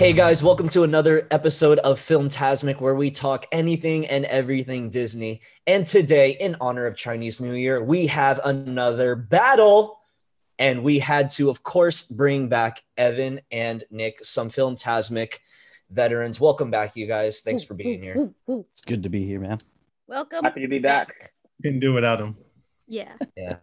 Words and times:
Hey 0.00 0.14
guys, 0.14 0.42
welcome 0.42 0.70
to 0.70 0.82
another 0.82 1.28
episode 1.30 1.78
of 1.80 2.00
Filmtasmic 2.00 2.80
where 2.80 2.94
we 2.94 3.10
talk 3.10 3.44
anything 3.52 4.06
and 4.06 4.24
everything 4.24 4.88
Disney. 4.88 5.42
And 5.66 5.86
today, 5.86 6.38
in 6.40 6.56
honor 6.58 6.86
of 6.86 6.96
Chinese 6.96 7.38
New 7.38 7.52
Year, 7.52 7.84
we 7.84 8.06
have 8.06 8.40
another 8.42 9.14
battle. 9.14 10.00
And 10.58 10.82
we 10.84 11.00
had 11.00 11.28
to, 11.32 11.50
of 11.50 11.62
course, 11.62 12.00
bring 12.00 12.48
back 12.48 12.82
Evan 12.96 13.42
and 13.52 13.84
Nick, 13.90 14.24
some 14.24 14.48
Filmtasmic 14.48 15.34
veterans. 15.90 16.40
Welcome 16.40 16.70
back, 16.70 16.96
you 16.96 17.06
guys. 17.06 17.40
Thanks 17.40 17.62
for 17.62 17.74
being 17.74 18.00
here. 18.00 18.30
It's 18.48 18.80
good 18.80 19.02
to 19.02 19.10
be 19.10 19.26
here, 19.26 19.40
man. 19.40 19.58
Welcome. 20.06 20.44
Happy 20.44 20.62
to 20.62 20.68
be 20.68 20.78
back. 20.78 21.34
Couldn't 21.60 21.80
do 21.80 21.92
without 21.92 22.22
him. 22.22 22.38
Yeah. 22.86 23.12
Yeah. 23.36 23.56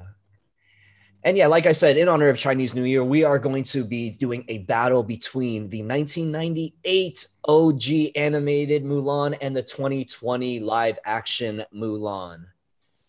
And 1.27 1.35
yeah, 1.35 1.47
like 1.47 1.65
I 1.65 1.73
said, 1.73 1.97
in 1.97 2.07
honor 2.07 2.29
of 2.29 2.37
Chinese 2.37 2.73
New 2.73 2.85
Year, 2.85 3.03
we 3.03 3.25
are 3.25 3.37
going 3.37 3.63
to 3.63 3.83
be 3.83 4.11
doing 4.11 4.45
a 4.47 4.59
battle 4.59 5.03
between 5.03 5.69
the 5.69 5.83
1998 5.83 7.27
OG 7.43 7.81
animated 8.15 8.85
Mulan 8.85 9.37
and 9.41 9.53
the 9.53 9.61
2020 9.61 10.61
live 10.61 10.97
action 11.03 11.65
Mulan. 11.75 12.45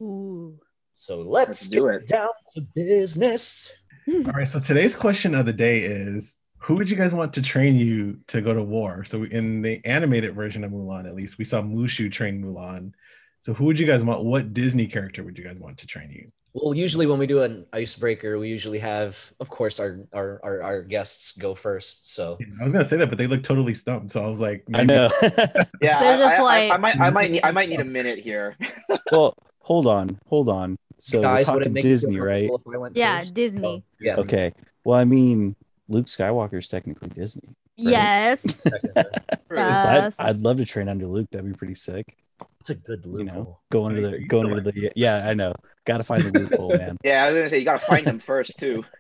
Ooh. 0.03 0.59
So 0.95 1.21
let's, 1.21 1.49
Let's 1.49 1.69
do 1.69 1.87
get 1.87 2.03
it. 2.03 2.09
down 2.09 2.31
to 2.57 2.63
business. 2.75 3.71
Hmm. 4.05 4.27
All 4.27 4.33
right. 4.33 4.49
So 4.49 4.59
today's 4.59 4.97
question 4.97 5.37
of 5.37 5.47
the 5.47 5.53
day 5.53 5.83
is 5.83 6.39
who 6.57 6.75
would 6.75 6.91
you 6.91 6.97
guys 6.97 7.15
want 7.15 7.33
to 7.35 7.43
train 7.43 7.77
you 7.77 8.19
to 8.27 8.41
go 8.41 8.53
to 8.53 8.65
war? 8.65 9.05
So 9.05 9.27
in 9.27 9.63
the 9.63 9.81
animated 9.85 10.35
version 10.35 10.65
of 10.65 10.73
Mulan, 10.73 11.07
at 11.07 11.15
least, 11.15 11.39
we 11.39 11.45
saw 11.45 11.63
Mushu 11.63 12.11
train 12.11 12.43
Mulan. 12.43 12.95
So 13.43 13.55
who 13.55 13.67
would 13.67 13.79
you 13.79 13.87
guys 13.87 14.03
want? 14.03 14.25
What 14.25 14.55
Disney 14.55 14.89
character 14.89 15.23
would 15.23 15.39
you 15.39 15.45
guys 15.45 15.57
want 15.61 15.79
to 15.79 15.87
train 15.87 16.11
you? 16.11 16.33
Well, 16.55 16.75
usually 16.75 17.07
when 17.07 17.19
we 17.19 17.27
do 17.27 17.43
an 17.43 17.67
icebreaker, 17.73 18.39
we 18.39 18.49
usually 18.49 18.79
have, 18.81 19.33
of 19.39 19.49
course, 19.51 19.79
our 19.79 20.01
our 20.13 20.41
our, 20.43 20.63
our 20.63 20.83
guests 20.83 21.33
go 21.39 21.55
first. 21.55 22.13
So 22.15 22.39
I 22.61 22.65
was 22.65 22.73
gonna 22.73 22.85
say 22.85 22.97
that, 22.97 23.09
but 23.09 23.19
they 23.19 23.27
look 23.27 23.43
totally 23.43 23.75
stumped. 23.75 24.11
So 24.11 24.25
I 24.25 24.29
was 24.29 24.41
like, 24.41 24.65
I 24.75 24.83
know. 24.85 25.09
Yeah, 25.81 26.01
They're 26.01 26.15
I, 26.17 26.19
just 26.19 26.35
I- 26.35 26.37
I- 26.37 26.41
like- 26.43 26.73
I, 26.73 26.77
might, 26.79 27.01
I 27.01 27.11
might, 27.11 27.31
need, 27.31 27.41
I 27.45 27.51
might 27.53 27.69
need 27.69 27.81
a 27.81 27.85
minute 27.99 28.19
here. 28.19 28.57
well, 29.13 29.35
hold 29.61 29.87
on, 29.87 30.19
hold 30.27 30.49
on. 30.49 30.77
So 30.99 31.21
guys, 31.23 31.47
we're 31.49 31.59
talking 31.61 31.73
make 31.75 31.85
you 31.85 31.91
feel 31.91 31.95
Disney, 32.11 32.19
right? 32.21 32.49
comfortable 32.49 32.73
if 32.73 32.77
I 32.77 32.79
went 32.79 32.97
Yeah, 32.97 33.19
first? 33.19 33.35
Disney. 33.35 33.65
Oh, 33.67 33.83
yeah. 34.01 34.17
Okay. 34.17 34.53
Well, 34.85 34.99
I 34.99 35.05
mean, 35.05 35.55
Luke 35.89 36.07
Skywalker 36.07 36.59
is 36.59 36.67
technically 36.69 37.11
Disney. 37.11 37.55
Yes. 37.77 38.41
Yes. 39.53 40.15
I'd, 40.19 40.29
I'd 40.31 40.37
love 40.39 40.57
to 40.57 40.65
train 40.65 40.89
under 40.89 41.07
Luke. 41.07 41.29
That'd 41.31 41.47
be 41.51 41.57
pretty 41.57 41.75
sick. 41.75 42.17
It's 42.61 42.71
a 42.71 42.75
good 42.75 43.03
You 43.05 43.25
know, 43.25 43.59
going 43.71 43.97
under 43.97 44.03
Right, 44.09 44.13
the 44.13 44.21
you 44.23 44.27
go 44.29 44.43
still 44.45 44.61
the 44.61 44.93
yeah. 44.97 45.29
I 45.29 45.35
know. 45.35 45.53
Got 45.85 45.99
to 45.99 46.05
find 46.05 46.23
the 46.23 46.39
loophole, 46.39 46.77
man. 46.77 46.97
Yeah, 47.05 47.25
I 47.25 47.29
was 47.29 47.37
gonna 47.37 47.51
say 47.51 47.59
you 47.59 47.65
gotta 47.65 47.79
find 47.85 48.05
them 48.07 48.19
first 48.21 48.59
too. 48.59 48.85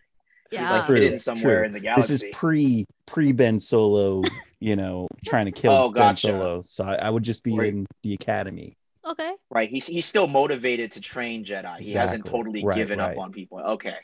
Yeah. 0.50 0.72
like 0.72 0.86
True, 0.86 0.96
hidden 0.96 1.18
somewhere 1.18 1.58
true. 1.58 1.66
in 1.66 1.72
the 1.72 1.80
galaxy. 1.80 2.14
This 2.14 2.22
is 2.22 2.28
pre 2.34 2.86
pre 3.06 3.32
Ben 3.32 3.60
Solo. 3.60 4.22
You 4.60 4.76
know, 4.76 5.06
trying 5.26 5.44
to 5.44 5.52
kill 5.52 5.72
Oh, 5.72 5.92
Ben. 5.92 6.16
Solo. 6.16 6.62
So 6.62 6.84
I, 6.84 6.94
I 6.94 7.10
would 7.10 7.22
just 7.22 7.44
be 7.44 7.54
Right. 7.54 7.68
in 7.68 7.86
the 8.02 8.14
academy. 8.14 8.72
Okay. 9.06 9.32
right. 9.50 9.68
He's 9.68 9.86
he's 9.86 10.06
still 10.06 10.26
motivated 10.26 10.90
to 10.92 11.02
train 11.02 11.44
Jedi. 11.44 11.80
He 11.80 11.92
hasn't 11.92 12.24
totally 12.24 12.64
Right, 12.64 12.76
given 12.76 12.98
right. 12.98 13.12
up 13.16 13.18
on 13.22 13.30
people. 13.30 13.60
Okay, 13.60 13.94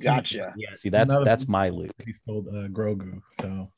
gotcha. 0.00 0.52
Yeah. 0.56 0.72
See, 0.72 0.88
that's 0.88 1.10
Another- 1.10 1.24
that's 1.24 1.46
my 1.48 1.68
Luke. 1.68 1.92
He 2.04 2.12
stole 2.12 2.44
uh, 2.48 2.68
Grogu, 2.68 3.20
so 3.40 3.70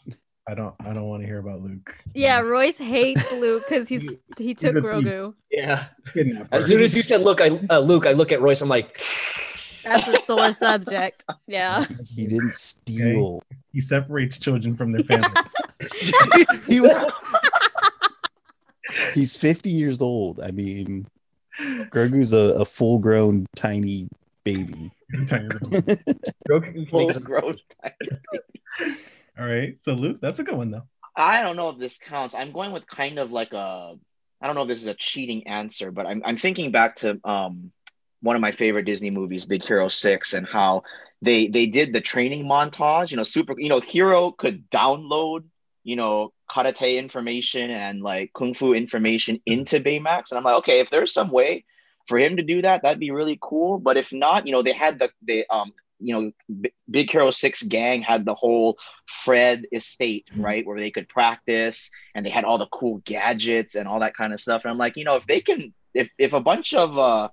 I 0.51 0.55
don't, 0.55 0.75
I 0.81 0.93
don't 0.93 1.05
want 1.09 1.23
to 1.23 1.27
hear 1.27 1.39
about 1.39 1.63
Luke. 1.63 1.95
Yeah, 2.15 2.41
Royce 2.41 2.79
hates 2.79 3.33
Luke 3.41 3.63
because 3.69 3.87
he's 3.89 4.11
he 4.37 4.53
took 4.55 4.73
a 4.75 4.81
thief. 4.81 4.85
Grogu. 4.85 5.35
Yeah. 5.51 5.85
Kidnapper. 6.13 6.49
As 6.51 6.67
soon 6.67 6.83
as 6.83 6.97
you 6.97 7.03
said, 7.05 7.21
"Look, 7.21 7.41
I 7.41 7.51
uh, 7.71 7.79
Luke," 7.79 8.05
I 8.07 8.13
look 8.13 8.33
at 8.33 8.41
Royce. 8.41 8.61
I'm 8.61 8.69
like, 8.69 9.01
That's 9.85 10.09
a 10.09 10.17
sore 10.25 10.53
subject. 10.67 11.23
Yeah. 11.47 11.87
He 12.15 12.27
didn't 12.27 12.53
steal. 12.55 13.43
he 13.73 13.81
separates 13.81 14.39
children 14.41 14.75
from 14.77 14.91
their 14.93 15.05
family. 15.05 15.29
he 16.67 16.81
was 16.81 16.99
he's 19.15 19.37
50 19.37 19.71
years 19.71 20.03
old 20.03 20.41
i 20.41 20.51
mean 20.51 21.07
grogu's 21.91 22.33
a, 22.33 22.59
a 22.61 22.65
full-grown 22.65 23.47
tiny 23.55 24.09
baby 24.45 24.91
Grogu 26.49 26.89
Full 26.91 27.07
makes- 27.07 27.19
growth. 27.19 27.55
All 29.41 29.47
right, 29.47 29.79
so 29.81 29.95
Luke, 29.95 30.19
that's 30.21 30.39
a 30.39 30.45
good 30.45 30.57
one 30.57 30.71
though. 30.71 30.83
I 31.17 31.43
don't 31.43 31.57
know 31.57 31.71
if 31.71 31.79
this 31.79 31.97
counts. 31.97 32.35
I'm 32.35 32.53
going 32.53 32.73
with 32.73 32.87
kind 32.87 33.19
of 33.19 33.33
like 33.33 33.55
a 33.55 33.95
I 34.41 34.47
don't 34.47 34.55
know 34.55 34.63
if 34.63 34.69
this 34.69 34.83
is 34.83 34.87
a 34.87 34.95
cheating 34.95 35.47
answer, 35.47 35.91
but 35.91 36.07
I'm 36.07 36.23
I'm 36.27 36.37
thinking 36.37 36.73
back 36.73 36.97
to 36.97 37.19
um 37.25 37.73
one 38.21 38.37
of 38.37 38.43
my 38.43 38.53
favorite 38.53 38.85
Disney 38.85 39.11
movies, 39.11 39.47
Big 39.47 39.65
Hero 39.65 39.89
6, 39.89 40.35
and 40.35 40.47
how 40.47 40.83
they 41.23 41.47
they 41.47 41.65
did 41.67 41.95
the 41.95 42.03
training 42.03 42.45
montage, 42.45 43.11
you 43.11 43.17
know, 43.17 43.23
super 43.23 43.59
you 43.59 43.71
know, 43.71 43.81
Hero 43.81 44.31
could 44.31 44.69
download, 44.71 45.45
you 45.85 45.97
know, 45.97 46.35
karate 46.51 46.99
information 46.99 47.71
and 47.71 48.03
like 48.03 48.33
kung 48.35 48.53
fu 48.53 48.75
information 48.75 49.41
into 49.47 49.81
Baymax. 49.81 50.31
And 50.31 50.39
I'm 50.39 50.45
like, 50.45 50.57
okay, 50.57 50.81
if 50.81 50.91
there's 50.91 51.15
some 51.15 51.31
way 51.31 51.65
for 52.09 52.19
him 52.19 52.37
to 52.37 52.43
do 52.43 52.61
that, 52.61 52.83
that'd 52.83 53.01
be 53.01 53.11
really 53.11 53.39
cool. 53.41 53.79
But 53.79 53.97
if 53.97 54.13
not, 54.13 54.47
you 54.47 54.53
know, 54.53 54.63
they 54.63 54.75
had 54.75 54.99
the 54.99 55.09
they 55.23 55.47
um 55.47 55.73
you 56.01 56.15
know, 56.15 56.33
B- 56.61 56.73
Big 56.91 57.11
Hero 57.11 57.31
6 57.31 57.63
gang 57.65 58.03
had 58.03 58.25
the 58.25 58.35
whole 58.35 58.79
Fred 59.07 59.67
estate, 59.73 60.27
right, 60.37 60.67
where 60.67 60.79
they 60.79 60.91
could 60.91 61.09
practice 61.09 61.91
and 62.15 62.25
they 62.25 62.31
had 62.31 62.45
all 62.45 62.59
the 62.59 62.67
cool 62.67 62.99
gadgets 63.05 63.75
and 63.75 63.87
all 63.87 64.01
that 64.01 64.17
kind 64.17 64.33
of 64.33 64.41
stuff. 64.41 64.65
And 64.65 64.71
I'm 64.73 64.79
like, 64.79 64.97
you 64.97 65.05
know, 65.05 65.17
if 65.17 65.27
they 65.27 65.41
can, 65.41 65.73
if 65.95 66.11
if 66.19 66.33
a 66.33 66.41
bunch 66.41 66.75
of, 66.75 66.97
uh, 66.99 67.29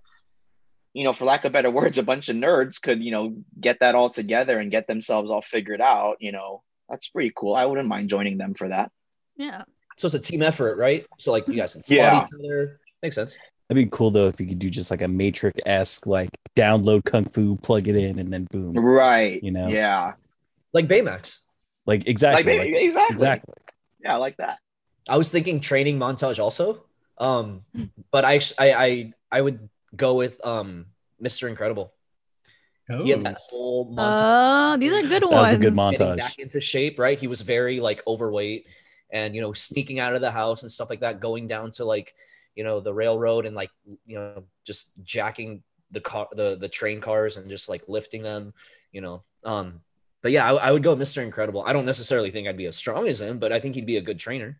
you 0.94 1.04
know, 1.04 1.14
for 1.14 1.26
lack 1.26 1.46
of 1.46 1.52
better 1.52 1.72
words, 1.80 1.98
a 1.98 2.04
bunch 2.04 2.30
of 2.30 2.36
nerds 2.36 2.82
could, 2.82 3.02
you 3.04 3.12
know, 3.12 3.36
get 3.60 3.80
that 3.82 3.96
all 3.96 4.10
together 4.10 4.60
and 4.60 4.72
get 4.72 4.88
themselves 4.88 5.30
all 5.32 5.42
figured 5.42 5.82
out, 5.82 6.18
you 6.20 6.32
know, 6.32 6.64
that's 6.90 7.08
pretty 7.10 7.32
cool. 7.36 7.56
I 7.56 7.66
wouldn't 7.66 7.88
mind 7.88 8.10
joining 8.10 8.38
them 8.38 8.54
for 8.54 8.70
that. 8.70 8.92
Yeah. 9.36 9.64
so 9.98 10.08
it's 10.08 10.16
a 10.16 10.20
team 10.20 10.42
effort, 10.42 10.78
right? 10.78 11.06
So 11.20 11.32
like 11.32 11.48
you 11.48 11.54
guys 11.56 11.74
can 11.74 11.84
spot 11.84 11.96
Yeah. 11.98 12.26
each 12.26 12.32
other. 12.40 12.80
Makes 13.04 13.16
sense. 13.16 13.38
That'd 13.70 13.84
be 13.84 13.90
cool 13.92 14.12
though 14.12 14.28
if 14.28 14.40
you 14.40 14.46
could 14.46 14.60
do 14.60 14.70
just 14.70 14.92
like 14.92 15.02
a 15.02 15.08
matrix-esque 15.08 16.06
like 16.08 16.30
download 16.56 17.04
kung 17.06 17.26
fu 17.26 17.56
plug 17.58 17.88
it 17.88 17.96
in 17.96 18.20
and 18.20 18.32
then 18.32 18.46
boom 18.52 18.74
Right. 18.74 19.42
You 19.44 19.52
know? 19.52 19.68
Yeah. 19.68 20.14
Like 20.74 20.88
Baymax. 20.88 21.40
like 21.86 22.08
exactly 22.08 22.58
Like, 22.58 22.68
like- 22.72 22.82
exactly. 22.84 23.14
exactly 23.14 23.54
Yeah, 24.04 24.14
I 24.14 24.18
like 24.18 24.38
that. 24.38 24.60
I 25.10 25.18
was 25.18 25.32
thinking 25.32 25.60
training 25.60 25.98
montage 26.00 26.40
also. 26.40 26.84
Um, 27.18 27.64
but 28.12 28.26
I 28.26 28.36
I 28.60 28.74
I, 28.86 29.14
I 29.32 29.42
would 29.42 29.70
go 29.96 30.14
with 30.16 30.40
um 30.46 30.86
Mr. 31.22 31.48
Incredible. 31.50 31.94
He 33.02 33.10
had 33.10 33.20
Oh. 33.20 33.24
that 33.24 33.38
whole 33.50 33.94
montage. 33.94 34.20
Oh, 34.22 34.78
these 34.78 34.92
are 34.94 35.02
good 35.02 35.24
That 35.24 35.32
ones. 35.32 35.48
was 35.48 35.54
a 35.54 35.58
good 35.58 35.76
getting 35.76 35.78
montage. 35.78 36.18
back 36.18 36.40
into 36.40 36.62
shape, 36.62 37.00
right? 37.00 37.18
He 37.20 37.28
was 37.28 37.42
very 37.42 37.80
like 37.82 38.06
overweight 38.08 38.68
and 39.10 39.34
you 39.36 39.42
know 39.42 39.52
sneaking 39.54 40.00
out 40.00 40.14
of 40.16 40.22
the 40.22 40.32
house 40.32 40.64
and 40.64 40.72
stuff 40.72 40.90
like 40.90 41.00
that, 41.02 41.20
going 41.20 41.48
down 41.48 41.72
to 41.72 41.86
like 41.86 42.14
you 42.58 42.64
know 42.64 42.80
the 42.80 42.94
railroad 42.94 43.46
and 43.46 43.56
like 43.56 43.70
you 44.06 44.18
know 44.18 44.44
just 44.66 44.92
jacking 45.04 45.62
the 45.92 46.02
car 46.02 46.28
the 46.34 46.58
the 46.60 46.68
train 46.68 47.00
cars 47.00 47.38
and 47.38 47.50
just 47.50 47.70
like 47.70 47.84
lifting 47.88 48.24
them, 48.24 48.54
you 48.92 49.00
know. 49.00 49.24
Um, 49.44 49.82
but 50.24 50.32
yeah, 50.32 50.52
I, 50.52 50.56
I 50.56 50.72
would 50.72 50.84
go 50.84 50.96
Mr. 50.96 51.22
Incredible. 51.24 51.64
I 51.66 51.72
don't 51.72 51.86
necessarily 51.86 52.32
think 52.32 52.48
I'd 52.48 52.58
be 52.58 52.66
as 52.66 52.76
strong 52.76 53.08
as 53.08 53.22
him, 53.22 53.38
but 53.38 53.54
I 53.54 53.60
think 53.60 53.76
he'd 53.76 53.86
be 53.86 53.98
a 53.98 54.02
good 54.02 54.20
trainer. 54.20 54.60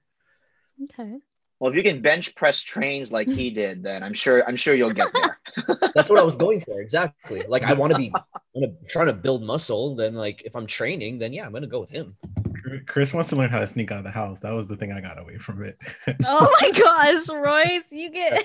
Okay. 0.84 1.18
Well, 1.60 1.72
if 1.72 1.76
you 1.76 1.82
can 1.82 2.04
bench 2.04 2.36
press 2.36 2.62
trains 2.62 3.12
like 3.12 3.28
he 3.28 3.50
did, 3.50 3.82
then 3.82 4.04
I'm 4.04 4.14
sure 4.14 4.48
I'm 4.48 4.56
sure 4.56 4.76
you'll 4.76 4.94
get 4.94 5.12
there. 5.12 5.40
That's 5.96 6.08
what 6.08 6.20
I 6.20 6.24
was 6.24 6.36
going 6.36 6.60
for 6.60 6.80
exactly. 6.80 7.44
Like 7.48 7.64
I 7.64 7.74
want 7.74 7.94
to 7.94 7.98
be, 7.98 8.14
I'm 8.56 8.78
trying 8.88 9.08
to 9.08 9.14
build 9.14 9.42
muscle. 9.42 9.96
Then 9.96 10.14
like 10.14 10.44
if 10.46 10.56
I'm 10.56 10.68
training, 10.68 11.18
then 11.18 11.34
yeah, 11.34 11.48
I'm 11.48 11.52
gonna 11.52 11.66
go 11.66 11.80
with 11.80 11.90
him. 11.90 12.16
Chris 12.88 13.14
wants 13.14 13.30
to 13.30 13.36
learn 13.36 13.50
how 13.50 13.60
to 13.60 13.68
sneak 13.68 13.92
out 13.92 14.00
of 14.00 14.04
the 14.04 14.12
house. 14.12 14.40
That 14.42 14.52
was 14.52 14.68
the 14.68 14.76
thing 14.76 14.92
I 14.92 15.02
got 15.02 15.20
away 15.20 15.38
from 15.38 15.64
it. 15.64 15.78
Oh 16.26 16.56
my 16.62 16.72
gosh, 16.80 17.28
Royce, 17.30 17.84
you 17.92 18.10
get 18.12 18.44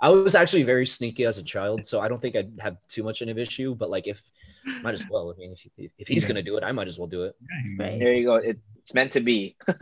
I 0.00 0.08
was 0.08 0.34
actually 0.34 0.64
very 0.64 0.84
sneaky 0.86 1.24
as 1.26 1.38
a 1.38 1.42
child, 1.44 1.86
so 1.86 2.00
I 2.00 2.08
don't 2.08 2.20
think 2.20 2.34
I'd 2.34 2.52
have 2.60 2.76
too 2.88 3.02
much 3.04 3.22
of 3.22 3.28
an 3.28 3.38
issue. 3.38 3.74
But 3.74 3.88
like, 3.90 4.06
if 4.08 4.20
might 4.82 4.94
as 4.94 5.06
well. 5.08 5.32
I 5.34 5.38
mean, 5.38 5.52
if, 5.76 5.90
if 5.98 6.08
he's 6.08 6.24
Yeah. 6.24 6.28
gonna 6.28 6.42
do 6.42 6.56
it, 6.56 6.64
I 6.64 6.72
might 6.72 6.88
as 6.88 6.98
well 6.98 7.08
do 7.08 7.24
it. 7.24 7.36
Yeah, 7.78 7.84
Right. 7.86 7.98
there 7.98 8.12
you 8.12 8.24
go. 8.24 8.34
It, 8.36 8.58
it's 8.78 8.94
meant 8.94 9.12
to 9.12 9.20
be. 9.20 9.56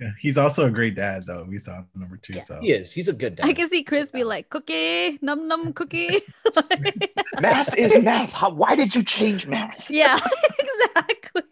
yeah, 0.00 0.10
he's 0.18 0.36
also 0.38 0.66
a 0.66 0.70
great 0.70 0.94
dad, 0.96 1.24
though. 1.26 1.44
We 1.48 1.58
saw 1.58 1.82
number 1.94 2.16
two. 2.18 2.34
Yeah. 2.34 2.42
So 2.42 2.60
He 2.60 2.72
is. 2.72 2.92
He's 2.92 3.08
a 3.08 3.12
good 3.12 3.36
dad. 3.36 3.46
I 3.46 3.52
can 3.54 3.68
see 3.70 3.82
Chris 3.82 4.10
be 4.10 4.22
like, 4.24 4.48
cookie, 4.50 5.18
num 5.22 5.48
num 5.48 5.72
cookie. 5.78 6.20
math 7.40 7.74
is 7.76 8.02
math. 8.02 8.32
How, 8.32 8.50
why 8.50 8.76
did 8.76 8.94
you 8.94 9.02
change 9.02 9.46
math? 9.46 9.90
yeah, 9.90 10.18
exactly. 10.58 11.42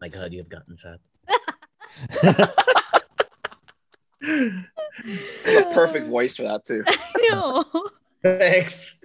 My 0.00 0.08
God, 0.08 0.32
you 0.32 0.38
have 0.38 0.48
gotten 0.48 0.76
fat. 0.76 1.00
The 4.20 5.70
perfect 5.72 6.06
voice 6.06 6.36
for 6.36 6.42
that 6.44 6.64
too. 6.64 6.84
No. 7.30 7.64
Thanks. 8.22 9.00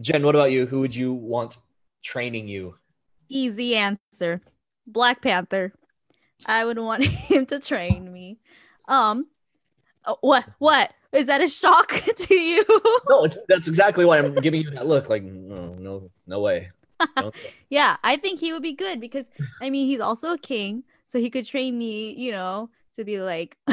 Jen, 0.00 0.24
what 0.24 0.34
about 0.34 0.50
you? 0.50 0.66
Who 0.66 0.80
would 0.80 0.94
you 0.94 1.12
want 1.12 1.56
training 2.02 2.48
you? 2.48 2.76
Easy 3.28 3.74
answer. 3.76 4.40
Black 4.86 5.22
Panther. 5.22 5.72
I 6.46 6.64
would 6.64 6.78
want 6.78 7.04
him 7.30 7.46
to 7.46 7.58
train 7.58 8.12
me. 8.12 8.38
Um 8.88 9.26
oh, 10.04 10.18
what 10.20 10.44
what? 10.58 10.92
Is 11.12 11.26
that 11.26 11.40
a 11.40 11.48
shock 11.48 11.88
to 12.16 12.34
you? 12.34 12.64
No, 13.08 13.24
it's 13.24 13.38
that's 13.48 13.68
exactly 13.68 14.04
why 14.04 14.18
I'm 14.18 14.34
giving 14.34 14.62
you 14.62 14.70
that 14.70 14.86
look. 14.86 15.08
Like, 15.08 15.22
no, 15.22 15.74
no, 15.78 16.10
no 16.26 16.40
way. 16.40 16.70
Don't- 17.16 17.34
yeah, 17.70 17.96
I 18.02 18.16
think 18.16 18.40
he 18.40 18.52
would 18.52 18.62
be 18.62 18.72
good 18.72 19.00
because 19.00 19.26
I 19.60 19.70
mean 19.70 19.86
he's 19.86 20.00
also 20.00 20.32
a 20.32 20.38
king, 20.38 20.84
so 21.06 21.18
he 21.18 21.30
could 21.30 21.46
train 21.46 21.78
me, 21.78 22.12
you 22.12 22.32
know, 22.32 22.70
to 22.96 23.04
be 23.04 23.20
like 23.20 23.56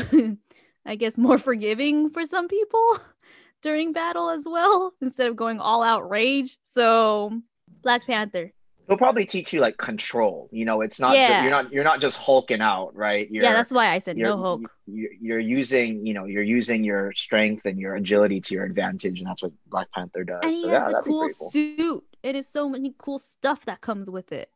I 0.86 0.95
guess 0.95 1.18
more 1.18 1.38
forgiving 1.38 2.10
for 2.10 2.25
some 2.25 2.48
people 2.48 3.00
during 3.62 3.92
battle 3.92 4.30
as 4.30 4.44
well, 4.45 4.94
instead 5.01 5.28
of 5.28 5.36
going 5.36 5.60
all 5.60 5.83
out 5.83 6.10
rage. 6.10 6.57
So 6.63 7.42
Black 7.81 8.06
Panther. 8.06 8.54
He'll 8.88 8.98
probably 8.98 9.25
teach 9.25 9.54
you 9.54 9.62
like 9.62 9.78
control. 9.78 10.50
You 10.51 10.66
know, 10.66 10.81
it's 10.81 11.00
not 11.00 11.13
ju- 11.13 11.18
you're 11.22 11.51
not 11.51 11.72
you're 11.72 11.83
not 11.83 12.01
just 12.01 12.18
hulking 12.18 12.62
out, 12.62 12.94
right? 12.95 13.30
You're, 13.31 13.44
yeah, 13.44 13.54
that's 13.54 13.72
why 13.72 13.88
I 13.88 14.00
said 14.00 14.18
you're, 14.18 14.28
no 14.28 14.38
Hulk. 14.38 14.72
You're, 14.86 15.13
you're 15.13 15.39
using, 15.39 16.06
you 16.06 16.13
know, 16.13 16.25
you're 16.25 16.44
using 16.44 16.83
your 16.83 17.13
strength 17.13 17.66
and 17.66 17.80
your 17.80 17.95
agility 17.95 18.42
to 18.42 18.54
your 18.54 18.66
advantage, 18.66 19.19
and 19.19 19.30
that's 19.30 19.44
what 19.44 19.54
Black 19.68 19.89
Panther 19.92 20.24
does. 20.25 20.42
And 20.44 20.54
so 20.54 20.68
he 20.68 20.74
yeah, 20.74 20.80
has 20.80 20.88
a 20.89 20.92
that'd 20.92 21.06
be 21.06 21.10
cool 21.10 21.30
cool. 21.38 21.51
suit. 21.51 22.04
It 22.23 22.35
is 22.35 22.47
so 22.47 22.69
many 22.69 22.94
cool 22.97 23.19
stuff 23.19 23.65
that 23.65 23.81
comes 23.81 24.09
with 24.09 24.31
it. 24.31 24.50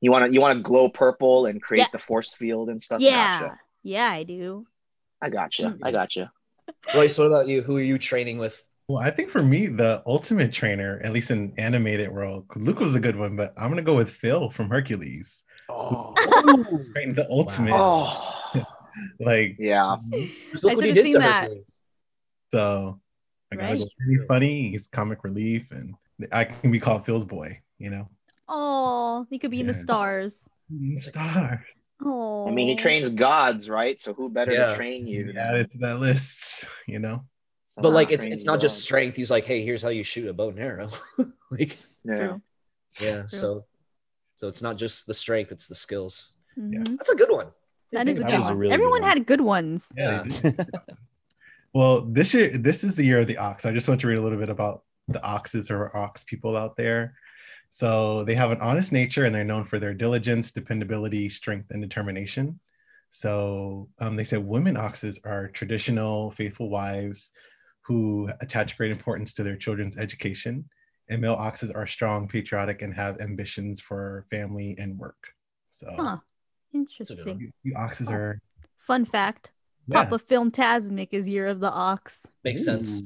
You 0.00 0.10
want 0.10 0.26
to 0.26 0.32
you 0.32 0.40
want 0.40 0.56
to 0.58 0.62
glow 0.62 0.88
purple 0.88 1.46
and 1.46 1.62
create 1.62 1.82
Yeah. 1.82 1.86
the 1.92 1.98
force 1.98 2.34
field 2.34 2.68
and 2.68 2.82
stuff. 2.82 3.00
yeah. 3.00 3.32
Gotcha. 3.40 3.58
Yeah, 3.84 4.10
I 4.10 4.22
do. 4.24 4.66
I 5.20 5.30
gotcha. 5.30 5.76
I 5.82 5.90
gotcha. 5.92 6.32
Royce, 6.94 7.18
what 7.18 7.26
about 7.26 7.46
you? 7.48 7.62
Who 7.62 7.76
are 7.76 7.82
you 7.82 7.98
training 7.98 8.38
with? 8.38 8.66
Well, 8.88 8.98
I 8.98 9.10
think 9.12 9.30
for 9.30 9.42
me, 9.42 9.68
the 9.68 10.02
ultimate 10.06 10.52
trainer, 10.52 11.00
at 11.04 11.12
least 11.12 11.30
in 11.30 11.52
animated 11.56 12.10
world, 12.12 12.46
Luke 12.56 12.80
was 12.80 12.94
a 12.96 13.00
good 13.00 13.16
one, 13.16 13.36
but 13.36 13.54
I'm 13.56 13.70
gonna 13.70 13.82
go 13.82 13.94
with 13.94 14.10
Phil 14.10 14.50
from 14.50 14.68
Hercules. 14.68 15.44
Oh, 15.68 16.12
Right, 16.96 17.14
the 17.14 17.26
ultimate, 17.30 17.72
Oh, 17.74 18.52
like 19.20 19.56
yeah. 19.60 19.96
look 20.10 20.30
what 20.62 20.78
should've 20.84 21.04
seen 21.04 21.18
that. 21.20 21.42
Hercules. 21.44 21.78
so. 22.52 23.00
I 23.52 23.56
gotta 23.56 23.68
Right. 23.68 23.78
go. 23.78 23.84
He's 24.08 24.24
funny. 24.26 24.70
He's 24.70 24.86
comic 24.88 25.22
relief, 25.24 25.70
and 25.70 25.94
I 26.30 26.44
can 26.44 26.70
be 26.70 26.78
called 26.80 27.04
Phil's 27.04 27.24
boy. 27.24 27.60
You 27.78 27.90
know, 27.90 28.08
Oh, 28.48 29.26
he 29.30 29.38
could 29.38 29.50
be 29.50 29.60
in 29.60 29.66
the 29.66 29.74
stars. 29.74 30.36
star. 30.98 31.64
Oh, 32.04 32.48
I 32.48 32.50
mean, 32.50 32.66
he 32.66 32.74
trains 32.76 33.10
gods, 33.10 33.68
right? 33.70 34.00
So 34.00 34.12
who 34.14 34.28
better 34.28 34.52
Yeah. 34.52 34.66
to 34.68 34.74
train 34.74 35.06
you? 35.06 35.26
You 35.26 35.38
add 35.38 35.54
it 35.56 35.70
to 35.72 35.78
that 35.78 36.00
list. 36.00 36.66
You 36.86 36.98
know, 36.98 37.24
But 37.76 37.92
like, 37.92 38.10
it's 38.10 38.26
it's 38.26 38.44
not 38.44 38.60
just 38.60 38.76
gods. 38.76 38.82
strength. 38.82 39.16
He's 39.16 39.30
like, 39.30 39.44
hey, 39.44 39.64
here's 39.64 39.82
how 39.82 39.88
you 39.90 40.02
shoot 40.04 40.28
a 40.28 40.32
bow 40.32 40.48
and 40.50 40.58
arrow. 40.58 40.90
like, 41.50 41.76
Yeah. 42.04 42.16
True. 42.16 42.42
yeah. 43.00 43.18
True. 43.22 43.28
So, 43.28 43.64
so 44.36 44.48
it's 44.48 44.62
not 44.62 44.76
just 44.76 45.06
the 45.06 45.14
strength; 45.14 45.52
it's 45.52 45.68
the 45.68 45.74
skills. 45.76 46.32
Mhm. 46.58 46.84
That's 46.96 47.10
a 47.10 47.14
good 47.14 47.30
one. 47.30 47.48
That 47.92 48.08
is 48.08 48.18
a 48.18 48.24
good 48.24 48.38
was 48.38 48.46
a 48.46 48.50
one. 48.50 48.58
really 48.58 48.70
good 48.70 48.74
Everyone 48.74 49.02
one. 49.02 49.08
had 49.10 49.26
good 49.26 49.40
ones. 49.40 49.86
Yeah. 49.96 50.24
Well, 51.74 52.02
this 52.02 52.34
year, 52.34 52.50
this 52.50 52.84
is 52.84 52.96
the 52.96 53.04
year 53.04 53.20
of 53.20 53.26
the 53.26 53.38
ox. 53.38 53.64
I 53.64 53.72
just 53.72 53.88
want 53.88 54.00
to 54.02 54.06
read 54.06 54.18
a 54.18 54.22
little 54.22 54.38
bit 54.38 54.48
about 54.50 54.82
the 55.08 55.22
oxes 55.22 55.70
or 55.70 55.96
ox 55.96 56.24
people 56.24 56.56
out 56.56 56.76
there. 56.76 57.14
So 57.70 58.24
they 58.24 58.34
have 58.34 58.50
an 58.50 58.60
honest 58.60 58.92
nature 58.92 59.24
and 59.24 59.34
they're 59.34 59.44
known 59.44 59.64
for 59.64 59.78
their 59.78 59.94
diligence, 59.94 60.50
dependability, 60.50 61.28
strength, 61.28 61.70
and 61.70 61.82
determination. 61.82 62.60
So 63.10 63.88
um, 63.98 64.16
they 64.16 64.24
said 64.24 64.44
women 64.44 64.76
oxes 64.76 65.18
are 65.24 65.48
traditional, 65.48 66.30
faithful 66.30 66.70
wives 66.70 67.32
who 67.82 68.30
attach 68.40 68.76
great 68.76 68.90
importance 68.90 69.34
to 69.34 69.42
their 69.42 69.56
children's 69.56 69.96
education. 69.96 70.68
And 71.08 71.20
male 71.20 71.34
oxes 71.34 71.70
are 71.70 71.86
strong, 71.86 72.28
patriotic, 72.28 72.82
and 72.82 72.94
have 72.94 73.20
ambitions 73.20 73.80
for 73.80 74.24
family 74.30 74.76
and 74.78 74.98
work. 74.98 75.28
So 75.70 75.88
Huh. 75.98 76.18
Interesting. 76.72 77.40
you, 77.40 77.50
you 77.62 77.74
oxes 77.76 78.10
are 78.10 78.40
Fun 78.78 79.04
fact: 79.04 79.52
yeah. 79.86 80.04
Papa 80.04 80.18
Film 80.18 80.50
Tasmic 80.50 81.08
is 81.12 81.28
year 81.28 81.46
of 81.46 81.60
the 81.60 81.70
ox. 81.70 82.26
Makes 82.44 82.64
sense. 82.64 83.02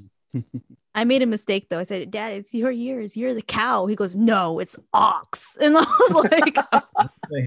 I 0.95 1.05
made 1.05 1.23
a 1.23 1.27
mistake 1.27 1.69
though. 1.69 1.79
I 1.79 1.85
said, 1.85 2.11
"Dad, 2.11 2.33
it's 2.33 2.55
your 2.55 2.71
year. 2.71 3.01
It's 3.01 3.17
year 3.17 3.29
of 3.31 3.35
the 3.37 3.43
cow." 3.43 3.87
He 3.87 3.95
goes, 3.97 4.17
"No, 4.17 4.59
it's 4.59 4.77
ox." 4.93 5.57
And 5.61 5.77
I 5.77 5.81
was 5.81 6.31
like, 6.33 6.59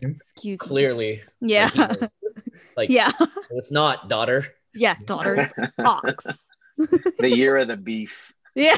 "Excuse 0.03 0.59
me." 0.62 0.68
Clearly, 0.68 1.21
Yeah. 1.41 1.69
like, 1.75 2.00
he 2.00 2.51
like 2.77 2.89
yeah. 2.91 3.12
"No, 3.19 3.27
it's 3.51 3.71
not, 3.71 4.09
daughter. 4.09 4.45
Yeah. 4.74 4.95
Daughters. 5.06 5.47
ox. 5.80 6.47
the 6.77 7.30
year 7.30 7.57
of 7.57 7.68
the 7.68 7.77
beef. 7.77 8.33
Yeah. 8.56 8.77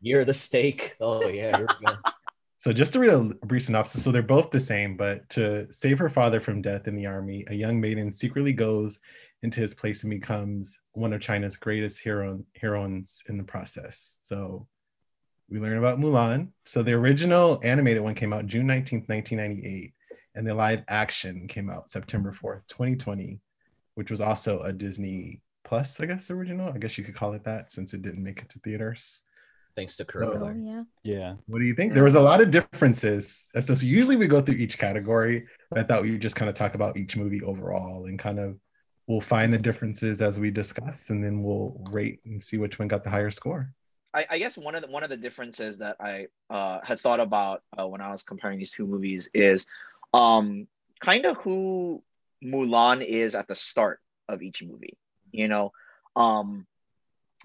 You're 0.00 0.24
the 0.24 0.34
steak. 0.34 0.96
Oh 1.00 1.26
yeah. 1.28 1.56
Here 1.58 1.66
we 1.80 1.86
go. 1.86 1.94
So 2.58 2.72
just 2.72 2.92
to 2.92 2.98
read 2.98 3.10
a 3.10 3.20
brief 3.46 3.64
synopsis, 3.64 4.02
so 4.04 4.12
they're 4.12 4.22
both 4.22 4.50
the 4.50 4.60
same, 4.60 4.96
but 4.96 5.28
to 5.30 5.70
save 5.72 5.98
her 5.98 6.08
father 6.10 6.40
from 6.40 6.60
death 6.60 6.88
in 6.88 6.94
the 6.94 7.06
army, 7.06 7.44
a 7.48 7.54
young 7.54 7.80
maiden 7.80 8.12
secretly 8.12 8.52
goes 8.52 9.00
into 9.42 9.60
his 9.60 9.74
place 9.74 10.02
and 10.02 10.10
becomes 10.10 10.78
one 10.92 11.12
of 11.12 11.20
China's 11.20 11.56
greatest 11.56 12.00
hero 12.00 12.44
heroines 12.54 13.22
in 13.28 13.38
the 13.38 13.44
process. 13.44 14.16
So 14.20 14.66
we 15.48 15.58
learn 15.58 15.78
about 15.78 15.98
Mulan. 15.98 16.48
So 16.64 16.82
the 16.82 16.92
original 16.92 17.60
animated 17.64 18.02
one 18.02 18.14
came 18.14 18.32
out 18.32 18.46
June 18.46 18.66
19th, 18.66 19.08
1998, 19.08 19.92
and 20.34 20.46
the 20.46 20.54
live 20.54 20.84
action 20.88 21.48
came 21.48 21.70
out 21.70 21.90
September 21.90 22.32
4th, 22.32 22.62
2020, 22.68 23.40
which 23.94 24.10
was 24.10 24.20
also 24.20 24.60
a 24.60 24.72
Disney 24.72 25.40
Plus, 25.64 26.00
I 26.00 26.06
guess, 26.06 26.30
original. 26.30 26.72
I 26.72 26.78
guess 26.78 26.98
you 26.98 27.04
could 27.04 27.14
call 27.14 27.32
it 27.34 27.44
that 27.44 27.70
since 27.70 27.94
it 27.94 28.02
didn't 28.02 28.24
make 28.24 28.40
it 28.42 28.48
to 28.50 28.58
theaters. 28.60 29.22
Thanks 29.76 29.96
to 29.96 30.06
Oh, 30.16 30.52
yeah. 30.58 30.82
yeah. 31.04 31.34
What 31.46 31.60
do 31.60 31.64
you 31.64 31.74
think? 31.74 31.94
There 31.94 32.02
was 32.02 32.16
a 32.16 32.18
mm. 32.18 32.24
lot 32.24 32.40
of 32.40 32.50
differences. 32.50 33.50
So, 33.54 33.74
so 33.76 33.86
usually 33.86 34.16
we 34.16 34.26
go 34.26 34.40
through 34.40 34.56
each 34.56 34.78
category, 34.78 35.46
but 35.70 35.78
I 35.78 35.84
thought 35.84 36.02
we 36.02 36.10
would 36.10 36.20
just 36.20 36.34
kind 36.34 36.48
of 36.48 36.56
talk 36.56 36.74
about 36.74 36.96
each 36.96 37.16
movie 37.16 37.42
overall 37.42 38.06
and 38.06 38.18
kind 38.18 38.40
of 38.40 38.58
we'll 39.10 39.20
find 39.20 39.52
the 39.52 39.58
differences 39.58 40.22
as 40.22 40.38
we 40.38 40.52
discuss, 40.52 41.10
and 41.10 41.22
then 41.24 41.42
we'll 41.42 41.76
rate 41.90 42.20
and 42.24 42.40
see 42.40 42.58
which 42.58 42.78
one 42.78 42.86
got 42.86 43.02
the 43.02 43.10
higher 43.10 43.32
score. 43.32 43.72
I, 44.14 44.26
I 44.30 44.38
guess 44.38 44.56
one 44.56 44.76
of 44.76 44.82
the 44.82 44.88
one 44.88 45.02
of 45.02 45.10
the 45.10 45.16
differences 45.16 45.78
that 45.78 45.96
I 46.00 46.28
uh, 46.48 46.78
had 46.84 47.00
thought 47.00 47.20
about 47.20 47.62
uh, 47.76 47.86
when 47.86 48.00
I 48.00 48.10
was 48.12 48.22
comparing 48.22 48.58
these 48.58 48.72
two 48.72 48.86
movies 48.86 49.28
is 49.34 49.66
um, 50.14 50.68
kind 51.00 51.26
of 51.26 51.36
who 51.38 52.02
Mulan 52.42 53.04
is 53.04 53.34
at 53.34 53.48
the 53.48 53.54
start 53.54 54.00
of 54.28 54.42
each 54.42 54.62
movie. 54.62 54.96
You 55.32 55.48
know, 55.48 55.72
um, 56.14 56.66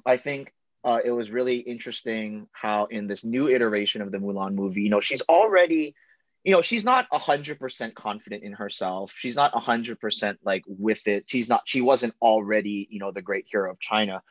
I 0.06 0.18
think 0.18 0.54
uh, 0.84 1.00
it 1.04 1.12
was 1.12 1.32
really 1.32 1.58
interesting 1.58 2.48
how 2.52 2.86
in 2.86 3.08
this 3.08 3.26
new 3.26 3.50
iteration 3.50 4.04
of 4.04 4.12
the 4.12 4.20
Mulan 4.20 4.54
movie, 4.54 4.82
you 4.82 4.90
know, 4.90 5.02
she's 5.02 5.22
already, 5.22 5.96
you 6.46 6.52
know, 6.52 6.62
she's 6.62 6.86
not 6.86 7.08
hundred 7.12 7.60
percent 7.60 7.96
confident 7.96 8.44
in 8.44 8.54
herself. 8.54 9.14
She's 9.18 9.36
not 9.36 9.54
hundred 9.54 10.00
percent 10.00 10.40
like 10.44 10.64
with 10.68 11.08
it. 11.08 11.26
She's 11.28 11.50
not. 11.50 11.64
She 11.66 11.82
wasn't 11.82 12.14
already, 12.22 12.88
you 12.90 13.00
know, 13.00 13.12
the 13.12 13.22
great 13.22 13.46
hero 13.50 13.72
of 13.72 13.80
China 13.80 14.22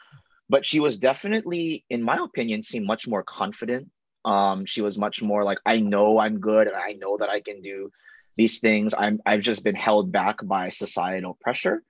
but 0.48 0.66
she 0.66 0.80
was 0.80 0.98
definitely 0.98 1.84
in 1.90 2.02
my 2.02 2.18
opinion 2.22 2.62
seemed 2.62 2.86
much 2.86 3.08
more 3.08 3.22
confident 3.22 3.88
um 4.24 4.64
she 4.66 4.82
was 4.82 4.98
much 4.98 5.22
more 5.22 5.44
like 5.44 5.58
i 5.66 5.78
know 5.78 6.18
i'm 6.18 6.40
good 6.40 6.66
and 6.66 6.76
i 6.76 6.92
know 6.92 7.16
that 7.16 7.30
i 7.30 7.40
can 7.40 7.60
do 7.60 7.90
these 8.36 8.58
things 8.58 8.94
i'm 8.96 9.20
i've 9.26 9.40
just 9.40 9.64
been 9.64 9.74
held 9.74 10.12
back 10.12 10.36
by 10.44 10.68
societal 10.68 11.36
pressure 11.40 11.82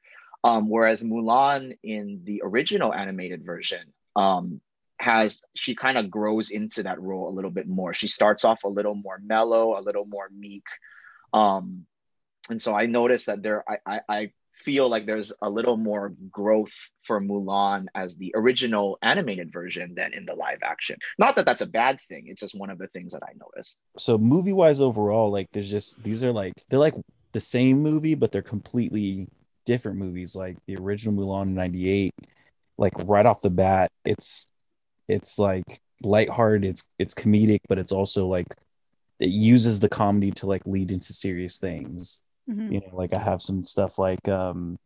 um 0.43 0.69
whereas 0.69 1.02
mulan 1.02 1.76
in 1.83 2.21
the 2.25 2.43
original 2.45 2.93
animated 2.93 3.45
version 3.45 3.93
um 4.16 4.61
has 5.05 5.43
she 5.55 5.75
kind 5.75 5.99
of 5.99 6.11
grows 6.11 6.51
into 6.51 6.83
that 6.83 7.01
role 7.01 7.29
a 7.29 7.37
little 7.37 7.51
bit 7.51 7.69
more 7.69 7.93
she 7.93 8.09
starts 8.09 8.45
off 8.45 8.65
a 8.65 8.69
little 8.69 8.95
more 8.95 9.21
mellow 9.25 9.79
a 9.79 9.83
little 9.83 10.07
more 10.07 10.29
meek 10.37 10.65
um 11.35 11.85
and 12.49 12.61
so 12.61 12.75
i 12.75 12.87
noticed 12.87 13.27
that 13.27 13.43
there 13.43 13.63
i 13.69 13.77
i, 13.87 14.01
I 14.09 14.33
feel 14.57 14.89
like 14.89 15.05
there's 15.05 15.33
a 15.43 15.51
little 15.51 15.77
more 15.77 16.15
growth 16.31 16.73
for 17.03 17.21
Mulan 17.21 17.87
as 17.95 18.17
the 18.17 18.33
original 18.37 18.99
animated 19.03 19.53
version 19.53 19.95
than 19.95 20.13
in 20.15 20.25
the 20.27 20.35
live 20.35 20.61
action. 20.63 20.97
Not 21.19 21.35
that 21.37 21.45
that's 21.45 21.63
a 21.63 21.67
bad 21.67 22.01
thing. 22.01 22.27
It's 22.29 22.41
just 22.41 22.59
one 22.59 22.71
of 22.71 22.79
the 22.79 22.87
things 22.89 23.13
that 23.13 23.23
I 23.25 23.33
noticed. 23.37 23.79
So 23.99 24.17
movie 24.17 24.53
wise 24.53 24.81
overall, 24.81 25.31
like 25.31 25.49
there's 25.53 25.71
just 25.71 26.03
these 26.05 26.23
are 26.23 26.33
like 26.33 26.53
they're 26.69 26.79
like 26.79 26.95
the 27.33 27.41
same 27.41 27.83
movie, 27.83 28.15
but 28.15 28.31
they're 28.31 28.43
completely 28.43 29.29
different 29.65 29.99
movies. 29.99 30.37
Like 30.37 30.57
the 30.67 30.77
original 30.77 31.15
Mulan 31.15 31.49
in 31.49 31.55
'98, 31.55 32.15
like 32.79 32.93
right 33.07 33.27
off 33.27 33.41
the 33.41 33.51
bat, 33.51 33.91
it's 34.05 34.53
it's 35.09 35.39
like 35.39 35.81
lighthearted, 36.03 36.65
it's 36.65 36.89
it's 36.99 37.15
comedic, 37.15 37.61
but 37.69 37.79
it's 37.79 37.93
also 37.93 38.27
like 38.27 38.47
it 39.21 39.29
uses 39.29 39.81
the 39.81 39.89
comedy 39.89 40.31
to 40.33 40.47
like 40.47 40.67
lead 40.67 40.91
into 40.91 41.13
serious 41.13 41.59
things. 41.59 42.21
Mhm. 42.51 42.73
You 42.73 42.81
know, 42.81 42.95
like 42.97 43.17
I 43.17 43.21
have 43.21 43.41
some 43.41 43.63
stuff 43.63 43.99
like 43.99 44.29
um, 44.29 44.77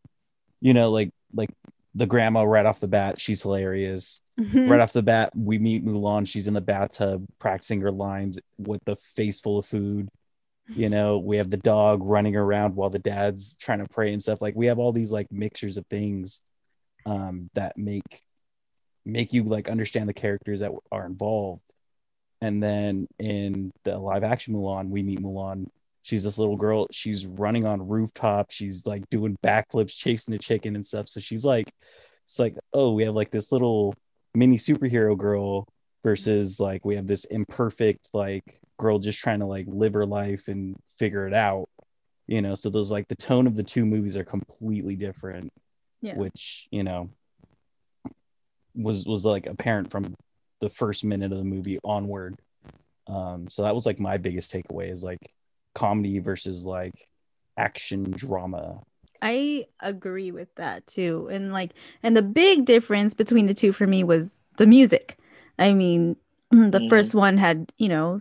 you 0.61 0.75
know, 0.75 0.91
like 0.91 1.11
like 1.33 1.51
the 1.95 2.07
grandma 2.07 2.43
right 2.43 2.67
off 2.67 2.81
the 2.81 2.89
bat, 2.89 3.21
she's 3.21 3.43
hilarious 3.43 4.21
Mhm. 4.39 4.71
right 4.71 4.81
off 4.81 4.93
the 4.93 5.03
bat, 5.03 5.33
we 5.35 5.59
meet 5.59 5.85
Mulan. 5.85 6.25
She's 6.27 6.47
in 6.47 6.55
the 6.55 6.61
bathtub 6.61 7.27
practicing 7.41 7.81
her 7.81 7.91
lines 7.91 8.39
with 8.59 8.81
the 8.85 8.95
face 8.95 9.41
full 9.41 9.59
of 9.59 9.67
food. 9.67 10.09
You 10.69 10.91
know, 10.91 11.19
we 11.19 11.39
have 11.39 11.51
the 11.51 11.57
dog 11.57 12.03
running 12.05 12.37
around 12.37 12.77
while 12.77 12.91
the 12.91 12.99
dad's 12.99 13.57
trying 13.57 13.79
to 13.79 13.89
pray 13.89 14.13
and 14.13 14.23
stuff. 14.23 14.43
Like 14.43 14.55
we 14.55 14.67
have 14.67 14.79
all 14.79 14.93
these 14.93 15.11
like 15.11 15.27
mixtures 15.33 15.77
of 15.79 15.87
things 15.87 16.43
um, 17.07 17.49
that 17.55 17.77
make 17.79 18.23
make 19.09 19.33
you 19.33 19.43
like 19.43 19.69
understand 19.69 20.09
the 20.09 20.15
characters 20.15 20.61
that 20.61 20.71
are 20.93 21.07
involved. 21.07 21.75
And 22.41 22.63
then 22.63 23.09
in 23.19 23.73
the 23.85 23.99
live 23.99 24.23
action 24.23 24.55
Mulan, 24.55 24.91
we 24.91 25.03
meet 25.03 25.21
Mulan. 25.21 25.67
She's 26.03 26.25
this 26.25 26.39
little 26.39 26.57
girl. 26.57 26.87
She's 26.93 27.27
running 27.27 27.67
on 27.67 27.89
rooftops. 27.89 28.55
She's 28.55 28.87
like 28.87 29.09
doing 29.11 29.37
backflips, 29.43 29.97
chasing 29.97 30.33
the 30.33 30.39
chicken 30.39 30.77
and 30.77 30.87
stuff. 30.87 31.09
So 31.09 31.21
she's 31.21 31.45
like, 31.45 31.71
it's 32.25 32.39
like, 32.39 32.55
oh, 32.73 32.93
we 32.93 33.05
have 33.05 33.15
like 33.15 33.31
this 33.31 33.51
little 33.51 33.95
mini 34.35 34.57
superhero 34.57 35.17
girl 35.19 35.67
versus 36.03 36.61
like 36.61 36.85
we 36.85 36.95
have 36.95 37.07
this 37.07 37.25
imperfect 37.25 38.11
like 38.15 38.61
girl 38.79 38.99
just 38.99 39.19
trying 39.19 39.41
to 39.41 39.47
like 39.47 39.67
live 39.69 39.95
her 39.95 40.07
life 40.07 40.47
and 40.49 40.77
figure 40.99 41.27
it 41.27 41.35
out 41.35 41.69
you 42.29 42.41
know 42.41 42.55
so 42.55 42.71
those 42.71 42.91
like 42.91 43.09
the 43.09 43.17
tone 43.17 43.47
of 43.49 43.57
the 43.57 43.65
two 43.65 43.85
movies 43.85 44.17
are 44.17 44.23
completely 44.25 44.95
different 44.95 45.53
Yeah. 46.01 46.15
which 46.17 46.69
you 46.71 46.85
know 46.85 47.11
was 48.79 49.05
was 49.07 49.25
like 49.25 49.47
apparent 49.47 49.91
from 49.91 50.15
the 50.61 50.71
first 50.71 51.05
minute 51.05 51.33
of 51.33 51.39
the 51.39 51.45
movie 51.45 51.79
onward 51.85 52.37
um 53.09 53.49
so 53.49 53.63
that 53.63 53.75
was 53.75 53.87
like 53.87 53.99
my 54.01 54.17
biggest 54.17 54.53
takeaway 54.53 54.91
is 54.91 55.05
like 55.05 55.33
comedy 55.75 56.19
versus 56.19 56.65
like 56.65 56.95
action 57.57 58.11
drama 58.11 58.81
I 59.21 59.67
agree 59.81 60.31
with 60.31 60.55
that 60.55 60.87
too. 60.87 61.29
And 61.33 61.53
like 61.53 61.73
and 62.05 62.17
the 62.17 62.23
big 62.23 62.65
difference 62.67 63.15
between 63.15 63.47
the 63.47 63.55
two 63.55 63.73
for 63.73 63.85
me 63.85 64.05
was 64.05 64.39
the 64.59 64.67
music. 64.67 65.19
I 65.59 65.73
mean, 65.73 66.15
the 66.51 66.79
Mhm. 66.79 66.89
first 66.89 67.17
one 67.17 67.37
had, 67.37 67.73
you 67.79 67.89
know, 67.89 68.21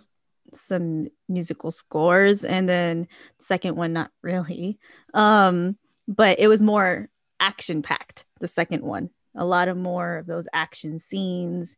some 0.54 1.10
musical 1.30 1.70
scores 1.70 2.44
and 2.44 2.68
then 2.68 3.08
the 3.38 3.46
second 3.46 3.76
one 3.76 3.94
not 3.94 4.10
really. 4.24 4.80
Um 5.14 5.78
but 6.08 6.40
it 6.40 6.48
was 6.48 6.64
more 6.64 7.10
action 7.40 7.84
packed 7.84 8.26
the 8.40 8.48
second 8.48 8.82
one. 8.82 9.12
A 9.38 9.46
lot 9.46 9.68
of 9.68 9.78
more 9.78 10.18
of 10.18 10.26
those 10.26 10.48
action 10.54 11.00
scenes 11.00 11.78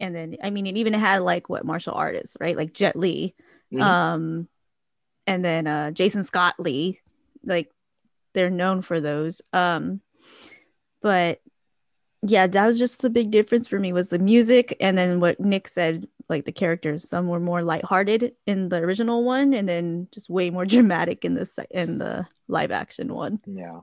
and 0.00 0.14
then 0.14 0.36
I 0.42 0.50
mean 0.50 0.66
it 0.66 0.76
even 0.76 0.92
had 0.92 1.22
like 1.22 1.48
what 1.48 1.64
martial 1.64 1.94
artists, 1.94 2.36
right? 2.40 2.56
Like 2.56 2.72
Jet 2.72 2.94
Li 2.96 3.34
Mhm. 3.72 3.82
um 3.82 4.48
and 5.26 5.44
then 5.44 5.66
uh 5.66 5.90
jason 5.90 6.24
scott 6.24 6.54
lee 6.58 7.00
like 7.44 7.70
they're 8.32 8.48
known 8.48 8.80
for 8.80 8.98
those 8.98 9.42
um 9.52 10.00
but 11.02 11.40
yeah 12.26 12.46
that 12.46 12.66
was 12.66 12.78
just 12.78 13.02
the 13.02 13.10
big 13.10 13.30
difference 13.30 13.68
for 13.68 13.78
me 13.78 13.92
was 13.92 14.08
the 14.08 14.18
music 14.18 14.74
and 14.80 14.96
then 14.96 15.20
what 15.20 15.38
nick 15.38 15.68
said 15.68 16.08
like 16.30 16.44
the 16.46 16.52
characters 16.52 17.06
some 17.08 17.28
were 17.28 17.38
more 17.40 17.62
lighthearted 17.62 18.32
in 18.46 18.70
the 18.70 18.76
original 18.76 19.22
one 19.22 19.52
and 19.52 19.68
then 19.68 20.08
just 20.12 20.30
way 20.30 20.48
more 20.48 20.64
dramatic 20.74 21.24
in 21.26 21.34
the 21.34 21.66
in 21.70 21.98
the 21.98 22.26
live 22.48 22.70
action 22.70 23.12
one 23.12 23.38
Yeah. 23.46 23.80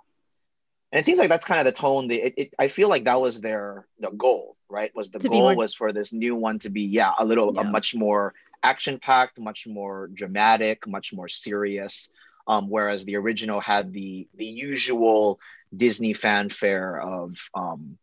And 0.95 1.01
it 1.01 1.05
seems 1.05 1.19
like 1.19 1.27
that's 1.27 1.43
kind 1.43 1.59
of 1.59 1.65
the 1.65 1.73
tone. 1.73 2.07
They, 2.07 2.21
it, 2.21 2.33
it, 2.37 2.53
I 2.57 2.69
feel 2.69 2.87
like 2.87 3.03
that 3.03 3.19
was 3.19 3.41
their 3.41 3.85
the 3.99 4.11
goal, 4.11 4.55
right? 4.69 4.95
Was 4.95 5.09
the 5.09 5.19
goal 5.19 5.41
more- 5.41 5.55
was 5.57 5.73
for 5.73 5.91
this 5.91 6.13
new 6.13 6.37
one 6.37 6.57
to 6.59 6.69
be, 6.69 6.83
yeah, 6.83 7.11
a 7.19 7.25
little, 7.25 7.49
a 7.59 7.65
much 7.65 7.93
more 7.95 8.33
action 8.63 8.97
packed, 8.97 9.37
much 9.37 9.67
more 9.67 10.07
dramatic, 10.07 10.87
much 10.87 11.11
more 11.11 11.27
serious. 11.27 12.11
Um, 12.47 12.69
whereas 12.69 13.03
the 13.03 13.17
original 13.17 13.59
had 13.59 13.91
the 13.91 14.29
the 14.35 14.45
usual 14.45 15.37
Disney 15.75 16.13
fanfare 16.13 17.01
of, 17.01 17.35
um, 17.53 17.97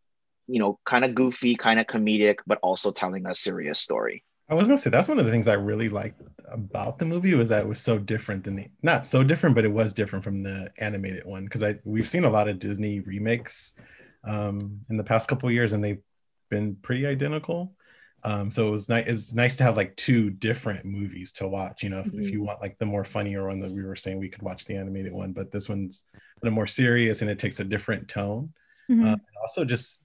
you 0.47 0.59
know, 0.59 0.77
kind 0.85 1.03
of 1.03 1.15
goofy, 1.15 1.55
kind 1.55 1.79
of 1.79 1.87
comedic, 1.87 2.35
but 2.45 2.59
also 2.61 2.91
telling 2.91 3.25
a 3.25 3.33
serious 3.33 3.79
story. 3.79 4.23
I 4.49 4.53
was 4.55 4.67
gonna 4.67 4.77
say 4.77 4.89
that's 4.89 5.07
one 5.07 5.19
of 5.19 5.25
the 5.25 5.31
things 5.31 5.47
I 5.47 5.53
really 5.53 5.89
liked 5.89 6.21
about 6.51 6.99
the 6.99 7.05
movie 7.05 7.33
was 7.33 7.49
that 7.49 7.61
it 7.61 7.67
was 7.67 7.79
so 7.79 7.97
different 7.97 8.43
than 8.43 8.55
the 8.55 8.67
not 8.81 9.05
so 9.05 9.23
different, 9.23 9.55
but 9.55 9.65
it 9.65 9.71
was 9.71 9.93
different 9.93 10.23
from 10.23 10.43
the 10.43 10.71
animated 10.77 11.25
one 11.25 11.45
because 11.45 11.63
I 11.63 11.79
we've 11.83 12.09
seen 12.09 12.25
a 12.25 12.29
lot 12.29 12.47
of 12.47 12.59
Disney 12.59 12.99
remakes 12.99 13.75
um, 14.23 14.81
in 14.89 14.97
the 14.97 15.03
past 15.03 15.27
couple 15.27 15.47
of 15.49 15.53
years 15.53 15.73
and 15.73 15.83
they've 15.83 16.01
been 16.49 16.75
pretty 16.75 17.05
identical. 17.05 17.75
Um, 18.25 18.51
so 18.51 18.67
it 18.67 18.71
was 18.71 18.87
nice. 18.87 19.05
It's 19.07 19.33
nice 19.33 19.55
to 19.57 19.63
have 19.63 19.75
like 19.75 19.95
two 19.97 20.29
different 20.29 20.85
movies 20.85 21.33
to 21.33 21.47
watch. 21.47 21.83
You 21.83 21.89
know, 21.89 21.99
if, 21.99 22.07
if 22.13 22.31
you 22.31 22.41
want 22.41 22.61
like 22.61 22.77
the 22.77 22.85
more 22.85 23.03
funnier 23.03 23.47
one 23.47 23.59
that 23.59 23.71
we 23.71 23.83
were 23.83 23.97
saying, 23.97 24.17
we 24.19 24.29
could 24.29 24.41
watch 24.41 24.63
the 24.65 24.75
animated 24.77 25.11
one, 25.11 25.33
but 25.33 25.51
this 25.51 25.67
one's 25.67 26.05
a 26.15 26.19
little 26.45 26.55
more 26.55 26.67
serious 26.67 27.21
and 27.21 27.29
it 27.29 27.39
takes 27.39 27.59
a 27.59 27.65
different 27.65 28.07
tone 28.07 28.53
Mhm. 28.89 29.03
uh, 29.03 29.11
and 29.11 29.37
also 29.41 29.65
just 29.65 30.02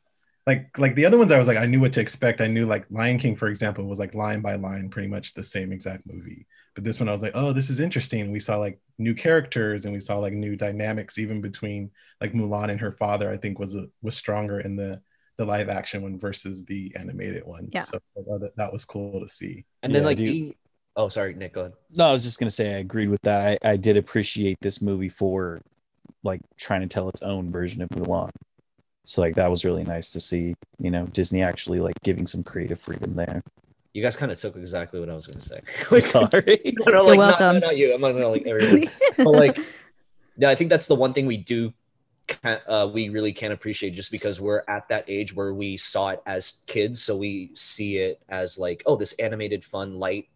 like 0.49 0.77
like 0.79 0.95
the 0.95 1.05
other 1.07 1.19
ones 1.19 1.31
i 1.31 1.39
was 1.39 1.47
like 1.47 1.59
i 1.59 1.67
knew 1.67 1.81
what 1.81 1.93
to 1.93 2.01
expect 2.01 2.41
i 2.41 2.47
knew 2.47 2.67
like 2.67 2.85
lion 2.91 3.19
king 3.19 3.37
for 3.37 3.49
example 3.49 3.85
was 3.85 3.99
like 3.99 4.15
line 4.15 4.41
by 4.41 4.55
line 4.57 4.89
pretty 4.89 5.09
much 5.09 5.35
the 5.35 5.43
same 5.43 5.71
exact 5.73 6.03
movie 6.13 6.47
but 6.75 6.83
this 6.85 6.99
one 6.99 7.09
i 7.09 7.13
was 7.13 7.23
like 7.23 7.37
oh 7.41 7.53
this 7.53 7.69
is 7.71 7.81
interesting 7.81 8.33
we 8.33 8.41
saw 8.41 8.57
like 8.57 8.81
new 8.99 9.15
characters 9.15 9.85
and 9.85 9.93
we 9.95 10.01
saw 10.01 10.17
like 10.19 10.33
new 10.33 10.57
dynamics 10.57 11.19
even 11.19 11.41
between 11.41 11.91
like 12.23 12.33
mulan 12.33 12.71
and 12.71 12.81
her 12.81 12.93
father 12.93 13.31
i 13.31 13.37
think 13.37 13.59
was 13.59 13.75
a, 13.75 13.85
was 14.03 14.17
stronger 14.17 14.61
in 14.61 14.75
the 14.75 15.01
the 15.37 15.45
live 15.45 15.69
action 15.69 16.03
one 16.03 16.19
versus 16.19 16.65
the 16.65 16.93
animated 16.99 17.45
one 17.45 17.69
Yeah. 17.73 17.83
so 17.83 17.99
uh, 18.17 18.39
that, 18.39 18.57
that 18.57 18.73
was 18.73 18.85
cool 18.85 19.21
to 19.21 19.29
see 19.29 19.65
And 19.85 19.95
then 19.95 20.03
Yeah, 20.03 20.07
like 20.09 20.17
dude. 20.17 20.35
the 20.35 20.57
oh 20.97 21.09
sorry, 21.09 21.35
Nick, 21.35 21.53
go 21.55 21.61
ahead. 21.61 21.75
No, 21.97 22.09
I 22.09 22.13
was 22.13 22.25
just 22.25 22.41
gonna 22.41 22.51
say 22.51 22.75
I 22.75 22.79
agreed 22.79 23.09
with 23.09 23.23
that. 23.23 23.41
I, 23.63 23.71
I 23.73 23.77
did 23.77 23.97
appreciate 23.97 24.59
this 24.61 24.83
movie 24.83 25.09
for 25.09 25.61
like 26.25 26.41
trying 26.57 26.81
to 26.81 26.89
tell 26.89 27.09
its 27.09 27.23
own 27.23 27.49
version 27.51 27.83
of 27.83 27.89
Mulan. 27.91 28.31
So 29.09 29.23
like 29.23 29.35
that 29.37 29.49
was 29.49 29.65
really 29.65 29.85
nice 29.85 30.13
to 30.13 30.21
see, 30.21 30.55
you 30.79 30.91
know, 30.91 31.07
Disney 31.07 31.43
actually 31.43 31.81
like 31.81 32.01
giving 32.03 32.27
some 32.27 32.43
creative 32.43 32.81
freedom 32.81 33.13
there. 33.13 33.43
You 33.95 34.03
guys 34.03 34.17
kind 34.17 34.31
of 34.31 34.39
took 34.39 34.55
exactly 34.57 35.01
what 35.01 35.09
I 35.09 35.15
was 35.15 35.27
gonna 35.27 35.41
say. 35.41 35.61
I'm 35.91 36.01
sorry. 36.01 36.61
no, 36.87 36.93
no, 36.93 37.05
like 37.05 37.19
not, 37.19 37.41
welcome. 37.41 37.61
not 37.61 37.77
you. 37.77 37.95
I'm 37.95 38.01
not 38.01 38.13
gonna 38.13 38.29
like 38.29 38.47
everyone. 38.47 38.89
but 39.17 39.33
like 39.33 39.59
yeah 40.39 40.49
i 40.49 40.55
think 40.55 40.71
that's 40.71 40.87
the 40.87 40.95
one 40.95 41.13
thing 41.13 41.27
we 41.27 41.37
do 41.37 41.73
ca- 42.29 42.61
uh, 42.67 42.89
we 42.91 43.11
really 43.11 43.33
can't 43.33 43.53
appreciate 43.53 43.91
just 43.91 44.11
because 44.11 44.41
we're 44.41 44.63
at 44.69 44.89
that 44.89 45.05
age 45.09 45.35
where 45.35 45.53
we 45.53 45.77
saw 45.77 46.11
it 46.11 46.23
as 46.27 46.63
kids 46.67 47.03
so 47.03 47.17
we 47.17 47.51
see 47.55 47.99
it 47.99 48.23
as 48.29 48.59
like 48.59 48.83
oh 48.87 48.97
this 48.97 49.13
animated 49.15 49.65
fun 49.65 49.99
light 49.99 50.29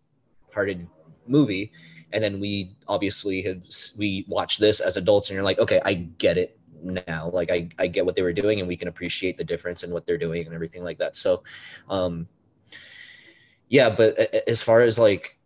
hearted 0.53 0.87
movie 1.27 1.73
and 2.13 2.23
then 2.23 2.41
we 2.41 2.75
obviously 2.89 3.41
have 3.43 3.63
we 3.97 4.25
watch 4.29 4.59
this 4.59 4.81
as 4.81 4.97
adults 4.97 5.31
and 5.31 5.35
you're 5.35 5.45
like 5.45 5.59
okay 5.59 5.81
i 5.85 5.95
get 5.95 6.37
it 6.37 6.59
now. 6.83 7.31
Like 7.33 7.51
i, 7.51 7.69
I 7.79 7.87
get 7.87 8.05
what 8.05 8.15
they 8.15 8.23
were 8.23 8.33
doing 8.33 8.61
and 8.61 8.69
we 8.69 8.77
can 8.77 8.89
appreciate 8.89 9.37
the 9.37 9.45
difference 9.45 9.83
in 9.83 9.91
what 9.91 10.07
they're 10.07 10.19
doing 10.19 10.45
and 10.45 10.55
everything 10.55 10.85
like 10.85 10.99
that. 10.99 11.17
So 11.17 11.43
um 11.89 12.29
yeah 13.69 13.89
but 13.89 14.19
as 14.49 14.63
far 14.63 14.83
as 14.83 14.99
like 14.99 15.39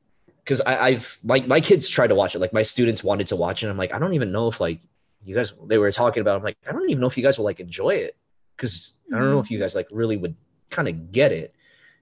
because 0.42 0.60
I've 0.60 1.18
my, 1.24 1.40
my 1.40 1.60
kids 1.60 1.88
tried 1.88 2.08
to 2.08 2.14
watch 2.14 2.34
it. 2.34 2.38
Like 2.38 2.52
my 2.52 2.62
students 2.62 3.02
wanted 3.02 3.26
to 3.28 3.36
watch 3.36 3.62
it. 3.62 3.68
I'm 3.68 3.76
like 3.76 3.94
i 3.94 3.98
don't 3.98 4.14
even 4.14 4.32
know 4.32 4.48
if 4.48 4.60
like 4.60 4.80
you 5.24 5.34
guys 5.34 5.54
they 5.66 5.78
were 5.78 5.90
talking 5.90 6.20
about 6.20 6.36
i'm 6.36 6.44
like 6.44 6.56
i 6.68 6.72
don't 6.72 6.88
even 6.88 7.00
know 7.00 7.08
if 7.08 7.16
you 7.16 7.22
guys 7.22 7.38
will 7.38 7.44
like 7.44 7.60
enjoy 7.60 7.90
it. 7.90 8.16
Because 8.56 8.94
i 9.14 9.18
don't 9.18 9.30
know 9.30 9.40
if 9.40 9.50
you 9.50 9.58
guys 9.58 9.74
like 9.74 9.88
really 9.90 10.16
would 10.16 10.34
kind 10.70 10.88
of 10.88 11.12
get 11.12 11.32
it 11.32 11.54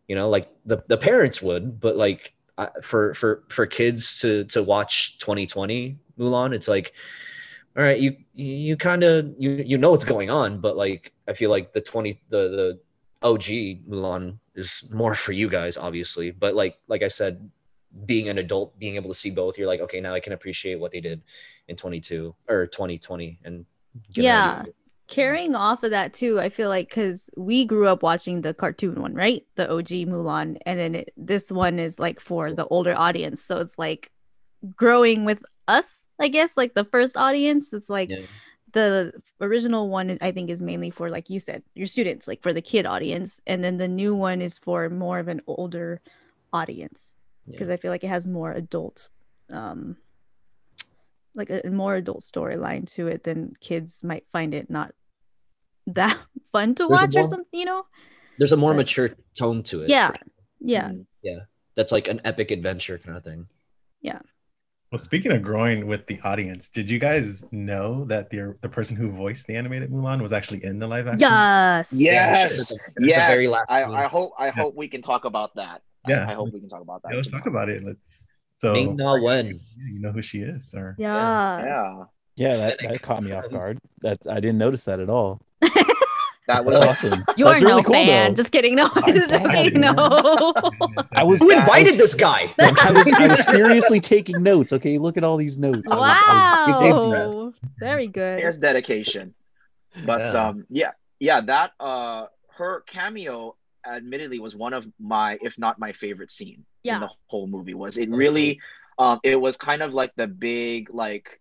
you 0.08 0.14
know? 0.14 0.28
Like 0.28 0.48
the, 0.64 0.82
the 0.86 0.96
parents 0.96 1.40
would 1.42 1.80
but 1.80 1.96
like 1.96 2.34
I, 2.56 2.68
for 2.82 3.14
for 3.14 3.42
for 3.48 3.66
kids 3.66 4.20
to 4.20 4.44
to 4.44 4.62
watch 4.62 5.18
2020 5.18 5.98
mulan 6.18 6.54
it's 6.54 6.68
like 6.68 6.94
all 7.76 7.82
right 7.84 8.00
you 8.00 8.16
you 8.34 8.76
kind 8.76 9.02
of 9.02 9.34
you 9.38 9.50
you 9.50 9.78
know 9.78 9.90
what's 9.90 10.04
going 10.04 10.30
on 10.30 10.60
but 10.60 10.76
like 10.76 11.12
i 11.28 11.32
feel 11.32 11.50
like 11.50 11.72
the 11.72 11.80
20 11.80 12.20
the 12.28 12.48
the 12.48 12.80
og 13.22 13.40
mulan 13.88 14.38
is 14.54 14.88
more 14.92 15.14
for 15.14 15.32
you 15.32 15.48
guys 15.48 15.76
obviously. 15.76 16.30
But 16.30 16.54
like 16.54 16.78
like 16.88 17.02
i 17.02 17.08
said 17.08 17.50
being 18.06 18.28
an 18.28 18.38
adult 18.38 18.78
being 18.78 18.96
able 18.96 19.08
to 19.08 19.14
see 19.14 19.30
both 19.30 19.56
you're 19.56 19.68
like 19.68 19.80
okay 19.80 20.00
now 20.00 20.14
i 20.14 20.20
can 20.20 20.32
appreciate 20.32 20.78
what 20.80 20.90
they 20.90 21.00
did 21.00 21.22
in 21.68 21.76
22 21.76 22.34
or 22.48 22.66
2020 22.66 23.38
and 23.44 23.64
Yeah. 24.10 24.64
carrying 25.06 25.54
off 25.54 25.82
of 25.84 25.90
that 25.90 26.12
too 26.12 26.40
i 26.40 26.48
feel 26.48 26.68
like 26.68 26.88
because 26.88 27.30
we 27.36 27.64
grew 27.64 27.86
up 27.88 28.02
watching 28.02 28.40
the 28.40 28.54
cartoon 28.54 29.00
one 29.00 29.14
right? 29.14 29.46
The 29.56 29.70
og 29.70 29.84
mulan 29.84 30.58
and 30.66 30.78
then 30.78 30.94
it, 30.94 31.12
this 31.16 31.50
one 31.50 31.78
is 31.78 31.98
like 31.98 32.20
for 32.20 32.52
the 32.52 32.66
older 32.66 32.94
audience. 32.96 33.42
So 33.42 33.58
it's 33.60 33.78
like 33.78 34.10
growing 34.76 35.24
with 35.24 35.42
us 35.68 36.03
i 36.20 36.28
guess 36.28 36.56
like 36.56 36.74
the 36.74 36.84
first 36.84 37.16
audience 37.16 37.72
it's 37.72 37.90
like 37.90 38.10
Yeah. 38.10 38.26
the 38.72 39.12
original 39.40 39.88
one 39.88 40.16
i 40.20 40.30
think 40.32 40.50
is 40.50 40.62
mainly 40.62 40.90
for 40.90 41.10
like 41.10 41.30
you 41.30 41.38
said 41.40 41.62
your 41.74 41.86
students 41.86 42.26
like 42.28 42.42
for 42.42 42.52
the 42.52 42.62
kid 42.62 42.86
audience 42.86 43.40
and 43.46 43.62
then 43.64 43.76
the 43.78 43.88
new 43.88 44.14
one 44.14 44.40
is 44.42 44.58
for 44.58 44.88
more 44.90 45.18
of 45.18 45.28
an 45.28 45.40
older 45.46 46.00
audience 46.52 47.14
because 47.46 47.68
i 47.68 47.76
feel 47.76 47.90
like 47.90 48.04
it 48.04 48.08
has 48.08 48.26
more 48.26 48.52
adult 48.52 49.08
um 49.52 49.96
like 51.34 51.50
a 51.50 51.68
more 51.70 51.96
adult 51.96 52.20
storyline 52.20 52.86
to 52.94 53.08
it 53.08 53.24
than 53.24 53.54
kids 53.60 54.04
might 54.04 54.24
find 54.32 54.54
it 54.54 54.70
not 54.70 54.94
that 55.86 56.16
fun 56.52 56.74
to 56.76 56.86
There's 56.86 57.00
watch 57.00 57.16
or 57.16 57.24
something 57.24 57.58
you 57.60 57.64
know 57.64 57.84
there's 58.38 58.52
a 58.52 58.56
more 58.56 58.72
But- 58.72 58.78
mature 58.78 59.10
tone 59.36 59.62
to 59.64 59.82
it 59.82 59.88
Yeah. 59.88 60.08
sure. 60.08 60.16
yeah 60.60 60.88
Mm. 60.90 61.06
that's 61.74 61.90
like 61.92 62.06
an 62.08 62.20
epic 62.24 62.50
adventure 62.52 62.98
kind 62.98 63.16
of 63.16 63.24
thing 63.24 63.48
well 64.94 64.98
speaking 65.02 65.32
of 65.32 65.42
growing 65.42 65.88
with 65.88 66.06
the 66.06 66.20
audience 66.22 66.68
did 66.68 66.88
you 66.88 67.00
guys 67.00 67.44
know 67.50 68.04
that 68.04 68.30
the 68.30 68.54
the 68.60 68.68
person 68.68 68.94
who 68.96 69.10
voiced 69.10 69.44
the 69.48 69.56
animated 69.56 69.90
mulan 69.90 70.22
was 70.22 70.32
actually 70.32 70.62
in 70.64 70.78
the 70.78 70.86
live 70.86 71.08
action 71.08 71.22
yes 71.28 71.92
Yes, 71.92 72.70
At 72.70 72.78
the 72.94 73.06
yes. 73.08 73.28
very 73.34 73.48
last 73.48 73.72
I. 73.72 73.82
I 73.82 74.04
hope 74.06 74.30
I 74.38 74.50
hope 74.50 74.76
we 74.76 74.86
can 74.86 75.02
talk 75.02 75.24
about 75.24 75.50
that. 75.56 75.82
I- 76.06 76.10
Yeah. 76.10 76.30
I, 76.30 76.34
hope 76.34 76.52
we 76.52 76.60
can 76.60 76.68
talk 76.68 76.82
about 76.82 77.02
that. 77.02 77.08
yeah, 77.10 77.16
let's 77.16 77.30
talk 77.32 77.46
about 77.46 77.68
it 77.68 77.82
let's 77.82 78.30
so 78.56 78.72
Ming 78.72 78.94
Na 78.94 79.20
Wen. 79.20 79.58
You 79.94 79.98
know 79.98 80.12
who 80.12 80.22
she 80.22 80.38
is 80.42 80.72
or 80.76 80.94
yeah 80.96 81.58
Yeah, 81.58 82.04
Yeah, 82.36 82.56
that, 82.62 82.78
that 82.86 83.02
caught 83.02 83.22
me 83.24 83.32
off 83.32 83.50
guard. 83.50 83.78
That 84.02 84.18
I 84.30 84.38
didn't 84.38 84.58
notice 84.58 84.84
that 84.84 85.00
at 85.00 85.10
all. 85.10 85.40
that 86.46 86.64
was 86.64 86.78
That's 86.78 87.04
awesome. 87.04 87.24
you're 87.36 87.48
That's 87.48 87.62
really 87.62 87.82
no 87.82 87.82
cool, 87.84 87.94
fan 87.94 88.30
though. 88.30 88.34
just 88.42 88.52
kidding 88.52 88.74
no 88.74 88.88
just 89.06 89.30
kidding 89.50 89.80
no 89.80 89.94
I 91.12 91.22
was- 91.24 91.40
who 91.40 91.52
I 91.52 91.60
invited 91.60 91.86
was- 91.86 91.96
this 91.96 92.14
guy 92.14 92.50
I 92.58 92.92
was 92.92 93.08
I 93.12 93.26
was 93.28 93.44
furiously 93.46 94.00
taking 94.00 94.42
notes. 94.42 94.72
Okay, 94.72 94.98
look 94.98 95.16
at 95.16 95.24
all 95.24 95.36
these 95.36 95.58
notes. 95.58 95.90
I 95.90 95.96
was- 95.96 96.22
I 96.26 96.66
was 96.80 97.06
impressed. 97.06 97.38
wow 97.38 97.52
very 97.78 98.06
good 98.06 98.38
there's 98.40 98.56
dedication. 98.56 99.34
But 100.04 100.20
Yeah. 100.32 100.46
um, 100.48 100.66
yeah, 100.70 100.90
yeah, 101.20 101.40
that 101.42 101.72
uh, 101.78 102.26
her 102.56 102.80
cameo 102.86 103.56
admittedly 103.86 104.38
was 104.40 104.56
one 104.56 104.72
of 104.72 104.86
my, 104.98 105.38
if 105.42 105.58
not 105.58 105.78
my 105.78 105.92
favorite 105.92 106.30
scene 106.32 106.64
Yeah. 106.82 106.96
in 106.96 107.00
the 107.02 107.10
whole 107.28 107.46
movie. 107.46 107.74
Was 107.74 107.96
it 107.98 108.10
really? 108.10 108.58
Um, 108.98 109.20
it 109.22 109.40
was 109.40 109.56
kind 109.56 109.82
of 109.82 109.92
like 109.94 110.12
the 110.16 110.26
big 110.26 110.92
like 110.92 111.40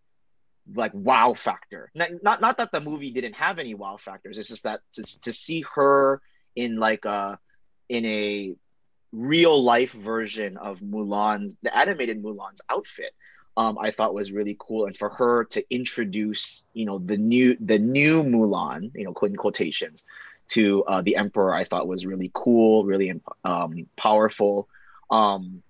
like 0.74 0.93
wow 0.93 1.34
factor. 1.34 1.91
Not, 1.93 2.10
not 2.22 2.41
not 2.41 2.58
that 2.58 2.72
the 2.72 2.82
movie 2.82 3.12
didn't 3.12 3.34
have 3.34 3.60
any 3.60 3.74
wow 3.74 3.98
factors. 3.98 4.38
It's 4.38 4.48
just 4.48 4.63
that 4.63 4.82
to, 4.93 5.22
to 5.22 5.34
see 5.34 5.63
her 5.75 6.22
in 6.55 6.77
like 6.77 7.05
a 7.05 7.39
in 7.89 8.05
a 8.05 8.55
real 9.12 9.63
life 9.63 9.91
version 9.91 10.58
of 10.58 10.79
Mulan's 10.79 11.55
the 11.62 11.75
animated 11.75 12.22
Mulan's 12.22 12.62
outfit. 12.70 13.13
Um, 13.55 13.77
I 13.79 13.91
thought 13.91 14.15
was 14.15 14.32
really 14.32 14.55
cool, 14.58 14.88
and 14.88 14.98
for 14.98 15.10
her 15.10 15.43
to 15.51 15.63
introduce, 15.70 16.65
you 16.74 16.86
know, 16.86 16.98
the 16.98 17.17
new 17.17 17.55
the 17.60 17.77
new 17.77 18.24
Mulan, 18.24 18.91
you 18.96 19.03
know, 19.03 19.13
in 19.22 19.36
quotations, 19.36 20.05
to 20.50 20.84
uh, 20.86 21.01
the 21.01 21.15
Emperor, 21.17 21.53
I 21.53 21.63
thought 21.63 21.88
was 21.88 22.05
really 22.05 22.32
cool, 22.34 22.84
really 22.84 23.13
um, 23.43 23.88
powerful. 23.96 24.67
Um, 25.12 25.62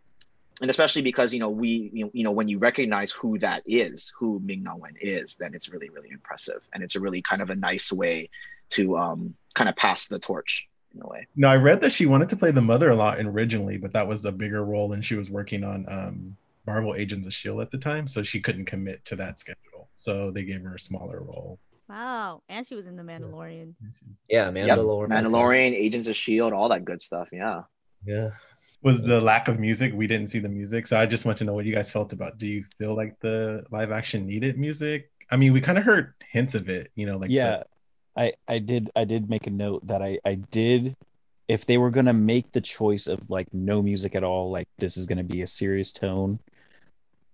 and 0.61 0.69
especially 0.69 1.01
because 1.01 1.33
you 1.33 1.39
know 1.39 1.49
we 1.49 1.89
you 1.93 2.05
know, 2.05 2.11
you 2.13 2.23
know 2.23 2.31
when 2.31 2.47
you 2.47 2.57
recognize 2.59 3.11
who 3.11 3.37
that 3.39 3.63
is 3.65 4.13
who 4.17 4.39
ming 4.43 4.63
na 4.63 4.75
wen 4.75 4.95
is 5.01 5.35
then 5.35 5.53
it's 5.53 5.69
really 5.69 5.89
really 5.89 6.09
impressive 6.11 6.61
and 6.73 6.83
it's 6.83 6.95
a 6.95 6.99
really 6.99 7.21
kind 7.21 7.41
of 7.41 7.49
a 7.49 7.55
nice 7.55 7.91
way 7.91 8.29
to 8.69 8.97
um 8.97 9.33
kind 9.55 9.69
of 9.69 9.75
pass 9.75 10.07
the 10.07 10.19
torch 10.19 10.67
in 10.95 11.01
a 11.01 11.07
way 11.07 11.27
No, 11.35 11.47
I 11.47 11.57
read 11.57 11.81
that 11.81 11.91
she 11.91 12.05
wanted 12.05 12.29
to 12.29 12.35
play 12.35 12.51
the 12.51 12.61
mother 12.61 12.91
a 12.91 12.95
lot 12.95 13.19
originally, 13.19 13.77
but 13.77 13.93
that 13.93 14.07
was 14.07 14.25
a 14.25 14.31
bigger 14.31 14.63
role, 14.63 14.93
and 14.93 15.03
she 15.03 15.15
was 15.15 15.29
working 15.29 15.63
on 15.63 15.85
um, 15.89 16.37
Marvel 16.67 16.93
Agents 16.95 17.25
of 17.25 17.33
Shield 17.33 17.61
at 17.61 17.71
the 17.71 17.77
time, 17.79 18.07
so 18.07 18.21
she 18.21 18.39
couldn't 18.39 18.65
commit 18.65 19.03
to 19.05 19.15
that 19.15 19.39
schedule. 19.39 19.89
So 19.95 20.29
they 20.31 20.43
gave 20.43 20.61
her 20.61 20.75
a 20.75 20.79
smaller 20.79 21.19
role. 21.21 21.57
Wow. 21.89 22.41
And 22.47 22.65
she 22.65 22.75
was 22.75 22.85
in 22.85 22.95
The 22.95 23.03
Mandalorian. 23.03 23.73
Yeah, 24.29 24.51
Yep, 24.51 24.53
Mandalorian. 24.53 25.09
mandalorian 25.09 25.73
agents 25.73 26.07
of 26.07 26.15
shield 26.15 26.53
all 26.53 26.69
that 26.69 26.85
good 26.85 27.01
stuff 27.01 27.27
yeah 27.31 27.63
Yeah. 28.05 28.29
Was 28.83 29.01
the 29.01 29.21
lack 29.21 29.47
of 29.47 29.59
music? 29.59 29.93
We 29.93 30.07
didn't 30.07 30.27
see 30.27 30.39
the 30.39 30.49
music, 30.49 30.87
so 30.87 30.99
I 30.99 31.05
just 31.05 31.25
want 31.25 31.37
to 31.39 31.45
know 31.45 31.53
what 31.53 31.65
you 31.65 31.73
guys 31.73 31.89
felt 31.89 32.13
about. 32.13 32.37
Do 32.37 32.47
you 32.47 32.65
feel 32.77 32.95
like 32.95 33.17
the 33.21 33.63
live 33.71 33.91
action 33.91 34.27
needed 34.27 34.57
music? 34.59 35.09
I 35.31 35.37
mean, 35.37 35.53
we 35.53 35.61
kind 35.61 35.77
of 35.77 35.83
heard 35.85 36.13
hints 36.29 36.53
of 36.53 36.69
it, 36.69 36.91
you 36.95 37.05
know, 37.05 37.17
like 37.17 37.29
the- 37.29 37.35
yeah 37.35 37.63
i 38.15 38.31
i 38.47 38.59
did 38.59 38.91
i 38.95 39.03
did 39.03 39.27
make 39.27 39.47
a 39.47 39.49
note 39.49 39.87
that 39.87 39.99
i 40.03 40.19
i 40.23 40.35
did 40.51 40.95
if 41.47 41.65
they 41.65 41.79
were 41.79 41.89
going 41.89 42.05
to 42.05 42.13
make 42.13 42.51
the 42.51 42.61
choice 42.61 43.07
of 43.07 43.27
like 43.31 43.47
no 43.53 43.81
music 43.81 44.13
at 44.13 44.23
all 44.23 44.51
like 44.51 44.67
this 44.77 44.97
is 44.97 45.07
going 45.07 45.17
to 45.17 45.23
be 45.23 45.41
a 45.41 45.47
serious 45.47 45.91
tone 45.91 46.37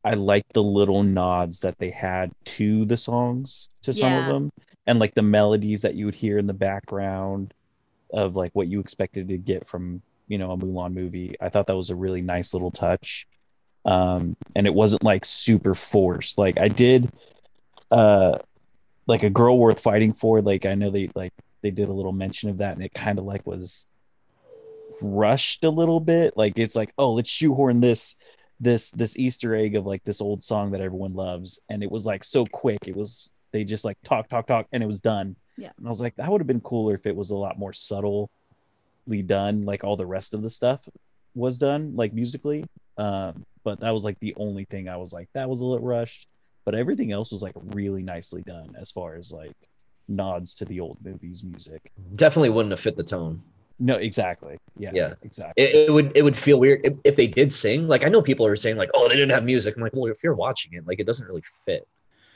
i 0.06 0.12
like 0.14 0.46
the 0.54 0.64
little 0.64 1.04
nods 1.04 1.60
that 1.60 1.78
they 1.80 1.90
had 1.90 2.32
to 2.46 2.86
the 2.86 2.96
songs 2.96 3.68
to 3.82 3.92
some 3.92 4.14
of 4.14 4.26
them 4.26 4.50
and 4.88 5.00
like 5.00 5.14
the 5.16 5.22
melodies 5.22 5.82
that 5.82 5.96
you 5.96 6.06
would 6.06 6.16
hear 6.16 6.38
in 6.38 6.48
the 6.48 6.54
background 6.54 7.54
of 8.14 8.38
like 8.38 8.52
what 8.54 8.68
you 8.70 8.80
expected 8.80 9.28
to 9.28 9.38
get 9.38 9.68
from 9.68 10.02
you 10.30 10.38
know 10.38 10.52
a 10.52 10.58
mulan 10.58 10.94
movie. 10.94 11.36
I 11.42 11.50
thought 11.50 11.68
that 11.68 11.76
was 11.76 11.90
a 11.90 11.96
really 11.96 12.22
nice 12.22 12.54
little 12.54 12.72
touch. 12.72 13.28
Um 13.84 14.38
and 14.56 14.66
it 14.66 14.74
wasn't 14.74 15.04
like 15.04 15.26
super 15.26 15.74
forced. 15.76 16.38
Like 16.38 16.58
i 16.60 16.70
did 16.70 17.10
uh 17.92 18.38
like 19.08 19.24
a 19.24 19.30
girl 19.30 19.58
worth 19.58 19.82
fighting 19.82 20.14
for. 20.14 20.42
Like 20.42 20.66
i 20.66 20.76
know 20.76 20.92
they 20.92 21.10
like 21.16 21.34
they 21.62 21.72
did 21.72 21.90
a 21.90 21.94
little 21.94 22.14
mention 22.14 22.50
of 22.50 22.60
that 22.60 22.76
and 22.76 22.84
it 22.86 22.94
kind 22.94 23.20
of 23.20 23.26
like 23.26 23.46
was 23.46 23.86
rushed 25.02 25.64
a 25.66 25.70
little 25.70 26.00
bit. 26.00 26.38
Like 26.38 26.58
it's 26.58 26.76
like 26.76 26.94
oh 26.98 27.14
let's 27.14 27.30
shoehorn 27.30 27.82
this 27.82 28.16
this 28.62 28.92
this 28.92 29.18
easter 29.18 29.56
egg 29.56 29.76
of 29.76 29.88
like 29.88 30.04
this 30.04 30.22
old 30.22 30.44
song 30.44 30.72
that 30.72 30.82
everyone 30.82 31.14
loves. 31.14 31.60
And 31.70 31.84
it 31.84 31.92
was 31.92 32.06
like 32.06 32.24
so 32.24 32.46
quick. 32.46 32.88
It 32.88 32.96
was 32.96 33.32
they 33.52 33.64
just 33.64 33.84
like 33.86 33.98
talk 34.04 34.30
talk 34.30 34.46
talk 34.46 34.68
and 34.72 34.84
it 34.84 34.88
was 34.88 35.02
done. 35.02 35.36
Yeah. 35.58 35.72
and 35.78 35.86
i 35.86 35.90
was 35.90 36.00
like 36.00 36.16
that 36.16 36.30
would 36.32 36.40
have 36.40 36.48
been 36.48 36.62
cooler 36.62 36.94
if 36.94 37.06
it 37.06 37.16
was 37.16 37.32
a 37.32 37.38
lot 37.38 37.60
more 37.60 37.74
subtly 39.10 39.24
done 39.24 39.66
like 39.66 39.84
all 39.84 39.96
the 39.96 40.06
rest 40.06 40.34
of 40.34 40.42
the 40.44 40.50
stuff 40.50 40.88
was 41.36 41.58
done 41.58 41.96
like 41.96 42.14
musically 42.14 42.64
um 42.98 43.44
but 43.64 43.80
that 43.80 43.92
was 43.92 44.04
like 44.06 44.20
the 44.20 44.34
only 44.38 44.66
thing 44.66 44.88
i 44.90 44.96
was 44.98 45.12
like 45.14 45.28
that 45.34 45.50
was 45.50 45.62
a 45.62 45.66
little 45.66 45.86
rushed 45.86 46.28
but 46.66 46.76
everything 46.76 47.12
else 47.12 47.32
was 47.32 47.42
like 47.42 47.54
really 47.76 48.04
nicely 48.04 48.42
done 48.44 48.76
as 48.80 48.92
far 48.92 49.16
as 49.16 49.32
like 49.32 49.56
nods 50.08 50.54
to 50.56 50.66
the 50.66 50.80
old 50.80 50.98
movies 51.04 51.44
music 51.44 51.92
Definitely 52.16 52.50
wouldn't 52.52 52.72
have 52.72 52.80
fit 52.80 52.96
the 52.96 53.04
tone. 53.04 53.42
no 53.80 53.96
exactly 53.96 54.58
yeah 54.78 54.92
Yeah. 54.94 55.14
exactly 55.24 55.64
It, 55.64 55.88
it 55.90 55.92
would 55.92 56.12
it 56.16 56.24
would 56.24 56.36
feel 56.36 56.60
weird 56.60 56.82
if, 56.84 56.94
if 57.04 57.16
they 57.16 57.28
did 57.28 57.52
sing. 57.54 57.88
Like 57.88 58.04
I 58.04 58.10
know 58.10 58.22
people 58.22 58.46
are 58.46 58.56
saying 58.56 58.78
like, 58.78 58.90
oh, 58.96 59.08
they 59.08 59.16
didn't 59.16 59.32
have 59.32 59.44
music. 59.44 59.76
I'm 59.76 59.84
like, 59.84 59.94
well, 59.94 60.12
if 60.12 60.24
you're 60.24 60.34
watching 60.36 60.74
it, 60.74 60.86
like 60.88 61.00
it 61.00 61.06
doesn't 61.06 61.28
really 61.28 61.44
fit. 61.66 61.88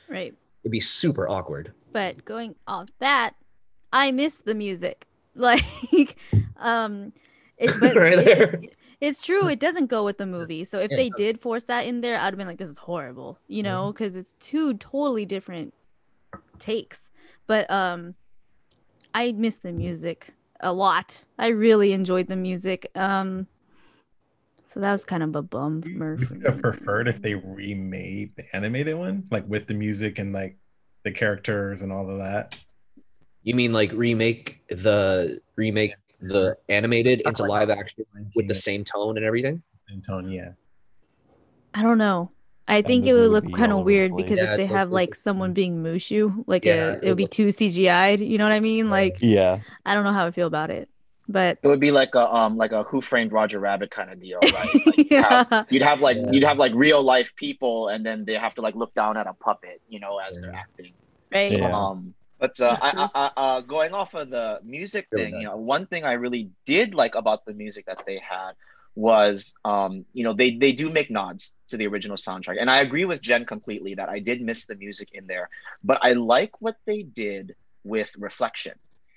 Right. 0.08 0.32
It'd 0.62 0.70
be 0.72 0.80
super 0.80 1.28
awkward. 1.28 1.72
But 1.92 2.24
going 2.24 2.54
off 2.68 2.86
that, 3.00 3.34
I 3.92 4.12
miss 4.12 4.38
the 4.38 4.54
music. 4.54 5.06
Like, 5.36 6.16
um, 6.58 7.12
it, 7.58 7.70
but 7.80 7.96
Right 7.96 8.18
it- 8.18 8.28
it's, 8.62 8.76
it's 9.00 9.22
true. 9.22 9.48
It 9.48 9.60
doesn't 9.60 9.86
go 9.86 10.04
with 10.04 10.18
the 10.18 10.26
movie. 10.26 10.64
So 10.64 10.78
if 10.78 10.90
Yeah, 10.90 10.96
they 10.96 11.10
did 11.10 11.40
force 11.40 11.64
that 11.64 11.86
in 11.86 12.00
there, 12.00 12.16
I'd 12.18 12.24
have 12.26 12.36
been 12.36 12.46
like, 12.46 12.58
this 12.58 12.70
is 12.70 12.78
horrible, 12.78 13.38
you 13.48 13.62
know, 13.62 13.92
because 13.92 14.16
it's 14.16 14.32
two 14.40 14.74
totally 14.74 15.26
different 15.26 15.74
takes. 16.58 17.10
But 17.46 17.70
um, 17.70 18.14
I 19.12 19.32
miss 19.32 19.58
the 19.58 19.72
music 19.72 20.28
a 20.60 20.72
lot. 20.72 21.24
I 21.38 21.48
really 21.48 21.92
enjoyed 21.92 22.28
the 22.28 22.36
music. 22.36 22.90
Um, 22.94 23.46
so 24.72 24.80
that 24.80 24.90
was 24.92 25.04
kind 25.04 25.22
of 25.22 25.36
a 25.36 25.42
bummer 25.42 25.82
you 26.18 26.26
for 26.26 26.34
would 26.34 26.42
have 26.44 26.62
preferred 26.62 27.08
if 27.08 27.22
they 27.22 27.34
remade 27.34 28.34
the 28.36 28.44
animated 28.56 28.96
one, 28.96 29.24
like 29.30 29.46
with 29.48 29.66
the 29.66 29.74
music 29.74 30.18
and 30.18 30.32
like 30.32 30.56
the 31.04 31.12
characters 31.12 31.82
and 31.82 31.92
all 31.92 32.08
of 32.08 32.18
that. 32.18 32.56
You 33.44 33.54
mean 33.54 33.72
like 33.72 33.92
remake 33.92 34.60
the 34.68 35.40
remake 35.56 35.94
the 36.20 36.56
animated 36.68 37.20
into 37.26 37.44
live 37.44 37.68
action 37.70 38.04
with 38.34 38.48
the 38.48 38.54
same 38.54 38.82
tone 38.84 39.16
and 39.18 39.24
everything? 39.26 39.62
Same 39.88 40.00
tone, 40.02 40.30
yeah. 40.30 40.52
I 41.74 41.82
don't 41.82 41.98
know. 41.98 42.30
I 42.66 42.80
That 42.80 42.86
think 42.88 43.06
it 43.06 43.12
movie 43.12 43.20
would 43.20 43.28
would 43.28 43.32
look 43.44 43.44
be 43.44 43.52
kind 43.52 43.72
all 43.72 43.78
of 43.80 43.82
over 43.82 43.90
the 43.90 43.94
weird 43.96 44.16
because 44.16 44.38
place. 44.38 44.50
if 44.52 44.56
they 44.56 44.62
Yeah, 44.64 44.68
have 44.78 44.88
it- 44.88 44.94
like 44.94 45.14
someone 45.14 45.52
being 45.52 45.82
Mushu, 45.82 46.44
like 46.46 46.64
Yeah, 46.64 46.72
a, 46.72 46.92
it 46.92 47.04
it 47.04 47.08
would 47.10 47.18
be 47.18 47.24
would- 47.24 47.30
too 47.30 47.48
CGI'd. 47.48 48.20
You 48.20 48.38
know 48.38 48.44
what 48.44 48.52
I 48.52 48.60
mean? 48.60 48.88
Like 48.88 49.18
yeah 49.20 49.58
I 49.84 49.94
don't 49.94 50.04
know 50.04 50.12
how 50.14 50.26
I 50.26 50.30
feel 50.30 50.46
about 50.46 50.70
it, 50.70 50.88
but 51.28 51.58
it 51.62 51.68
would 51.68 51.80
be 51.80 51.90
like 51.90 52.14
a 52.14 52.26
um 52.34 52.56
like 52.56 52.72
a 52.72 52.84
who 52.84 53.02
framed 53.02 53.32
roger 53.32 53.60
rabbit 53.60 53.90
kind 53.90 54.10
of 54.10 54.18
deal 54.20 54.40
right 54.40 54.66
like 54.86 54.96
you'd, 55.10 55.24
have, 55.24 55.46
yeah, 55.50 55.64
you'd 55.70 55.82
have 55.82 56.00
like 56.00 56.16
Yeah. 56.16 56.30
you'd 56.32 56.44
have 56.44 56.56
like 56.56 56.72
real 56.74 57.02
life 57.02 57.36
people 57.36 57.88
and 57.88 58.06
then 58.06 58.24
they 58.24 58.34
have 58.34 58.54
to 58.54 58.62
like 58.62 58.74
look 58.74 58.94
down 58.94 59.18
at 59.18 59.26
a 59.26 59.34
puppet 59.34 59.82
you 59.86 60.00
know 60.00 60.18
as 60.18 60.40
they're 60.40 60.54
acting 60.54 60.94
right. 61.34 61.52
Yeah. 61.52 61.76
Um, 61.76 62.14
but 62.44 62.60
uh, 62.60 62.76
I, 62.82 63.08
I, 63.14 63.30
uh, 63.40 63.60
going 63.62 63.94
off 63.94 64.12
of 64.12 64.28
the 64.28 64.60
music 64.62 65.08
thing, 65.14 65.32
nice. 65.32 65.40
you 65.40 65.46
know, 65.48 65.56
one 65.56 65.86
thing 65.86 66.04
I 66.04 66.12
really 66.12 66.50
did 66.66 66.94
like 66.94 67.14
about 67.14 67.46
the 67.46 67.54
music 67.54 67.86
that 67.86 68.04
they 68.06 68.18
had 68.18 68.52
was, 68.94 69.54
um, 69.64 70.04
you 70.12 70.24
know, 70.24 70.34
they 70.34 70.50
they 70.50 70.72
do 70.72 70.90
make 70.90 71.10
nods 71.10 71.54
to 71.68 71.78
the 71.78 71.86
original 71.86 72.18
soundtrack, 72.18 72.56
and 72.60 72.70
I 72.70 72.80
agree 72.80 73.06
with 73.06 73.22
Jen 73.22 73.46
completely 73.46 73.94
that 73.94 74.10
I 74.10 74.18
did 74.18 74.42
miss 74.42 74.66
the 74.66 74.74
music 74.74 75.08
in 75.14 75.26
there, 75.26 75.48
but 75.82 75.98
I 76.02 76.10
like 76.12 76.60
what 76.60 76.76
they 76.84 77.02
did 77.02 77.56
with 77.82 78.14
reflection 78.18 78.74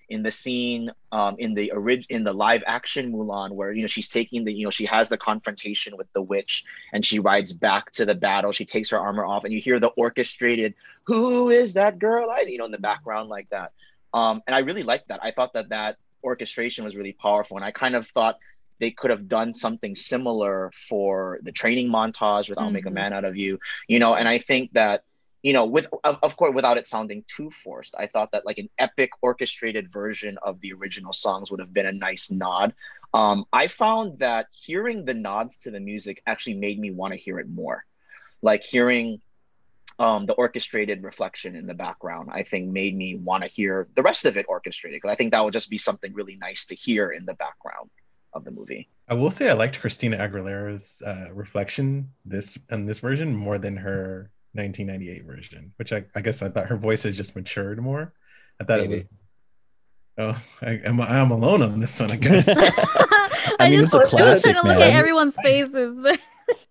in 0.10 0.24
the 0.24 0.32
scene 0.32 0.91
um, 1.12 1.36
in 1.38 1.54
the 1.54 1.72
orig- 1.72 2.06
in 2.10 2.24
the 2.24 2.34
live 2.34 2.63
action 2.65 3.12
Mulan 3.12 3.52
where 3.52 3.72
you 3.72 3.82
know 3.82 3.88
she's 3.88 4.08
taking 4.10 4.46
the 4.46 4.54
you 4.54 4.63
know 4.63 4.70
she 4.70 4.86
has 4.86 5.10
the 5.10 5.17
confrontation 5.17 5.98
with 5.98 6.08
the 6.13 6.22
witch 6.22 6.63
and 6.93 7.06
she 7.06 7.20
rides 7.20 7.52
back 7.54 7.91
to 7.91 8.06
the 8.06 8.15
battle. 8.15 8.52
She 8.52 8.65
takes 8.65 8.89
her 8.91 9.00
armor 9.00 9.26
off 9.26 9.43
and 9.43 9.54
you 9.54 9.60
hear 9.60 9.80
the 9.80 9.88
orchestrated 9.89 10.74
who 11.04 11.50
is 11.50 11.74
that 11.74 12.00
girl? 12.00 12.30
I 12.30 12.41
you 12.41 12.58
know 12.58 12.65
in 12.65 12.72
the 12.72 12.78
background 12.78 13.30
like 13.30 13.50
that. 13.50 13.72
Um, 14.13 14.41
and 14.48 14.56
I 14.56 14.60
really 14.60 14.84
liked 14.84 15.10
that. 15.10 15.20
I 15.22 15.32
thought 15.32 15.54
that 15.54 15.70
that 15.70 15.98
orchestration 16.24 16.86
was 16.86 16.96
really 16.96 17.13
powerful 17.13 17.58
and 17.58 17.65
I 17.65 17.72
kind 17.72 17.96
of 17.96 18.08
thought 18.08 18.38
they 18.80 18.91
could 18.91 19.10
have 19.10 19.28
done 19.28 19.54
something 19.54 19.96
similar 19.96 20.72
for 20.74 21.39
the 21.43 21.52
training 21.52 21.89
montage 21.89 22.50
with 22.50 22.60
I'll 22.60 22.70
make 22.70 22.86
a 22.86 22.89
Mhm. 22.89 22.93
man 22.93 23.13
out 23.13 23.26
of 23.26 23.36
you 23.36 23.60
you 23.88 24.00
know 24.00 24.15
and 24.15 24.28
I 24.28 24.38
think 24.38 24.72
that 24.74 25.04
you 25.48 25.54
know 25.54 25.66
with 25.66 25.88
of, 26.04 26.18
of 26.24 26.36
course 26.36 26.54
without 26.54 26.78
it 26.78 26.86
sounding 26.86 27.24
too 27.26 27.50
forced 27.50 27.96
i 27.98 28.06
thought 28.06 28.30
that 28.34 28.46
like 28.46 28.58
an 28.58 28.70
epic 28.78 29.12
orchestrated 29.22 29.90
version 29.90 30.38
of 30.42 30.60
the 30.60 30.74
original 30.74 31.14
songs 31.14 31.50
would 31.50 31.62
have 31.62 31.74
been 31.74 31.86
a 31.86 31.92
nice 31.94 32.30
nod. 32.30 32.74
Um, 33.14 33.46
i 33.54 33.68
found 33.68 34.20
that 34.20 34.48
hearing 34.52 35.06
the 35.06 35.14
nods 35.14 35.62
to 35.62 35.72
the 35.72 35.80
music 35.80 36.22
actually 36.28 36.56
made 36.56 36.78
me 36.78 36.92
want 36.92 37.14
to 37.14 37.18
hear 37.18 37.40
it 37.40 37.48
more. 37.48 37.86
Like 38.42 38.66
hearing 38.66 39.22
um, 40.00 40.26
the 40.26 40.34
orchestrated 40.34 41.02
reflection 41.02 41.56
in 41.56 41.66
the 41.66 41.74
background 41.74 42.30
i 42.32 42.44
think 42.44 42.70
made 42.70 42.96
me 42.96 43.16
want 43.16 43.42
to 43.44 43.50
hear 43.50 43.88
the 43.96 44.04
rest 44.04 44.26
of 44.26 44.36
it 44.36 44.46
orchestrated 44.50 44.98
because 44.98 45.14
i 45.14 45.16
think 45.16 45.32
that 45.32 45.44
would 45.44 45.54
just 45.54 45.70
be 45.70 45.78
something 45.78 46.14
really 46.14 46.36
nice 46.36 46.66
to 46.66 46.76
hear 46.76 47.12
in 47.12 47.26
the 47.26 47.34
background 47.36 47.90
of 48.34 48.44
the 48.44 48.52
movie. 48.52 48.88
I 49.08 49.14
will 49.14 49.32
say 49.32 49.50
I 49.50 49.54
liked 49.54 49.80
Christina 49.80 50.18
Aguilera's 50.18 51.02
uh, 51.02 51.30
reflection 51.34 52.12
this 52.26 52.60
and 52.70 52.88
this 52.88 53.00
version 53.00 53.34
more 53.34 53.58
than 53.58 53.78
her 53.78 54.30
1998 54.54 55.26
version, 55.26 55.74
which 55.78 55.94
I, 55.94 56.04
I 56.16 56.22
guess 56.22 56.42
I 56.42 56.50
thought 56.50 56.68
her 56.68 56.78
voice 56.78 57.04
has 57.04 57.16
just 57.16 57.36
matured 57.36 57.80
more. 57.82 58.14
I 58.60 58.64
thought 58.64 58.80
it 58.80 58.90
was. 58.90 59.04
Oh, 60.20 60.42
I, 60.62 60.80
am 60.84 61.00
I'm 61.00 61.30
alone 61.32 61.62
on 61.62 61.80
this 61.80 62.00
one. 62.00 62.12
I 62.12 62.16
guess. 62.16 62.48
I, 63.60 63.70
mean, 63.70 63.82
just 63.82 63.94
it's 63.94 63.94
a 63.94 63.98
I 63.98 64.00
was 64.00 64.10
trying 64.12 64.24
classic, 64.24 64.56
to 64.56 64.68
look 64.68 64.80
man. 64.80 64.82
at 64.90 64.94
everyone's 64.94 65.36
faces, 65.44 66.02
but 66.02 66.20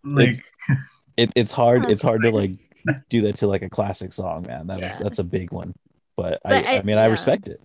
like, 0.02 0.34
it, 1.16 1.30
it's 1.36 1.52
hard 1.52 1.88
it's 1.90 2.02
hard 2.02 2.22
to 2.22 2.30
like 2.30 2.52
do 3.08 3.20
that 3.22 3.36
to 3.36 3.46
like 3.46 3.62
a 3.62 3.68
classic 3.68 4.12
song 4.12 4.44
man 4.46 4.66
that 4.66 4.80
was 4.80 4.98
Yeah. 4.98 5.04
that's 5.04 5.18
a 5.18 5.24
big 5.24 5.52
one 5.52 5.74
but, 6.16 6.40
But 6.44 6.52
I, 6.52 6.74
I 6.74 6.78
I- 6.78 6.82
mean 6.82 6.98
i 6.98 7.06
respect 7.06 7.48
it 7.48 7.60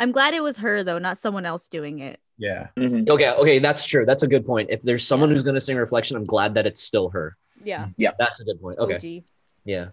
I'm 0.00 0.12
glad 0.12 0.34
it 0.34 0.42
was 0.42 0.56
her 0.58 0.84
though, 0.84 0.98
not 0.98 1.18
someone 1.18 1.44
else 1.44 1.66
doing 1.66 1.98
it. 1.98 2.20
Yeah. 2.36 2.68
Mhm. 2.76 3.08
Okay, 3.08 3.30
okay, 3.32 3.58
that's 3.58 3.84
true. 3.84 4.06
That's 4.06 4.22
a 4.22 4.28
good 4.28 4.44
point. 4.44 4.70
If 4.70 4.82
there's 4.82 5.04
someone 5.04 5.28
who's 5.30 5.42
gonna 5.42 5.58
sing 5.60 5.76
Reflection, 5.76 6.16
I'm 6.16 6.22
glad 6.24 6.54
that 6.54 6.66
it's 6.66 6.80
still 6.80 7.10
her. 7.10 7.36
Yeah. 7.64 7.88
Yeah. 7.96 8.12
That's 8.18 8.38
a 8.40 8.44
good 8.44 8.60
point. 8.60 8.78
Okay, 8.78 8.94
OG. 9.18 9.24
Yeah. 9.68 9.88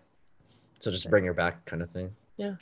So 0.80 0.90
just 0.90 1.10
bring 1.10 1.26
her 1.26 1.34
back, 1.34 1.66
kind 1.66 1.82
of 1.82 1.90
thing. 1.90 2.16
Yeah. 2.38 2.56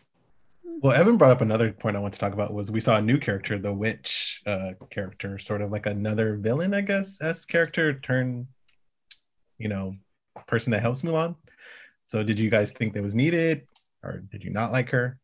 Well, 0.82 0.96
Evan 0.96 1.18
brought 1.18 1.32
up 1.32 1.42
another 1.42 1.72
point 1.72 1.96
I 1.96 2.00
want 2.00 2.14
to 2.16 2.20
talk 2.20 2.34
about 2.34 2.54
was 2.54 2.72
we 2.72 2.82
saw 2.82 2.98
a 2.98 3.02
new 3.02 3.20
character, 3.20 3.60
the 3.60 3.72
witch 3.72 4.42
uh, 4.48 4.72
character, 4.90 5.38
sort 5.38 5.62
of 5.62 5.72
like 5.72 5.86
another 5.86 6.38
villain, 6.38 6.74
I 6.74 6.82
guess, 6.82 7.22
s 7.22 7.46
character 7.46 7.94
turn, 8.00 8.48
you 9.60 9.68
know, 9.68 9.96
person 10.48 10.72
that 10.72 10.82
helps 10.82 11.04
Mulan. 11.04 11.36
So, 12.06 12.24
did 12.24 12.40
you 12.40 12.50
guys 12.50 12.72
think 12.72 12.94
that 12.94 13.04
was 13.04 13.14
needed, 13.14 13.68
or 14.02 14.24
did 14.32 14.44
you 14.44 14.50
not 14.50 14.72
like 14.72 14.90
her? 14.90 15.20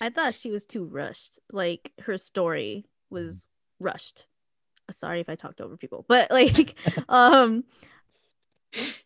I 0.00 0.10
thought 0.10 0.34
she 0.34 0.52
was 0.52 0.64
too 0.64 0.84
rushed. 0.84 1.40
Like 1.50 1.92
her 2.02 2.16
story 2.16 2.86
was 3.10 3.44
rushed. 3.80 4.26
Uh, 4.88 4.92
Sorry 4.92 5.20
if 5.20 5.28
I 5.28 5.34
talked 5.34 5.60
over 5.60 5.76
people, 5.76 6.04
but 6.08 6.30
like, 6.30 6.76
um, 7.08 7.64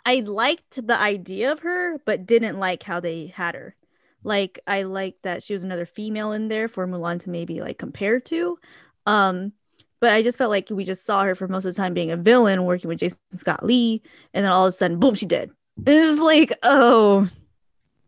I 0.04 0.20
liked 0.20 0.86
the 0.86 0.98
idea 0.98 1.52
of 1.52 1.60
her, 1.60 1.98
but 2.04 2.26
didn't 2.26 2.58
like 2.58 2.82
how 2.82 3.00
they 3.00 3.32
had 3.34 3.54
her. 3.54 3.74
Like, 4.22 4.60
I 4.66 4.82
liked 4.82 5.22
that 5.22 5.42
she 5.42 5.52
was 5.52 5.64
another 5.64 5.86
female 5.86 6.32
in 6.32 6.48
there 6.48 6.68
for 6.68 6.86
Mulan 6.86 7.20
to 7.20 7.30
maybe 7.30 7.60
like 7.60 7.78
compare 7.78 8.20
to. 8.20 8.58
Um, 9.06 9.52
but 10.00 10.12
I 10.12 10.22
just 10.22 10.38
felt 10.38 10.50
like 10.50 10.68
we 10.70 10.84
just 10.84 11.04
saw 11.04 11.22
her 11.22 11.34
for 11.34 11.48
most 11.48 11.64
of 11.64 11.74
the 11.74 11.80
time 11.80 11.94
being 11.94 12.10
a 12.10 12.16
villain, 12.16 12.64
working 12.64 12.88
with 12.88 12.98
Jason 12.98 13.18
Scott 13.32 13.64
Lee, 13.64 14.02
and 14.34 14.44
then 14.44 14.52
all 14.52 14.66
of 14.66 14.74
a 14.74 14.76
sudden, 14.76 14.98
boom, 14.98 15.14
she 15.14 15.26
dead. 15.26 15.50
And 15.78 15.88
it's 15.88 16.20
like, 16.20 16.52
oh 16.62 17.28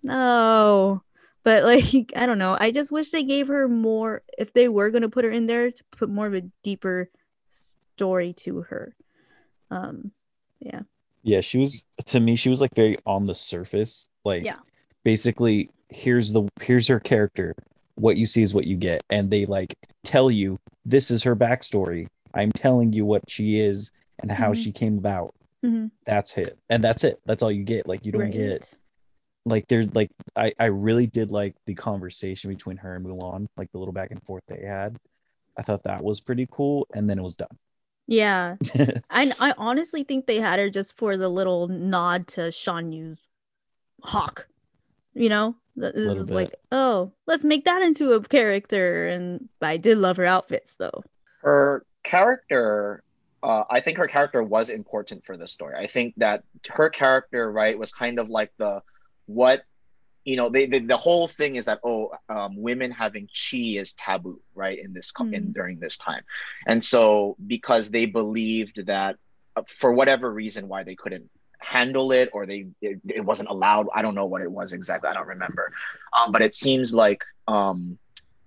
no 0.03 1.03
but 1.45 1.65
like 1.65 2.13
i 2.17 2.27
don't 2.27 2.39
know 2.39 2.57
i 2.61 2.71
just 2.71 2.93
wish 2.93 3.11
they 3.11 3.25
gave 3.25 3.49
her 3.49 3.69
more 3.69 4.23
if 4.37 4.53
they 4.53 4.69
were 4.69 4.91
going 4.91 5.03
to 5.03 5.09
put 5.09 5.25
her 5.25 5.31
in 5.31 5.47
there 5.47 5.71
to 5.71 5.85
put 5.91 6.09
more 6.09 6.27
of 6.27 6.35
a 6.35 6.43
deeper 6.63 7.11
story 7.49 8.33
to 8.33 8.63
her 8.63 8.95
um 9.71 10.13
yeah 10.61 10.81
Yeah, 11.29 11.41
she 11.43 11.59
was 11.59 11.87
to 12.07 12.21
me, 12.21 12.37
she 12.37 12.49
was 12.49 12.61
like 12.63 12.75
very 12.75 12.97
on 13.05 13.27
the 13.27 13.35
surface. 13.35 14.09
Like 14.25 14.45
Yeah. 14.45 14.57
basically, 15.05 15.71
here's 15.91 16.33
the 16.33 16.49
here's 16.61 16.89
her 16.89 16.99
character. 16.99 17.55
What 17.97 18.17
you 18.17 18.25
see 18.27 18.43
is 18.43 18.55
what 18.55 18.67
you 18.67 18.77
get. 18.77 19.03
And 19.11 19.31
they 19.31 19.45
like 19.45 19.75
tell 20.05 20.31
you 20.31 20.59
this 20.87 21.11
is 21.11 21.23
her 21.25 21.37
backstory. 21.37 22.07
I'm 22.35 22.51
telling 22.53 22.93
you 22.95 23.05
what 23.05 23.23
she 23.29 23.61
is 23.61 23.91
and 24.21 24.31
how 24.31 24.53
Mhm. 24.53 24.63
she 24.65 24.73
came 24.73 24.97
about. 24.97 25.35
Mhm. 25.65 25.91
That's 26.07 26.39
it. 26.39 26.57
And 26.71 26.83
that's 26.83 27.05
it. 27.05 27.21
That's 27.27 27.43
all 27.43 27.53
you 27.53 27.65
get. 27.65 27.87
Like 27.87 28.07
you 28.07 28.13
don't 28.13 28.23
Right. 28.23 28.33
get 28.33 28.69
like 29.45 29.67
there's 29.69 29.95
like 29.95 30.11
I, 30.37 30.53
I 30.59 30.67
really 30.67 31.07
did 31.07 31.31
like 31.31 31.57
the 31.67 31.75
conversation 31.75 32.49
between 32.51 32.77
her 32.79 32.95
and 32.97 33.05
Mulan, 33.05 33.47
like 33.57 33.71
the 33.73 33.79
little 33.79 33.93
back 33.93 34.13
and 34.13 34.23
forth 34.23 34.43
they 34.49 34.65
had. 34.65 34.97
I 35.59 35.63
thought 35.63 35.83
that 35.85 36.03
was 36.03 36.21
pretty 36.21 36.47
cool, 36.51 36.87
and 36.95 37.09
then 37.11 37.19
it 37.19 37.23
was 37.23 37.35
done. 37.37 37.57
Yeah. 38.09 38.57
I, 39.11 39.33
I 39.39 39.55
honestly 39.57 40.03
think 40.03 40.27
they 40.27 40.41
had 40.41 40.59
her 40.59 40.71
just 40.71 40.97
for 40.97 41.17
the 41.17 41.29
little 41.29 41.69
nod 41.69 42.27
to 42.29 42.51
Shan 42.51 42.91
Yu's 42.91 43.19
hawk 44.03 44.49
you 45.19 45.29
know? 45.29 45.55
This 45.77 45.95
is 45.95 46.25
bit. 46.25 46.35
like 46.35 46.55
oh 46.73 47.13
let's 47.27 47.45
make 47.45 47.65
that 47.65 47.83
into 47.83 48.13
a 48.13 48.23
character. 48.23 49.09
And 49.09 49.49
i 49.61 49.77
did 49.77 49.99
love 49.99 50.17
her 50.17 50.25
outfits 50.25 50.77
though. 50.77 51.05
Her 51.43 51.85
character 52.03 53.03
uh, 53.43 53.63
i 53.71 53.81
think 53.81 53.99
her 53.99 54.09
character 54.09 54.43
was 54.43 54.71
important 54.71 55.25
for 55.25 55.37
this 55.37 55.53
story. 55.53 55.77
I 55.77 55.87
think 55.87 56.15
that 56.17 56.43
her 56.71 56.89
character 56.89 57.51
right 57.53 57.79
was 57.79 57.93
kind 57.93 58.19
of 58.19 58.29
like 58.29 58.53
the 58.59 58.83
what 59.27 59.63
you 60.29 60.37
know 60.37 60.49
they, 60.55 60.65
they 60.71 60.81
the 60.95 60.97
whole 61.07 61.27
thing 61.39 61.53
is 61.57 61.65
that 61.67 61.81
oh 61.91 62.11
um, 62.37 62.53
women 62.69 62.91
having 62.91 63.27
chi 63.43 63.63
is 63.83 63.93
taboo 63.95 64.39
right 64.63 64.79
in 64.85 64.91
this 64.97 65.09
co- 65.17 65.29
in 65.37 65.43
Mm. 65.45 65.55
during 65.59 65.77
this 65.85 65.97
time 66.09 66.23
and 66.71 66.81
so 66.93 67.37
because 67.55 67.85
they 67.91 68.07
believed 68.21 68.77
that 68.87 69.17
uh, 69.57 69.63
for 69.81 69.91
whatever 69.99 70.27
reason 70.43 70.69
why 70.73 70.81
they 70.85 70.97
couldn't 71.03 71.27
handle 71.61 72.09
it 72.21 72.29
or 72.35 72.47
they 72.47 72.61
it, 72.89 72.99
it 73.19 73.25
wasn't 73.31 73.49
allowed 73.55 73.87
i 73.97 74.03
don't 74.03 74.15
know 74.21 74.27
what 74.33 74.43
it 74.47 74.53
was 74.61 74.73
exactly 74.73 75.09
i 75.11 75.15
don't 75.15 75.27
remember 75.37 75.65
um, 76.17 76.33
but 76.33 76.43
it 76.43 76.55
seems 76.55 76.89
like 76.95 77.23
um, 77.57 77.99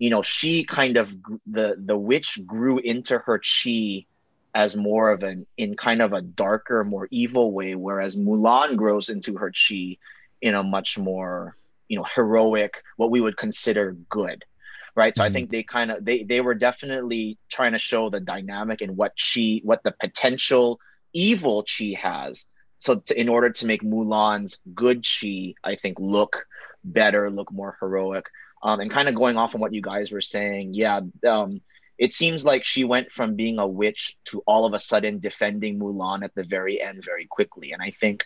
you 0.03 0.09
know 0.13 0.21
she 0.21 0.63
kind 0.63 0.95
of 0.97 1.21
gr- 1.21 1.35
the 1.57 1.75
the 1.91 1.97
witch 1.97 2.39
grew 2.45 2.77
into 2.79 3.17
her 3.25 3.39
chi 3.39 4.05
as 4.53 4.75
more 4.75 5.11
of 5.11 5.23
an 5.23 5.45
in 5.57 5.75
kind 5.75 6.01
of 6.01 6.13
a 6.13 6.21
darker 6.21 6.83
more 6.83 7.07
evil 7.11 7.51
way 7.51 7.75
whereas 7.75 8.15
mulan 8.15 8.75
grows 8.75 9.09
into 9.09 9.37
her 9.37 9.51
chi 9.51 9.97
in 10.41 10.53
a 10.55 10.63
much 10.63 10.97
more 10.99 11.55
you 11.91 11.97
know 11.97 12.07
heroic 12.17 12.73
what 12.99 13.11
we 13.13 13.21
would 13.25 13.37
consider 13.45 13.85
good 14.19 14.39
right? 15.01 15.15
So 15.15 15.23
i 15.23 15.29
Mhm. 15.29 15.33
think 15.35 15.45
they 15.51 15.63
kind 15.77 15.89
of 15.91 15.97
they 16.07 16.17
they 16.31 16.41
were 16.45 16.57
definitely 16.67 17.23
trying 17.55 17.73
to 17.77 17.81
show 17.89 18.03
the 18.09 18.19
dynamic 18.33 18.81
and 18.81 18.91
what 19.01 19.13
she 19.27 19.45
what 19.69 19.81
the 19.85 19.93
potential 20.05 20.65
evil 21.13 21.57
chi 21.71 21.89
has. 22.09 22.33
So 22.85 22.91
to, 23.07 23.13
in 23.23 23.29
order 23.35 23.49
to 23.57 23.63
make 23.71 23.83
mulan's 23.93 24.53
good 24.83 24.99
chi 25.11 25.35
i 25.71 25.73
think 25.81 25.95
look 26.17 26.33
better 26.99 27.23
look 27.37 27.49
more 27.59 27.73
heroic. 27.81 28.25
Um, 28.67 28.77
and 28.81 28.91
kind 28.97 29.07
of 29.09 29.15
going 29.15 29.37
off 29.41 29.55
on 29.55 29.61
what 29.61 29.73
you 29.77 29.83
guys 29.91 30.07
were 30.11 30.27
saying 30.37 30.65
yeah 30.83 30.99
um, 31.33 31.49
it 32.05 32.11
seems 32.21 32.41
like 32.51 32.63
she 32.65 32.83
went 32.93 33.07
from 33.17 33.29
being 33.43 33.57
a 33.59 33.67
witch 33.81 34.01
to 34.29 34.35
all 34.49 34.63
of 34.65 34.73
a 34.73 34.79
sudden 34.89 35.13
defending 35.29 35.73
mulan 35.79 36.19
at 36.27 36.33
the 36.35 36.43
very 36.55 36.75
end 36.89 36.99
very 37.11 37.27
quickly. 37.37 37.67
And 37.73 37.81
i 37.89 37.91
think 38.01 38.17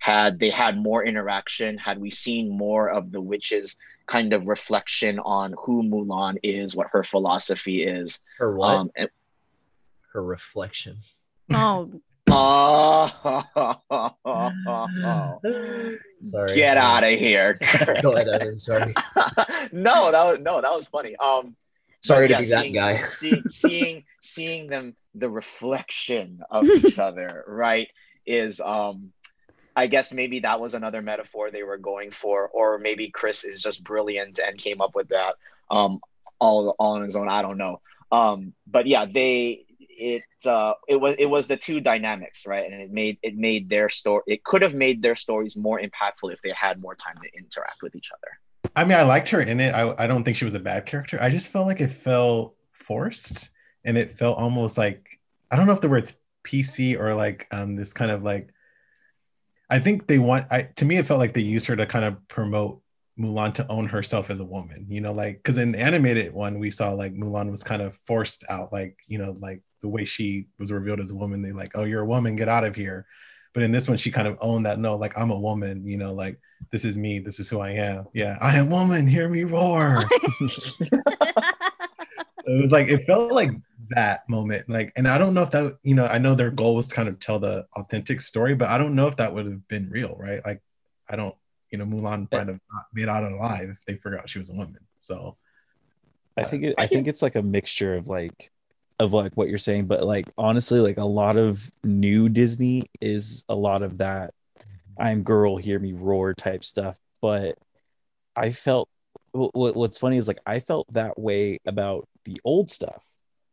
had 0.00 0.38
they 0.40 0.50
had 0.50 0.76
more 0.76 1.04
interaction 1.04 1.78
had 1.78 1.98
we 2.00 2.10
seen 2.10 2.48
more 2.50 2.88
of 2.90 3.12
the 3.12 3.20
witch's 3.20 3.76
kind 4.06 4.32
of 4.32 4.48
reflection 4.48 5.18
on 5.20 5.54
who 5.62 5.82
mulan 5.84 6.36
is 6.42 6.74
what 6.74 6.88
her 6.90 7.04
philosophy 7.04 7.84
is 7.84 8.20
Her 8.38 8.54
what? 8.56 8.70
um 8.70 8.90
and, 8.96 9.08
Her 10.12 10.24
reflection. 10.24 10.96
oh 11.52 11.90
oh, 12.32 13.10
Sorry. 16.22 16.54
get 16.54 16.76
out 16.76 17.04
of 17.04 17.18
here 17.18 17.58
Go 18.02 18.14
ahead, 18.16 18.28
Evan. 18.28 18.58
Sorry. 18.58 18.92
no 19.72 20.10
that 20.12 20.24
was 20.24 20.38
no 20.40 20.60
that 20.60 20.70
was 20.72 20.86
funny 20.86 21.14
um 21.16 21.54
Sorry 22.02 22.28
to 22.28 22.32
yeah, 22.34 22.40
be 22.40 22.44
that 22.46 22.62
seeing, 22.62 22.72
guy. 22.72 23.06
seeing, 23.08 23.48
seeing 23.48 24.04
seeing 24.22 24.66
them 24.68 24.96
the 25.14 25.28
reflection 25.28 26.40
of 26.50 26.64
each 26.66 26.98
other 26.98 27.44
right 27.46 27.88
is 28.26 28.60
um 28.60 29.12
i 29.76 29.86
guess 29.86 30.12
maybe 30.12 30.40
that 30.40 30.60
was 30.60 30.74
another 30.74 31.02
metaphor 31.02 31.50
they 31.50 31.62
were 31.62 31.78
going 31.78 32.10
for 32.10 32.48
or 32.48 32.78
maybe 32.78 33.10
chris 33.10 33.44
is 33.44 33.62
just 33.62 33.82
brilliant 33.84 34.38
and 34.38 34.58
came 34.58 34.80
up 34.80 34.94
with 34.94 35.08
that 35.08 35.34
um 35.70 36.00
all 36.38 36.70
all 36.78 36.94
on 36.94 37.02
his 37.02 37.16
own 37.16 37.28
i 37.28 37.42
don't 37.42 37.58
know 37.58 37.80
um 38.12 38.52
but 38.66 38.86
yeah 38.86 39.04
they 39.04 39.64
it 39.78 40.22
uh 40.46 40.72
it 40.88 40.96
was 40.96 41.14
it 41.18 41.26
was 41.26 41.46
the 41.46 41.56
two 41.56 41.80
dynamics 41.80 42.46
right 42.46 42.70
and 42.70 42.80
it 42.80 42.90
made 42.90 43.18
it 43.22 43.36
made 43.36 43.68
their 43.68 43.88
story 43.88 44.22
it 44.26 44.42
could 44.44 44.62
have 44.62 44.74
made 44.74 45.02
their 45.02 45.16
stories 45.16 45.56
more 45.56 45.80
impactful 45.80 46.32
if 46.32 46.40
they 46.42 46.52
had 46.52 46.80
more 46.80 46.94
time 46.94 47.16
to 47.16 47.28
interact 47.38 47.82
with 47.82 47.94
each 47.94 48.10
other 48.12 48.38
I 48.76 48.84
mean, 48.84 48.96
I 48.96 49.02
liked 49.02 49.30
her 49.30 49.40
in 49.40 49.58
it. 49.60 49.74
I, 49.74 49.94
I 49.98 50.06
don't 50.06 50.22
think 50.22 50.36
she 50.36 50.44
was 50.44 50.54
a 50.54 50.60
bad 50.60 50.86
character. 50.86 51.20
I 51.20 51.30
just 51.30 51.48
felt 51.48 51.66
like 51.66 51.80
it 51.80 51.88
felt 51.88 52.54
forced 52.72 53.50
and 53.84 53.96
it 53.96 54.18
felt 54.18 54.38
almost 54.38 54.78
like 54.78 55.18
I 55.50 55.56
don't 55.56 55.66
know 55.66 55.72
if 55.72 55.80
the 55.80 55.88
word's 55.88 56.18
PC 56.44 56.98
or 56.98 57.14
like 57.14 57.46
um 57.50 57.76
this 57.76 57.92
kind 57.92 58.10
of 58.10 58.22
like 58.22 58.52
I 59.70 59.78
think 59.78 60.06
they 60.06 60.18
want 60.18 60.46
I 60.50 60.62
to 60.76 60.84
me 60.84 60.96
it 60.98 61.06
felt 61.06 61.20
like 61.20 61.32
they 61.32 61.40
used 61.40 61.66
her 61.66 61.76
to 61.76 61.86
kind 61.86 62.04
of 62.04 62.16
promote 62.28 62.82
Mulan 63.18 63.54
to 63.54 63.68
own 63.68 63.86
herself 63.86 64.30
as 64.30 64.40
a 64.40 64.44
woman, 64.44 64.86
you 64.88 65.00
know, 65.00 65.12
like 65.12 65.36
because 65.36 65.58
in 65.58 65.72
the 65.72 65.78
animated 65.78 66.32
one 66.32 66.58
we 66.58 66.70
saw 66.70 66.92
like 66.92 67.14
Mulan 67.14 67.50
was 67.50 67.62
kind 67.62 67.80
of 67.82 67.94
forced 68.06 68.44
out, 68.48 68.72
like 68.72 68.98
you 69.06 69.18
know, 69.18 69.36
like 69.40 69.62
the 69.82 69.88
way 69.88 70.04
she 70.04 70.46
was 70.58 70.72
revealed 70.72 71.00
as 71.00 71.10
a 71.10 71.16
woman, 71.16 71.42
they 71.42 71.52
like, 71.52 71.72
oh, 71.74 71.84
you're 71.84 72.02
a 72.02 72.06
woman, 72.06 72.36
get 72.36 72.48
out 72.48 72.64
of 72.64 72.74
here. 72.74 73.06
But 73.52 73.62
in 73.62 73.72
this 73.72 73.88
one, 73.88 73.96
she 73.96 74.10
kind 74.10 74.28
of 74.28 74.38
owned 74.40 74.66
that. 74.66 74.78
No, 74.78 74.96
like 74.96 75.16
I'm 75.18 75.30
a 75.30 75.38
woman, 75.38 75.86
you 75.86 75.96
know, 75.96 76.12
like 76.12 76.38
this 76.70 76.84
is 76.84 76.96
me, 76.96 77.18
this 77.18 77.40
is 77.40 77.48
who 77.48 77.60
I 77.60 77.70
am. 77.70 78.06
Yeah, 78.12 78.38
I 78.40 78.56
am 78.56 78.70
woman. 78.70 79.06
Hear 79.06 79.28
me 79.28 79.44
roar. 79.44 80.04
it 82.46 82.60
was 82.60 82.72
like 82.72 82.88
it 82.88 83.06
felt 83.06 83.32
like 83.32 83.50
that 83.90 84.28
moment 84.28 84.68
like 84.68 84.92
and 84.96 85.06
i 85.06 85.18
don't 85.18 85.34
know 85.34 85.42
if 85.42 85.50
that 85.50 85.76
you 85.82 85.94
know 85.94 86.06
i 86.06 86.18
know 86.18 86.34
their 86.34 86.50
goal 86.50 86.74
was 86.74 86.88
to 86.88 86.94
kind 86.94 87.08
of 87.08 87.18
tell 87.18 87.38
the 87.38 87.66
authentic 87.76 88.20
story 88.20 88.54
but 88.54 88.68
i 88.68 88.78
don't 88.78 88.94
know 88.94 89.06
if 89.06 89.16
that 89.16 89.34
would 89.34 89.46
have 89.46 89.66
been 89.68 89.88
real 89.90 90.16
right 90.18 90.44
like 90.44 90.62
i 91.08 91.16
don't 91.16 91.34
you 91.70 91.78
know 91.78 91.84
mulan 91.84 92.30
might 92.32 92.48
have 92.48 92.60
not 92.72 92.86
made 92.92 93.08
out 93.08 93.24
alive 93.24 93.68
if 93.68 93.78
they 93.86 93.94
figured 93.94 94.18
out 94.18 94.28
she 94.28 94.38
was 94.38 94.50
a 94.50 94.54
woman 94.54 94.80
so 94.98 95.36
I 96.36 96.44
think 96.44 96.64
it, 96.64 96.74
I 96.78 96.86
think 96.86 97.06
it's 97.06 97.22
like 97.22 97.34
a 97.34 97.42
mixture 97.42 97.94
of 97.96 98.08
like 98.08 98.50
of 98.98 99.12
like 99.12 99.32
what 99.34 99.48
you're 99.48 99.58
saying, 99.58 99.86
but 99.86 100.04
like 100.04 100.26
honestly, 100.38 100.78
like 100.78 100.96
a 100.98 101.04
lot 101.04 101.36
of 101.36 101.70
new 101.84 102.28
Disney 102.28 102.84
is 103.00 103.44
a 103.48 103.54
lot 103.54 103.82
of 103.82 103.98
that 103.98 104.32
I'm 104.98 105.22
girl, 105.22 105.56
hear 105.56 105.78
me 105.78 105.92
roar 105.92 106.34
type 106.34 106.62
stuff. 106.62 106.98
But 107.22 107.56
I 108.36 108.50
felt 108.50 108.88
wh- 109.34 109.50
wh- 109.52 109.76
what's 109.76 109.98
funny 109.98 110.18
is 110.18 110.28
like 110.28 110.40
I 110.46 110.60
felt 110.60 110.86
that 110.92 111.18
way 111.18 111.58
about 111.66 112.08
the 112.24 112.40
old 112.44 112.70
stuff. 112.70 113.04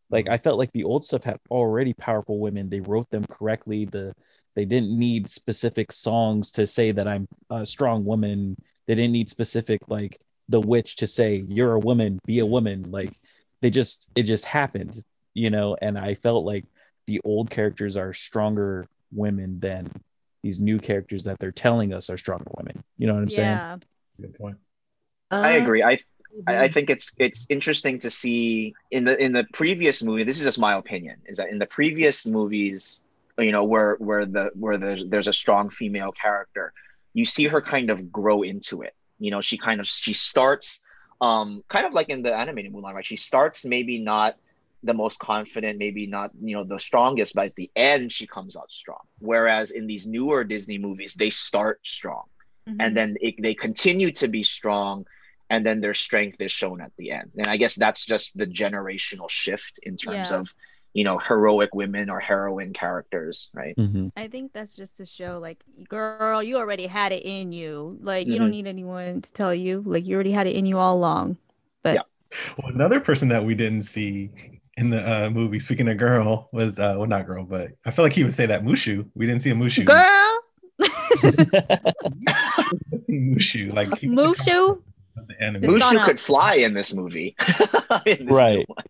Like 0.09 0.25
mm-hmm. 0.25 0.33
I 0.33 0.37
felt 0.37 0.57
like 0.57 0.71
the 0.71 0.83
old 0.83 1.03
stuff 1.03 1.23
had 1.23 1.39
already 1.49 1.93
powerful 1.93 2.39
women. 2.39 2.69
They 2.69 2.79
wrote 2.79 3.09
them 3.09 3.25
correctly. 3.25 3.85
The 3.85 4.13
they 4.55 4.65
didn't 4.65 4.97
need 4.97 5.29
specific 5.29 5.91
songs 5.91 6.51
to 6.53 6.65
say 6.65 6.91
that 6.91 7.07
I'm 7.07 7.27
a 7.49 7.65
strong 7.65 8.05
woman. 8.05 8.55
They 8.87 8.95
didn't 8.95 9.11
need 9.11 9.29
specific 9.29 9.81
like 9.87 10.19
the 10.49 10.61
witch 10.61 10.95
to 10.97 11.07
say 11.07 11.35
you're 11.35 11.73
a 11.73 11.79
woman, 11.79 12.19
be 12.25 12.39
a 12.39 12.45
woman. 12.45 12.83
Like 12.89 13.13
they 13.61 13.69
just 13.69 14.09
it 14.15 14.23
just 14.23 14.45
happened, 14.45 14.97
you 15.33 15.49
know, 15.49 15.77
and 15.81 15.97
I 15.97 16.15
felt 16.15 16.45
like 16.45 16.65
the 17.05 17.21
old 17.23 17.49
characters 17.49 17.97
are 17.97 18.13
stronger 18.13 18.87
women 19.11 19.59
than 19.59 19.91
these 20.43 20.59
new 20.59 20.79
characters 20.79 21.23
that 21.23 21.39
they're 21.39 21.51
telling 21.51 21.93
us 21.93 22.09
are 22.09 22.17
stronger 22.17 22.49
women. 22.57 22.83
You 22.97 23.07
know 23.07 23.13
what 23.13 23.23
I'm 23.23 23.29
saying? 23.29 23.49
yeah. 23.49 23.77
Good 24.19 24.35
point. 24.35 24.57
Uh, 25.31 25.35
I 25.35 25.49
agree. 25.51 25.83
I 25.83 25.97
I, 26.45 26.63
I 26.63 26.67
think 26.67 26.89
it's 26.89 27.11
it's 27.17 27.45
interesting 27.49 27.99
to 27.99 28.09
see 28.09 28.73
in 28.91 29.05
the 29.05 29.21
in 29.23 29.31
the 29.33 29.45
previous 29.53 30.03
movie. 30.03 30.23
This 30.23 30.37
is 30.37 30.43
just 30.45 30.59
my 30.59 30.75
opinion. 30.75 31.17
Is 31.25 31.37
that 31.37 31.49
in 31.49 31.59
the 31.59 31.65
previous 31.65 32.25
movies, 32.25 33.03
you 33.37 33.51
know, 33.51 33.63
where 33.63 33.95
where 33.99 34.25
the 34.25 34.51
where 34.53 34.77
there's 34.77 35.05
there's 35.07 35.27
a 35.27 35.33
strong 35.33 35.69
female 35.69 36.11
character, 36.11 36.73
you 37.13 37.25
see 37.25 37.45
her 37.47 37.61
kind 37.61 37.89
of 37.89 38.11
grow 38.11 38.43
into 38.43 38.81
it. 38.81 38.93
You 39.19 39.31
know, 39.31 39.41
she 39.41 39.57
kind 39.57 39.79
of 39.79 39.87
she 39.87 40.13
starts, 40.13 40.83
um, 41.21 41.63
kind 41.69 41.85
of 41.85 41.93
like 41.93 42.09
in 42.09 42.21
the 42.21 42.33
animated 42.35 42.73
Mulan, 42.73 42.93
right? 42.93 43.05
She 43.05 43.15
starts 43.15 43.65
maybe 43.65 43.99
not 43.99 44.35
the 44.83 44.93
most 44.93 45.19
confident, 45.19 45.79
maybe 45.79 46.05
not 46.05 46.31
you 46.41 46.55
know 46.55 46.63
the 46.63 46.79
strongest, 46.79 47.33
but 47.35 47.47
at 47.47 47.55
the 47.55 47.71
end 47.75 48.11
she 48.11 48.27
comes 48.27 48.55
out 48.55 48.71
strong. 48.71 49.01
Whereas 49.19 49.71
in 49.71 49.87
these 49.87 50.05
newer 50.05 50.43
Disney 50.43 50.77
movies, 50.77 51.13
they 51.15 51.29
start 51.31 51.79
strong 51.83 52.23
Mhm. 52.67 52.75
and 52.79 52.97
then 52.97 53.15
it, 53.21 53.35
they 53.41 53.53
continue 53.55 54.11
to 54.11 54.27
be 54.27 54.43
strong 54.43 55.05
and 55.49 55.65
then 55.65 55.79
their 55.81 55.93
strength 55.93 56.39
is 56.41 56.51
shown 56.51 56.81
at 56.81 56.91
the 56.97 57.11
end 57.11 57.31
and 57.37 57.47
i 57.47 57.57
guess 57.57 57.75
that's 57.75 58.05
just 58.05 58.37
the 58.37 58.45
generational 58.47 59.29
shift 59.29 59.79
in 59.83 59.95
terms 59.97 60.31
Yeah. 60.31 60.39
of 60.39 60.53
you 60.93 61.03
know 61.03 61.17
heroic 61.19 61.75
women 61.75 62.09
or 62.09 62.19
heroine 62.19 62.73
characters 62.73 63.49
right 63.53 63.75
Mhm. 63.77 64.11
I 64.17 64.27
think 64.29 64.51
that's 64.53 64.75
just 64.75 64.97
to 64.97 65.05
show, 65.05 65.37
like, 65.39 65.63
girl, 65.89 66.41
you 66.41 66.57
already 66.57 66.87
had 66.87 67.11
it 67.11 67.21
in 67.23 67.51
you. 67.51 67.99
Like, 68.01 68.25
you 68.25 68.39
don't 68.39 68.49
need 68.49 68.65
anyone 68.65 69.21
to 69.21 69.31
tell 69.31 69.53
you. 69.53 69.83
Like, 69.85 70.07
you 70.07 70.15
already 70.15 70.31
had 70.31 70.47
it 70.47 70.55
in 70.55 70.65
you 70.65 70.77
all 70.79 70.95
along. 70.97 71.37
But 71.83 71.95
Yeah. 71.95 72.01
Well, 72.57 72.73
another 72.73 72.99
person 72.99 73.27
that 73.29 73.43
we 73.45 73.53
didn't 73.53 73.83
see 73.83 74.31
in 74.77 74.89
the 74.89 75.01
uh, 75.07 75.29
movie, 75.29 75.59
speaking 75.59 75.87
of 75.87 75.97
girl, 75.97 76.49
was 76.51 76.79
uh, 76.79 76.95
well, 76.97 77.05
not 77.07 77.27
girl, 77.27 77.43
but 77.45 77.71
I 77.85 77.91
feel 77.91 78.03
like 78.05 78.13
he 78.13 78.23
would 78.23 78.33
say 78.33 78.47
that 78.47 78.63
Mushu. 78.63 79.05
We 79.13 79.27
didn't 79.27 79.41
see 79.43 79.51
a 79.51 79.55
Mushu. 79.55 79.85
girl, 79.85 80.33
Mushu, 83.09 83.73
like 83.73 83.97
he 83.99 84.07
was 84.09 84.37
the 84.37 84.43
Mushu. 84.51 84.81
Of 85.17 85.27
the 85.27 85.41
anime. 85.41 85.63
It's 85.63 85.73
We 85.73 85.79
gone 85.79 85.95
mushu 85.95 86.05
could 86.05 86.19
fly 86.19 86.55
in 86.55 86.73
this 86.73 86.93
movie 86.93 87.35
In 88.05 88.25
this 88.27 88.37
Right. 88.37 88.57
new 88.57 88.65
one. 88.67 88.85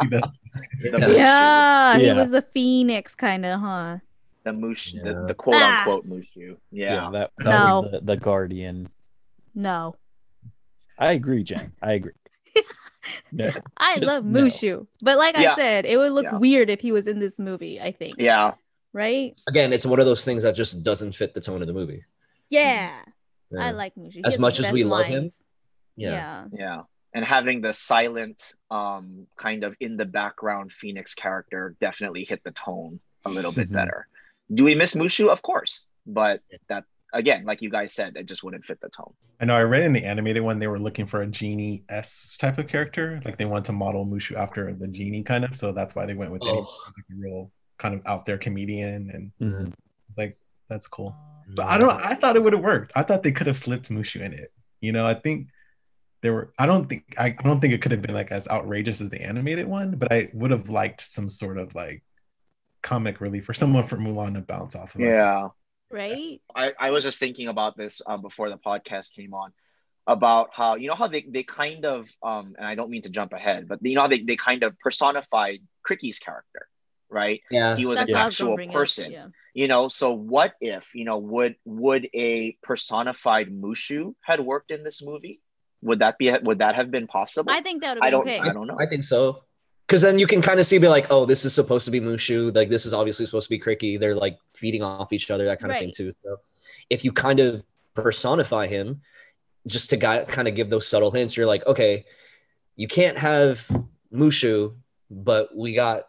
see 0.00 0.08
that. 0.08 0.30
The 0.82 0.98
Yeah. 0.98 1.16
Yeah, 1.16 1.98
he 1.98 2.06
Yeah. 2.06 2.12
was 2.14 2.30
the 2.30 2.42
phoenix, 2.42 3.14
kind 3.14 3.46
of, 3.46 3.60
huh? 3.60 3.98
the 4.44 4.52
mush 4.52 4.92
Yeah. 4.94 5.02
the, 5.04 5.26
the 5.28 5.34
quote 5.34 5.56
Ah. 5.62 5.78
unquote 5.78 6.08
mushu 6.08 6.56
yeah. 6.72 6.94
yeah, 6.94 7.10
that, 7.12 7.30
that 7.38 7.44
No. 7.66 7.80
was 7.80 7.90
the, 7.92 8.00
the 8.00 8.16
guardian. 8.16 8.88
No, 9.54 9.94
I 10.98 11.12
agree, 11.12 11.42
Jen. 11.42 11.72
I 11.82 11.92
agree. 11.94 12.12
No. 13.32 13.50
I 13.76 13.94
Just 13.96 14.04
love 14.04 14.24
no. 14.24 14.42
Mushu, 14.44 14.86
but 15.02 15.18
like 15.18 15.36
Yeah. 15.36 15.52
I 15.52 15.56
said, 15.56 15.84
it 15.86 15.96
would 15.96 16.12
look 16.12 16.24
Yeah. 16.24 16.38
weird 16.38 16.70
if 16.70 16.80
he 16.80 16.92
was 16.92 17.06
in 17.06 17.18
this 17.18 17.38
movie. 17.38 17.80
I 17.80 17.92
think, 17.92 18.14
yeah 18.18 18.52
right? 18.94 19.34
Again, 19.48 19.72
it's 19.72 19.86
one 19.86 20.00
of 20.00 20.06
those 20.06 20.22
things 20.24 20.42
that 20.42 20.54
just 20.54 20.84
doesn't 20.84 21.12
fit 21.14 21.32
the 21.34 21.40
tone 21.40 21.62
of 21.62 21.66
the 21.66 21.72
movie. 21.72 22.04
Yeah, 22.50 22.90
Yeah. 23.50 23.66
I 23.66 23.70
like 23.70 23.94
Mushu. 23.96 24.20
As 24.24 24.38
much 24.38 24.58
as 24.58 24.66
best 24.66 24.72
we 24.74 24.84
love 24.84 25.06
him, 25.06 25.22
lines. 25.22 25.42
Yeah. 25.96 26.10
yeah. 26.10 26.44
yeah 26.52 26.82
and 27.14 27.24
having 27.24 27.60
the 27.60 27.72
silent 27.74 28.54
um 28.70 29.26
kind 29.36 29.64
of 29.64 29.74
in 29.80 29.96
the 29.96 30.04
background 30.04 30.72
phoenix 30.72 31.14
character 31.14 31.74
definitely 31.80 32.24
hit 32.24 32.40
the 32.44 32.50
tone 32.52 32.98
a 33.24 33.28
little 33.30 33.52
bit 33.52 33.70
better 33.80 34.06
do 34.54 34.64
we 34.64 34.74
miss 34.74 34.94
mushu 34.94 35.28
of 35.28 35.42
course 35.42 35.86
but 36.06 36.40
that 36.68 36.84
again 37.12 37.44
like 37.44 37.60
you 37.62 37.70
guys 37.70 37.92
said 37.92 38.16
it 38.16 38.26
just 38.26 38.42
wouldn't 38.42 38.64
fit 38.64 38.80
the 38.80 38.88
tone 38.88 39.12
I 39.40 39.44
know 39.44 39.56
I 39.56 39.62
read 39.64 39.82
in 39.82 39.92
the 39.92 40.04
animated 40.04 40.42
one 40.44 40.60
they 40.60 40.68
were 40.68 40.78
looking 40.78 41.04
for 41.04 41.22
a 41.22 41.26
genie 41.26 41.82
s 41.88 42.36
type 42.38 42.58
of 42.58 42.68
character, 42.68 43.20
like 43.24 43.38
they 43.38 43.44
wanted 43.44 43.64
to 43.64 43.72
model 43.72 44.06
Mushu 44.06 44.36
after 44.36 44.72
the 44.72 44.86
genie 44.86 45.24
kind 45.24 45.44
of. 45.44 45.56
So 45.56 45.72
that's 45.72 45.96
why 45.96 46.06
they 46.06 46.14
went 46.14 46.30
with 46.30 46.42
Oh. 46.44 46.58
it. 46.60 46.60
like 46.60 47.04
a 47.10 47.14
real 47.18 47.50
kind 47.76 47.92
of 47.96 48.02
out 48.06 48.24
there 48.24 48.38
comedian, 48.38 49.10
and 49.10 49.32
Mhm. 49.40 49.72
like 50.16 50.38
that's 50.68 50.86
cool. 50.86 51.16
But 51.56 51.66
I 51.66 51.76
don't. 51.76 51.90
I 51.90 52.14
thought 52.14 52.36
it 52.36 52.44
would 52.44 52.52
have 52.52 52.62
worked. 52.62 52.92
I 52.94 53.02
thought 53.02 53.24
they 53.24 53.32
could 53.32 53.48
have 53.48 53.56
slipped 53.56 53.88
Mushu 53.90 54.20
in 54.20 54.32
it. 54.32 54.52
You 54.80 54.92
know, 54.92 55.04
I 55.04 55.14
think 55.14 55.48
there 56.22 56.32
were. 56.32 56.52
I 56.58 56.66
don't 56.66 56.88
think. 56.88 57.14
I, 57.18 57.26
I 57.26 57.42
don't 57.42 57.60
think 57.60 57.74
it 57.74 57.82
could 57.82 57.92
have 57.92 58.02
been 58.02 58.14
like 58.14 58.32
as 58.32 58.48
outrageous 58.48 59.00
as 59.00 59.10
the 59.10 59.22
animated 59.22 59.66
one. 59.66 59.96
But 59.96 60.12
I 60.12 60.30
would 60.32 60.50
have 60.50 60.70
liked 60.70 61.02
some 61.02 61.28
sort 61.28 61.58
of 61.58 61.74
like 61.74 62.02
comic 62.82 63.20
relief 63.20 63.48
or 63.48 63.54
someone 63.54 63.84
from 63.84 64.04
Mulan 64.04 64.34
to 64.34 64.40
bounce 64.40 64.74
off 64.74 64.94
of. 64.94 65.00
yeah 65.00 65.48
Right? 65.90 66.40
I, 66.56 66.72
I 66.80 66.90
was 66.90 67.04
just 67.04 67.18
thinking 67.18 67.48
about 67.48 67.76
this 67.76 68.00
um, 68.06 68.22
before 68.22 68.48
the 68.48 68.56
podcast 68.56 69.14
came 69.14 69.34
on 69.34 69.52
about 70.06 70.48
how 70.52 70.74
you 70.76 70.88
know 70.88 70.94
how 70.94 71.06
they, 71.06 71.22
they 71.22 71.42
kind 71.42 71.84
of 71.84 72.10
um 72.22 72.54
and 72.58 72.66
I 72.66 72.74
don't 72.74 72.90
mean 72.90 73.02
to 73.02 73.10
jump 73.10 73.32
ahead, 73.32 73.68
but 73.68 73.78
you 73.82 73.94
know 73.94 74.00
how 74.00 74.08
they, 74.08 74.20
they 74.20 74.36
kind 74.36 74.62
of 74.62 74.78
personified 74.78 75.60
Cri-Kee's 75.82 76.18
character, 76.18 76.66
right? 77.08 77.40
Yeah. 77.50 77.76
He 77.76 77.86
was 77.86 77.98
That's 77.98 78.10
an 78.10 78.16
what 78.16 78.26
was 78.26 78.38
gonna 78.38 78.50
actual 78.50 78.56
bring 78.56 78.68
up, 78.70 78.74
person. 78.74 79.12
Yeah. 79.12 79.26
You 79.54 79.68
know, 79.68 79.88
so 79.88 80.12
what 80.12 80.54
if, 80.60 80.94
you 80.94 81.04
know, 81.04 81.18
would 81.18 81.56
would 81.66 82.08
a 82.14 82.56
personified 82.62 83.48
Mushu 83.50 84.14
had 84.22 84.40
worked 84.40 84.70
in 84.70 84.82
this 84.82 85.02
movie? 85.02 85.40
Would 85.82 85.98
that 85.98 86.18
be 86.18 86.32
would 86.42 86.60
that 86.60 86.76
have 86.76 86.90
been 86.90 87.06
possible? 87.06 87.52
I 87.52 87.60
think 87.60 87.82
that 87.82 87.96
would 87.96 88.04
I 88.04 88.10
don't 88.10 88.22
okay. 88.22 88.38
I 88.38 88.52
don't 88.52 88.66
know. 88.66 88.76
I 88.78 88.86
think 88.86 89.04
so. 89.04 89.44
Because 89.86 90.00
then 90.00 90.18
you 90.18 90.26
can 90.26 90.40
kind 90.40 90.58
of 90.58 90.64
see, 90.64 90.78
be 90.78 90.88
like, 90.88 91.08
oh, 91.10 91.26
this 91.26 91.44
is 91.44 91.52
supposed 91.52 91.84
to 91.84 91.90
be 91.90 92.00
Mushu. 92.00 92.54
Like, 92.54 92.70
this 92.70 92.86
is 92.86 92.94
obviously 92.94 93.26
supposed 93.26 93.48
to 93.48 93.50
be 93.50 93.58
Cri-Kee. 93.58 93.98
They're 93.98 94.14
like 94.14 94.38
feeding 94.54 94.82
off 94.82 95.12
each 95.12 95.30
other, 95.30 95.44
that 95.44 95.60
kind 95.60 95.70
of 95.70 95.78
thing, 95.78 95.92
too. 95.94 96.12
So 96.24 96.36
if 96.88 97.04
you 97.04 97.12
kind 97.12 97.40
of 97.40 97.62
personify 97.94 98.68
him, 98.68 99.02
just 99.66 99.90
to 99.90 99.98
guy, 99.98 100.24
kind 100.24 100.48
of 100.48 100.54
give 100.54 100.70
those 100.70 100.86
subtle 100.86 101.10
hints, 101.10 101.36
you're 101.36 101.46
like, 101.46 101.66
okay, 101.66 102.06
you 102.74 102.88
can't 102.88 103.18
have 103.18 103.68
Mushu, 104.14 104.76
but 105.10 105.54
we 105.54 105.74
got, 105.74 106.04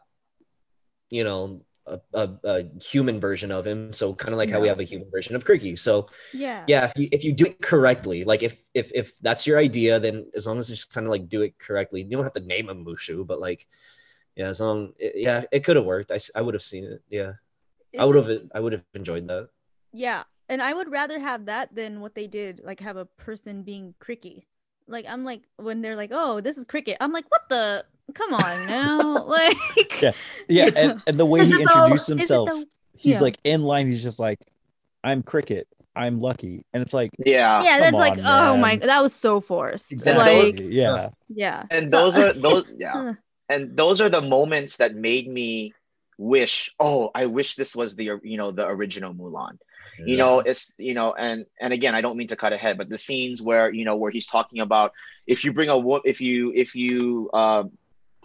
you 1.09 1.25
know, 1.25 1.61
a, 1.85 1.99
a, 2.13 2.29
a 2.43 2.63
human 2.83 3.19
version 3.19 3.51
of 3.51 3.65
him. 3.67 3.93
So 3.93 4.13
kind 4.13 4.33
of 4.33 4.37
like 4.37 4.49
how 4.49 4.59
we 4.59 4.67
have 4.67 4.79
a 4.79 4.83
human 4.83 5.09
version 5.11 5.35
of 5.35 5.45
Cri-Kee. 5.45 5.75
So 5.75 6.07
Yeah. 6.33 6.67
yeah 6.67 6.85
if 6.85 6.93
you, 6.95 7.09
if 7.11 7.23
you 7.23 7.33
do 7.33 7.45
it 7.45 7.61
correctly 7.61 8.23
like 8.23 8.43
if 8.43 8.57
if 8.73 8.91
if 8.95 9.17
that's 9.19 9.47
your 9.47 9.59
idea 9.59 9.99
then 9.99 10.25
as 10.35 10.47
long 10.47 10.59
as 10.59 10.69
you 10.69 10.75
just 10.75 10.93
kind 10.93 11.05
of 11.07 11.11
like 11.11 11.29
do 11.29 11.41
it 11.41 11.59
correctly 11.59 12.01
you 12.03 12.09
don't 12.11 12.23
have 12.23 12.33
to 12.33 12.39
name 12.41 12.69
him 12.69 12.85
mushu 12.85 13.25
but 13.27 13.39
like 13.39 13.67
yeah 14.35 14.47
as 14.47 14.61
long 14.61 14.93
it, 14.99 15.13
yeah 15.17 15.43
it 15.51 15.63
could 15.63 15.75
have 15.75 15.85
worked 15.85 16.11
I 16.11 16.19
I 16.35 16.41
would 16.41 16.53
have 16.55 16.63
seen 16.63 16.85
it 16.85 17.01
yeah 17.09 17.33
It's 17.93 18.01
i 18.01 18.05
would 18.05 18.15
have 18.15 18.29
i 18.55 18.59
would 18.59 18.73
have 18.73 18.83
enjoyed 18.95 19.27
that 19.29 19.49
Yeah. 19.91 20.23
And 20.49 20.61
I 20.61 20.73
would 20.73 20.91
rather 20.91 21.19
have 21.19 21.45
that 21.45 21.73
than 21.73 22.01
what 22.01 22.15
they 22.15 22.27
did, 22.27 22.61
like 22.63 22.79
have 22.81 22.97
a 22.97 23.05
person 23.05 23.63
being 23.63 23.95
Cri-Kee. 23.99 24.45
Like 24.87 25.05
I'm 25.07 25.23
like 25.23 25.43
when 25.57 25.81
they're 25.81 25.95
like, 25.95 26.11
"Oh, 26.13 26.41
this 26.41 26.57
is 26.57 26.65
cricket." 26.65 26.97
I'm 26.99 27.13
like, 27.13 27.25
"What 27.31 27.47
the? 27.49 27.85
Come 28.13 28.33
on 28.33 28.67
now!" 28.67 29.23
like, 29.25 29.57
Yeah. 30.01 30.11
Yeah, 30.47 30.65
Yeah. 30.65 30.71
And, 30.75 31.01
and 31.07 31.17
the 31.17 31.25
way 31.25 31.39
Is 31.41 31.49
he 31.49 31.55
it 31.55 31.61
introduced 31.61 32.03
Is 32.03 32.09
it 32.09 32.19
himself, 32.19 32.49
though? 32.49 32.63
he's 32.99 33.15
Yeah. 33.15 33.21
like 33.21 33.37
in 33.43 33.63
line. 33.63 33.87
He's 33.87 34.03
just 34.03 34.19
like, 34.19 34.39
"I'm 35.03 35.23
Cricket. 35.23 35.67
I'm 35.95 36.19
lucky," 36.19 36.65
and 36.73 36.81
it's 36.81 36.93
like, 36.93 37.11
yeah. 37.19 37.61
yeah, 37.63 37.77
that's 37.79 37.91
come 37.91 37.99
like, 37.99 38.17
on, 38.17 38.25
oh 38.25 38.57
my, 38.57 38.77
man. 38.77 38.87
that 38.87 39.01
was 39.01 39.13
so 39.13 39.39
forced. 39.39 39.91
exactly, 39.91 40.51
Like, 40.51 40.59
yeah, 40.59 41.09
yeah. 41.27 41.65
And 41.69 41.89
So- 41.89 41.97
those 41.97 42.17
are 42.17 42.33
those 42.45 42.63
yeah. 42.75 43.13
And 43.49 43.77
those 43.77 44.01
are 44.01 44.09
the 44.09 44.21
moments 44.21 44.77
that 44.77 44.95
made 44.95 45.27
me 45.27 45.73
wish 46.19 46.73
oh 46.79 47.09
i 47.15 47.25
wish 47.25 47.55
this 47.55 47.75
was 47.75 47.95
the 47.95 48.19
you 48.23 48.37
know 48.37 48.51
the 48.51 48.65
original 48.65 49.13
mulan 49.15 49.57
you 50.05 50.15
know 50.15 50.39
it's 50.39 50.73
you 50.77 50.93
know 50.93 51.11
and 51.13 51.45
and 51.59 51.73
again 51.73 51.95
i 51.95 52.01
don't 52.01 52.17
mean 52.17 52.27
to 52.27 52.35
cut 52.35 52.53
ahead 52.53 52.77
but 52.77 52.87
the 52.87 52.99
scenes 52.99 53.41
where 53.41 53.71
you 53.73 53.83
know 53.83 53.95
where 53.95 54.11
he's 54.11 54.27
talking 54.27 54.59
about 54.59 54.93
if 55.25 55.43
you 55.43 55.51
bring 55.51 55.69
a 55.69 55.77
if 56.05 56.21
you 56.21 56.51
if 56.55 56.75
you 56.75 57.31
uh, 57.33 57.63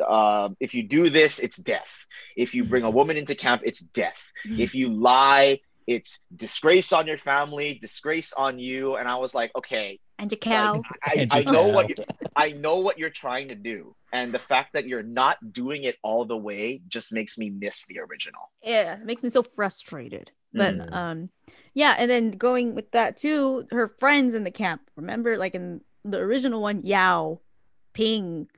uh, 0.01 0.49
if 0.61 0.75
you 0.75 0.83
do 0.83 1.09
this 1.11 1.39
it's 1.39 1.57
death 1.57 2.07
if 2.37 2.55
you 2.55 2.65
bring 2.65 2.85
a 2.85 2.91
woman 2.91 3.17
into 3.17 3.35
camp 3.35 3.63
it's 3.65 3.81
death 3.81 4.31
if 4.45 4.75
you 4.75 4.89
lie 4.93 5.59
it's 5.87 6.25
disgrace 6.37 6.93
on 6.93 7.07
your 7.07 7.17
family 7.17 7.79
disgrace 7.81 8.33
on 8.35 8.59
you 8.59 8.97
and 8.97 9.09
i 9.09 9.15
was 9.17 9.35
like 9.35 9.51
okay 9.57 9.99
and 10.19 10.31
your 10.33 10.39
cow. 10.39 10.73
like, 10.75 10.83
I, 11.05 11.15
And 11.21 11.33
I 11.33 11.45
know 11.45 11.69
cow. 11.69 11.75
what 11.75 11.89
you're, 11.89 12.07
I 12.35 12.51
know 12.51 12.79
what 12.81 12.99
you're 12.99 13.11
trying 13.11 13.49
to 13.49 13.55
do, 13.55 13.95
and 14.13 14.35
the 14.35 14.39
fact 14.39 14.73
that 14.73 14.87
you're 14.87 15.03
not 15.03 15.53
doing 15.53 15.85
it 15.85 15.97
all 16.03 16.25
the 16.25 16.37
way 16.37 16.83
just 16.89 17.13
makes 17.13 17.39
me 17.39 17.51
miss 17.51 17.87
the 17.87 18.01
original. 18.01 18.51
yeah, 18.63 18.95
it 18.95 19.05
makes 19.05 19.23
me 19.23 19.29
so 19.29 19.43
frustrated. 19.43 20.33
But 20.53 20.75
Mhm. 20.75 20.93
um, 20.93 21.31
yeah, 21.75 21.95
and 21.99 22.11
then 22.11 22.33
going 22.33 22.75
with 22.75 22.91
that 22.93 23.17
too, 23.17 23.67
her 23.71 23.89
friends 23.89 24.35
in 24.35 24.45
the 24.45 24.51
camp. 24.51 24.91
Remember, 24.97 25.37
like 25.37 25.55
in 25.55 25.83
the 26.05 26.19
original 26.19 26.61
one, 26.63 26.83
Yao, 26.85 27.41
Ping, 27.93 28.49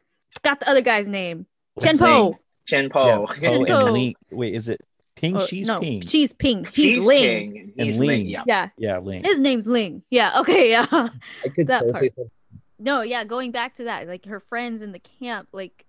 got 0.42 0.60
the 0.60 0.68
other 0.70 0.80
guy's 0.82 1.08
name, 1.08 1.46
Chen 1.80 1.98
Po. 1.98 2.36
Chen 2.66 2.84
yeah. 2.84 2.88
Po, 2.90 3.26
Po 3.26 3.34
Chen 3.34 3.66
Po. 3.66 3.84
Ling. 3.86 4.14
Wait, 4.30 4.54
is 4.54 4.68
it 4.68 4.80
Ping? 5.16 5.36
Or- 5.36 5.40
she's 5.40 5.68
no, 5.68 5.78
Ping. 5.80 6.02
She's 6.06 6.32
Ping. 6.32 6.64
He's 6.64 6.74
She's 6.74 7.06
Ling. 7.06 7.52
King. 7.52 7.72
And 7.78 7.86
He's 7.86 7.98
Ling. 7.98 8.08
Ling. 8.08 8.26
Yeah. 8.26 8.44
Yeah, 8.46 8.68
Yeah, 8.78 8.98
Ling. 8.98 9.24
his 9.24 9.38
name's 9.38 9.66
Ling. 9.66 10.02
Yeah. 10.10 10.38
Okay. 10.40 10.70
Yeah. 10.70 10.86
i 10.90 11.48
could 11.48 11.66
that 11.68 11.80
so 11.80 11.84
part. 11.86 11.96
say 11.96 12.08
something. 12.10 12.30
no. 12.78 13.02
Yeah. 13.02 13.24
Going 13.24 13.50
back 13.50 13.74
to 13.76 13.84
that, 13.84 14.06
like 14.08 14.24
her 14.26 14.40
friends 14.40 14.82
in 14.82 14.92
the 14.92 14.98
camp, 15.00 15.48
like, 15.52 15.84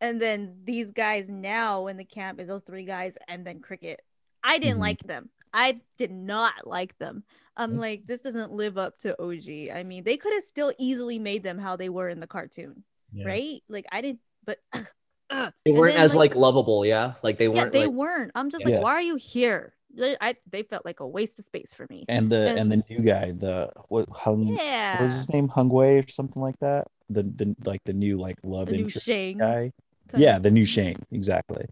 and 0.00 0.20
then 0.20 0.56
these 0.64 0.90
guys 0.90 1.28
now 1.28 1.86
in 1.86 1.96
the 1.96 2.04
camp 2.04 2.40
is 2.40 2.48
those 2.48 2.62
three 2.62 2.84
guys, 2.84 3.14
and 3.28 3.46
then 3.46 3.60
Cricket. 3.60 4.00
I 4.44 4.58
didn't 4.58 4.78
Mhm. 4.78 4.80
like 4.80 5.00
them. 5.04 5.30
I 5.54 5.80
did 5.98 6.10
not 6.10 6.66
like 6.66 6.98
them. 6.98 7.24
I'm 7.56 7.76
like, 7.76 8.06
this 8.06 8.20
doesn't 8.22 8.52
live 8.52 8.78
up 8.78 8.98
to 9.00 9.20
OG. 9.22 9.70
I 9.72 9.82
mean, 9.82 10.02
they 10.04 10.16
could 10.16 10.32
have 10.32 10.42
still 10.42 10.72
easily 10.78 11.18
made 11.18 11.42
them 11.42 11.58
how 11.58 11.76
they 11.76 11.88
were 11.90 12.08
in 12.08 12.18
the 12.20 12.26
cartoon, 12.26 12.84
Yeah. 13.12 13.26
right? 13.26 13.62
Like, 13.68 13.86
I 13.92 14.00
didn't 14.00 14.20
but 14.44 14.58
ugh, 15.30 15.52
They 15.64 15.72
weren't 15.72 15.94
then, 15.94 16.02
as 16.04 16.14
like- 16.16 16.32
like 16.34 16.40
lovable, 16.40 16.84
yeah. 16.86 17.14
Like 17.22 17.38
they 17.38 17.48
weren't 17.48 17.72
they 17.72 17.86
like 17.86 17.92
weren't. 17.94 18.32
I'm 18.34 18.50
just 18.50 18.64
Yeah. 18.66 18.76
like, 18.76 18.84
why 18.84 18.92
are 18.92 19.02
you 19.02 19.16
here? 19.16 19.74
They, 19.94 20.16
I, 20.20 20.36
they 20.50 20.62
felt 20.62 20.84
like 20.86 21.00
a 21.00 21.06
waste 21.06 21.38
of 21.38 21.44
space 21.44 21.74
for 21.74 21.86
me. 21.90 22.06
And 22.08 22.30
the 22.30 22.48
and, 22.50 22.58
And- 22.58 22.72
the 22.72 22.82
new 22.88 23.00
guy, 23.00 23.32
the 23.32 23.70
what 23.88 24.08
Hung 24.10 24.46
Yeah. 24.58 24.94
what 24.94 25.02
was 25.04 25.12
his 25.14 25.32
name? 25.32 25.48
Hung 25.48 25.68
Wei 25.68 25.98
or 25.98 26.04
something 26.08 26.40
like 26.42 26.58
that. 26.60 26.86
The 27.10 27.22
the 27.24 27.54
like 27.66 27.82
the 27.84 27.92
new 27.92 28.16
like 28.16 28.38
love 28.42 28.68
The 28.68 28.78
interest 28.78 29.06
Shang. 29.06 29.36
guy. 29.38 29.72
Yeah, 30.16 30.38
the 30.38 30.50
new 30.50 30.64
Shang, 30.64 30.96
exactly. 31.10 31.62
it 31.64 31.70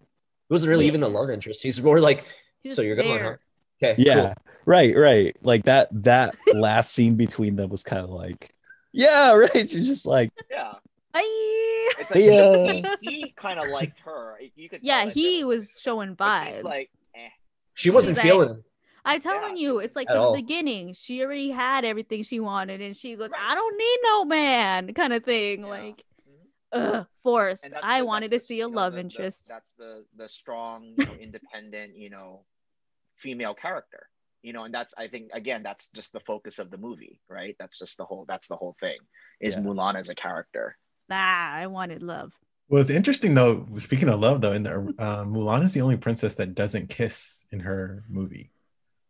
wasn't 0.49 0.69
really 0.69 0.85
Yeah. 0.85 0.89
even 0.89 1.03
a 1.03 1.07
love 1.07 1.29
interest. 1.29 1.61
He's 1.63 1.81
more 1.81 1.99
like, 1.99 2.25
he 2.61 2.71
so 2.71 2.81
you're 2.81 2.95
going, 2.95 3.21
huh? 3.21 3.35
Okay, 3.83 3.95
Yeah, 4.01 4.33
right, 4.65 4.95
right. 4.95 5.35
Like 5.41 5.63
that 5.65 5.87
that 6.03 6.35
last 6.53 6.93
scene 6.93 7.15
between 7.15 7.55
them 7.55 7.69
was 7.69 7.83
kind 7.83 8.03
of 8.03 8.09
like, 8.11 8.53
yeah, 8.93 9.33
right. 9.33 9.51
She's 9.69 9.87
just 9.87 10.05
like, 10.05 10.31
Yeah. 10.49 10.73
Bye. 11.13 11.21
It's 11.99 12.11
like 12.15 12.23
Yeah. 12.23 12.95
he, 13.01 13.21
he 13.23 13.29
kind 13.31 13.59
of 13.59 13.67
liked 13.69 13.99
her. 13.99 14.39
You 14.55 14.69
could. 14.69 14.79
Yeah, 14.83 15.05
he 15.09 15.39
there 15.39 15.47
was 15.47 15.79
showing 15.81 16.13
but 16.15 16.27
vibes. 16.45 16.53
she's 16.55 16.63
like, 16.63 16.89
eh. 17.15 17.29
She 17.73 17.89
wasn't 17.89 18.17
He's 18.17 18.23
feeling 18.23 18.49
him. 18.49 18.63
I'm 19.03 19.19
telling 19.19 19.57
Yeah, 19.57 19.61
you, 19.63 19.79
it's 19.79 19.95
like 19.95 20.09
at 20.09 20.13
from 20.15 20.21
all. 20.21 20.35
the 20.35 20.41
beginning, 20.41 20.93
she 20.93 21.23
already 21.23 21.49
had 21.49 21.83
everything 21.85 22.21
she 22.23 22.39
wanted, 22.39 22.81
and 22.81 22.95
she 22.95 23.15
goes, 23.15 23.31
"I 23.35 23.55
don't 23.55 23.75
need 23.77 23.97
no 24.03 24.25
man," 24.25 24.93
kind 24.93 25.11
of 25.13 25.23
thing. 25.23 25.61
Yeah. 25.61 25.67
Like, 25.67 26.03
Mhm. 26.73 26.95
ugh, 26.99 27.07
forced. 27.23 27.67
I 27.81 27.99
the- 27.99 28.05
wanted 28.05 28.29
that's 28.29 28.43
to 28.43 28.53
the, 28.53 28.55
see 28.55 28.61
a 28.61 28.65
you 28.67 28.71
know, 28.71 28.77
love 28.77 28.93
the- 28.93 28.97
the- 28.97 29.01
interest. 29.01 29.47
that's 29.47 29.73
the 29.73 30.05
the 30.15 30.29
strong, 30.29 30.93
you 30.97 31.05
know, 31.05 31.13
independent, 31.19 31.95
you 31.97 32.09
know, 32.11 32.45
female 33.15 33.55
character. 33.55 34.07
You 34.43 34.53
know, 34.53 34.63
and 34.65 34.73
that's 34.73 34.93
I 34.97 35.07
think 35.07 35.31
again 35.33 35.63
that's 35.63 35.87
just 35.89 36.13
the 36.13 36.19
focus 36.19 36.59
of 36.59 36.69
the 36.69 36.77
movie, 36.77 37.19
right? 37.27 37.55
That's 37.59 37.79
just 37.79 37.97
the 37.97 38.05
whole 38.05 38.25
that's 38.27 38.47
the 38.47 38.55
whole 38.55 38.75
thing 38.79 38.97
is 39.39 39.55
Yeah. 39.55 39.61
Mulan 39.61 39.95
as 39.95 40.09
a 40.09 40.15
character. 40.15 40.77
Ah, 41.11 41.53
I 41.53 41.67
wanted 41.67 42.01
love. 42.03 42.33
Well, 42.69 42.81
it's 42.81 42.89
interesting 42.89 43.33
though. 43.33 43.67
Speaking 43.79 44.07
of 44.09 44.19
love, 44.21 44.39
though, 44.41 44.53
in 44.53 44.63
the 44.63 44.71
uh, 44.97 45.25
Mulan 45.25 45.63
is 45.63 45.73
the 45.73 45.81
only 45.81 45.97
princess 45.97 46.35
that 46.35 46.55
doesn't 46.55 46.87
kiss 46.89 47.45
in 47.51 47.59
her 47.59 48.03
movie. 48.09 48.51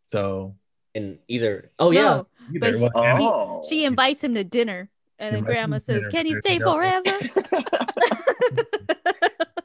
So 0.04 0.56
In 0.94 1.20
either, 1.28 1.72
oh 1.80 1.92
yeah, 1.92 2.02
No, 2.02 2.28
either, 2.56 2.80
But 2.80 2.94
well, 2.96 3.18
he- 3.18 3.24
Oh, 3.24 3.62
she 3.70 3.86
invites 3.86 4.24
him 4.24 4.34
to 4.34 4.44
dinner, 4.44 4.90
and 5.20 5.36
then 5.36 5.44
Grandma 5.44 5.78
says, 5.78 6.00
dinner 6.02 6.10
"Can 6.12 6.26
he 6.26 6.34
stay 6.42 6.54
he's 6.54 6.64
forever?" 6.64 7.04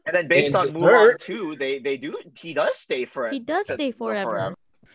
and 0.07 0.15
then 0.15 0.29
based 0.29 0.55
And 0.55 0.69
on 0.69 0.73
dessert. 0.75 0.79
Mulan 0.79 1.19
too, 1.19 1.57
they 1.57 1.79
they 1.79 1.97
do 1.97 2.17
he 2.39 2.55
does 2.55 2.77
stay 2.77 3.05
for 3.05 3.31
he 3.31 3.41
does 3.41 3.67
stay 3.67 3.91
forever. 3.93 4.55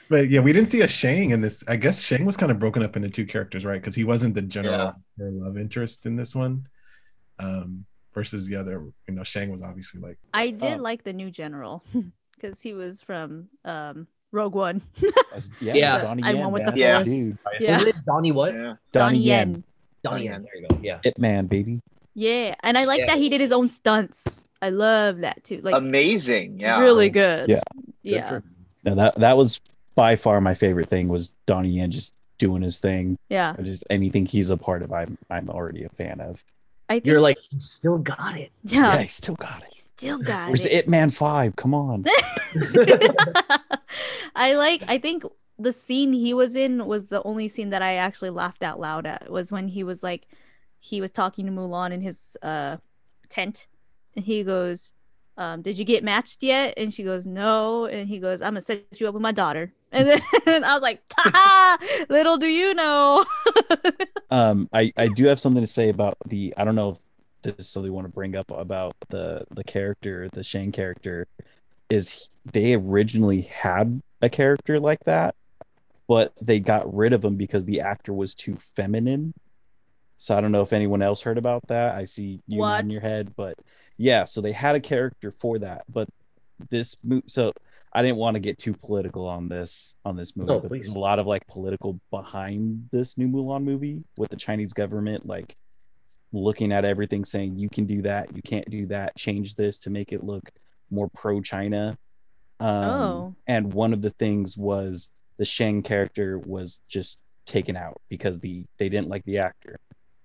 but 0.09 0.29
yeah, 0.29 0.39
we 0.41 0.53
didn't 0.53 0.69
see 0.69 0.81
a 0.81 0.87
Shang 0.87 1.31
in 1.31 1.41
this. 1.41 1.63
I 1.67 1.75
guess 1.75 2.01
Shang 2.01 2.23
was 2.25 2.37
kind 2.37 2.51
of 2.51 2.59
broken 2.59 2.83
up 2.83 2.95
into 2.95 3.09
two 3.09 3.25
characters, 3.25 3.65
right? 3.65 3.81
Because 3.81 3.95
he 3.95 4.03
wasn't 4.03 4.35
the 4.35 4.41
general 4.43 4.93
her 5.17 5.31
love 5.31 5.57
interest 5.57 6.05
in 6.05 6.15
this 6.15 6.35
one, 6.35 6.67
um, 7.39 7.85
versus 8.13 8.45
the 8.47 8.55
other. 8.55 8.83
You 9.07 9.13
know, 9.15 9.23
Shang 9.23 9.51
was 9.51 9.61
obviously 9.61 9.99
like 10.01 10.17
I 10.33 10.51
did 10.51 10.79
Oh. 10.79 10.83
like 10.83 11.03
the 11.03 11.13
new 11.13 11.31
general 11.31 11.83
because 12.35 12.61
he 12.61 12.73
was 12.73 13.01
from 13.01 13.47
um, 13.65 14.07
Rogue 14.31 14.55
One. 14.55 14.81
yeah, 15.01 15.73
Yeah. 15.73 15.95
it's 15.95 16.03
Donnie 16.03 16.23
I 16.23 16.31
Yen, 16.31 16.51
went 16.51 16.65
with 16.65 16.73
the 16.75 16.79
Yeah. 16.79 17.03
dude. 17.03 17.37
Yeah, 17.59 17.77
Was 17.79 17.87
it 17.87 17.95
Donnie 18.05 18.31
what? 18.31 18.53
Yeah. 18.53 18.59
Donnie 18.61 18.75
Donnie 18.91 19.17
Yen, 19.19 19.51
Yen. 19.51 19.63
Donnie 20.03 20.23
Yen. 20.25 20.43
There 20.43 20.61
you 20.61 20.67
go. 20.67 20.79
Yeah. 20.81 20.99
Ip 21.03 21.17
Man, 21.19 21.45
baby. 21.47 21.81
Yeah, 22.13 22.55
and 22.63 22.77
I 22.77 22.85
like 22.85 22.99
Yeah. 22.99 23.05
that 23.07 23.17
he 23.19 23.29
did 23.29 23.39
his 23.41 23.51
own 23.51 23.69
stunts. 23.69 24.25
I 24.61 24.69
love 24.69 25.19
that 25.19 25.43
too. 25.43 25.61
Like 25.63 25.73
Amazing, 25.75 26.59
yeah. 26.59 26.79
really 26.81 27.09
good. 27.09 27.49
Yeah. 27.49 27.61
Good 27.75 27.85
yeah. 28.03 28.29
for- 28.29 28.43
No, 28.83 28.95
that 28.95 29.15
that 29.15 29.37
was 29.37 29.59
by 29.95 30.15
far 30.15 30.39
my 30.41 30.53
favorite 30.53 30.89
thing 30.89 31.07
was 31.07 31.35
Donnie 31.45 31.69
Yen 31.69 31.89
just 31.91 32.15
doing 32.37 32.61
his 32.61 32.79
thing. 32.79 33.17
yeah. 33.29 33.53
Or 33.57 33.63
Just 33.63 33.83
anything 33.89 34.25
he's 34.25 34.49
a 34.49 34.57
part 34.57 34.81
of, 34.81 34.91
I'm 34.91 35.17
I'm 35.29 35.49
already 35.49 35.83
a 35.83 35.89
fan 35.89 36.19
of. 36.21 36.43
I 36.91 36.95
think, 36.95 37.05
You're 37.05 37.21
like, 37.21 37.39
he 37.39 37.59
still 37.59 37.97
got 37.97 38.37
it. 38.37 38.51
Yeah, 38.63 38.93
yeah, 38.93 39.01
he 39.01 39.07
still 39.07 39.35
got 39.35 39.63
it. 39.63 39.69
he 39.73 39.81
still 39.97 40.19
got 40.19 40.49
Where's 40.49 40.65
it. 40.65 40.73
Ip 40.73 40.87
Man 40.89 41.09
Five? 41.09 41.55
Come 41.55 41.73
on. 41.73 42.03
I 44.35 44.53
like 44.55 44.83
I 44.87 44.97
think 44.97 45.23
the 45.57 45.73
scene 45.73 46.13
he 46.13 46.33
was 46.33 46.55
in 46.55 46.85
was 46.85 47.05
the 47.05 47.21
only 47.23 47.47
scene 47.47 47.69
that 47.69 47.81
I 47.81 47.95
actually 47.95 48.31
laughed 48.31 48.63
out 48.63 48.79
loud 48.79 49.05
at 49.05 49.29
was 49.29 49.51
when 49.51 49.67
he 49.67 49.83
was 49.83 50.03
like 50.03 50.27
he 50.79 51.01
was 51.01 51.11
talking 51.11 51.45
to 51.45 51.51
Mulan 51.51 51.91
in 51.91 52.01
his 52.01 52.35
uh 52.41 52.77
tent 53.29 53.67
and 54.15 54.25
he 54.25 54.43
goes 54.43 54.91
um, 55.37 55.61
did 55.61 55.77
you 55.77 55.85
get 55.85 56.03
matched 56.03 56.43
yet? 56.43 56.73
And 56.77 56.93
she 56.93 57.03
goes, 57.03 57.25
no. 57.25 57.85
And 57.85 58.07
he 58.07 58.19
goes, 58.19 58.41
I'm 58.41 58.53
gonna 58.53 58.61
set 58.61 58.99
you 58.99 59.07
up 59.07 59.13
with 59.13 59.23
my 59.23 59.31
daughter. 59.31 59.73
And 59.93 60.07
then 60.45 60.63
I 60.63 60.73
was 60.73 60.81
like, 60.81 61.01
little 62.09 62.37
do 62.37 62.47
you 62.47 62.73
know. 62.73 63.25
Um, 64.31 64.69
I 64.71 64.93
I 64.95 65.09
do 65.09 65.25
have 65.25 65.41
something 65.41 65.59
to 65.59 65.67
say 65.67 65.89
about 65.89 66.15
the. 66.25 66.53
I 66.55 66.63
don't 66.63 66.75
know 66.75 66.91
if 66.91 66.99
this 67.41 67.53
is 67.59 67.69
something 67.69 67.89
you 67.89 67.93
want 67.93 68.07
to 68.07 68.13
bring 68.13 68.37
up 68.37 68.49
about 68.49 68.95
the 69.09 69.43
the 69.51 69.63
character, 69.65 70.29
the 70.31 70.41
Shang 70.41 70.71
character, 70.71 71.27
is 71.89 72.29
they 72.53 72.75
originally 72.75 73.41
had 73.41 74.01
a 74.21 74.29
character 74.29 74.79
like 74.79 75.03
that, 75.03 75.35
but 76.07 76.31
they 76.41 76.61
got 76.61 76.93
rid 76.95 77.11
of 77.11 77.25
him 77.25 77.35
because 77.35 77.65
the 77.65 77.81
actor 77.81 78.13
was 78.13 78.33
too 78.33 78.55
feminine. 78.55 79.33
So 80.21 80.37
I 80.37 80.41
don't 80.41 80.51
know 80.51 80.61
if 80.61 80.71
anyone 80.71 81.01
else 81.01 81.19
heard 81.23 81.39
about 81.39 81.67
that. 81.69 81.95
I 81.95 82.05
see 82.05 82.39
you 82.47 82.59
What? 82.59 82.69
nodding 82.75 82.91
your 82.91 83.01
head, 83.01 83.33
but 83.35 83.55
yeah. 83.97 84.23
So 84.23 84.39
they 84.39 84.51
had 84.51 84.75
a 84.75 84.79
character 84.79 85.31
for 85.31 85.57
that, 85.59 85.83
but 85.89 86.07
this 86.69 86.95
mo- 87.03 87.23
so 87.25 87.51
I 87.93 88.03
didn't 88.03 88.17
want 88.17 88.35
to 88.35 88.39
get 88.39 88.59
too 88.59 88.73
political 88.75 89.27
on 89.27 89.49
this 89.49 89.95
on 90.05 90.15
this 90.15 90.37
movie, 90.37 90.51
No, 90.53 90.59
but 90.59 90.67
please. 90.67 90.85
there's 90.85 90.95
a 90.95 90.99
lot 90.99 91.17
of 91.17 91.25
like 91.25 91.47
political 91.47 91.99
behind 92.11 92.87
this 92.91 93.17
new 93.17 93.27
Mulan 93.27 93.63
movie 93.63 94.03
with 94.19 94.29
the 94.29 94.37
Chinese 94.37 94.73
government 94.73 95.25
like 95.25 95.55
looking 96.31 96.71
at 96.71 96.85
everything 96.85 97.25
saying 97.25 97.57
you 97.57 97.67
can 97.69 97.85
do 97.85 98.03
that, 98.03 98.35
you 98.35 98.43
can't 98.43 98.69
do 98.69 98.85
that, 98.85 99.15
change 99.17 99.55
this 99.55 99.79
to 99.79 99.89
make 99.89 100.13
it 100.13 100.23
look 100.23 100.51
more 100.91 101.09
pro 101.15 101.41
China. 101.41 101.97
Um, 102.59 102.89
Oh. 102.89 103.35
and 103.47 103.73
one 103.73 103.91
of 103.91 104.03
the 104.03 104.11
things 104.11 104.55
was 104.55 105.09
the 105.37 105.45
Shang 105.45 105.81
character 105.81 106.37
was 106.37 106.79
just 106.87 107.19
taken 107.47 107.75
out 107.75 107.99
because 108.07 108.39
the 108.39 108.65
they 108.77 108.87
didn't 108.87 109.09
like 109.09 109.23
the 109.25 109.39
actor. 109.39 109.79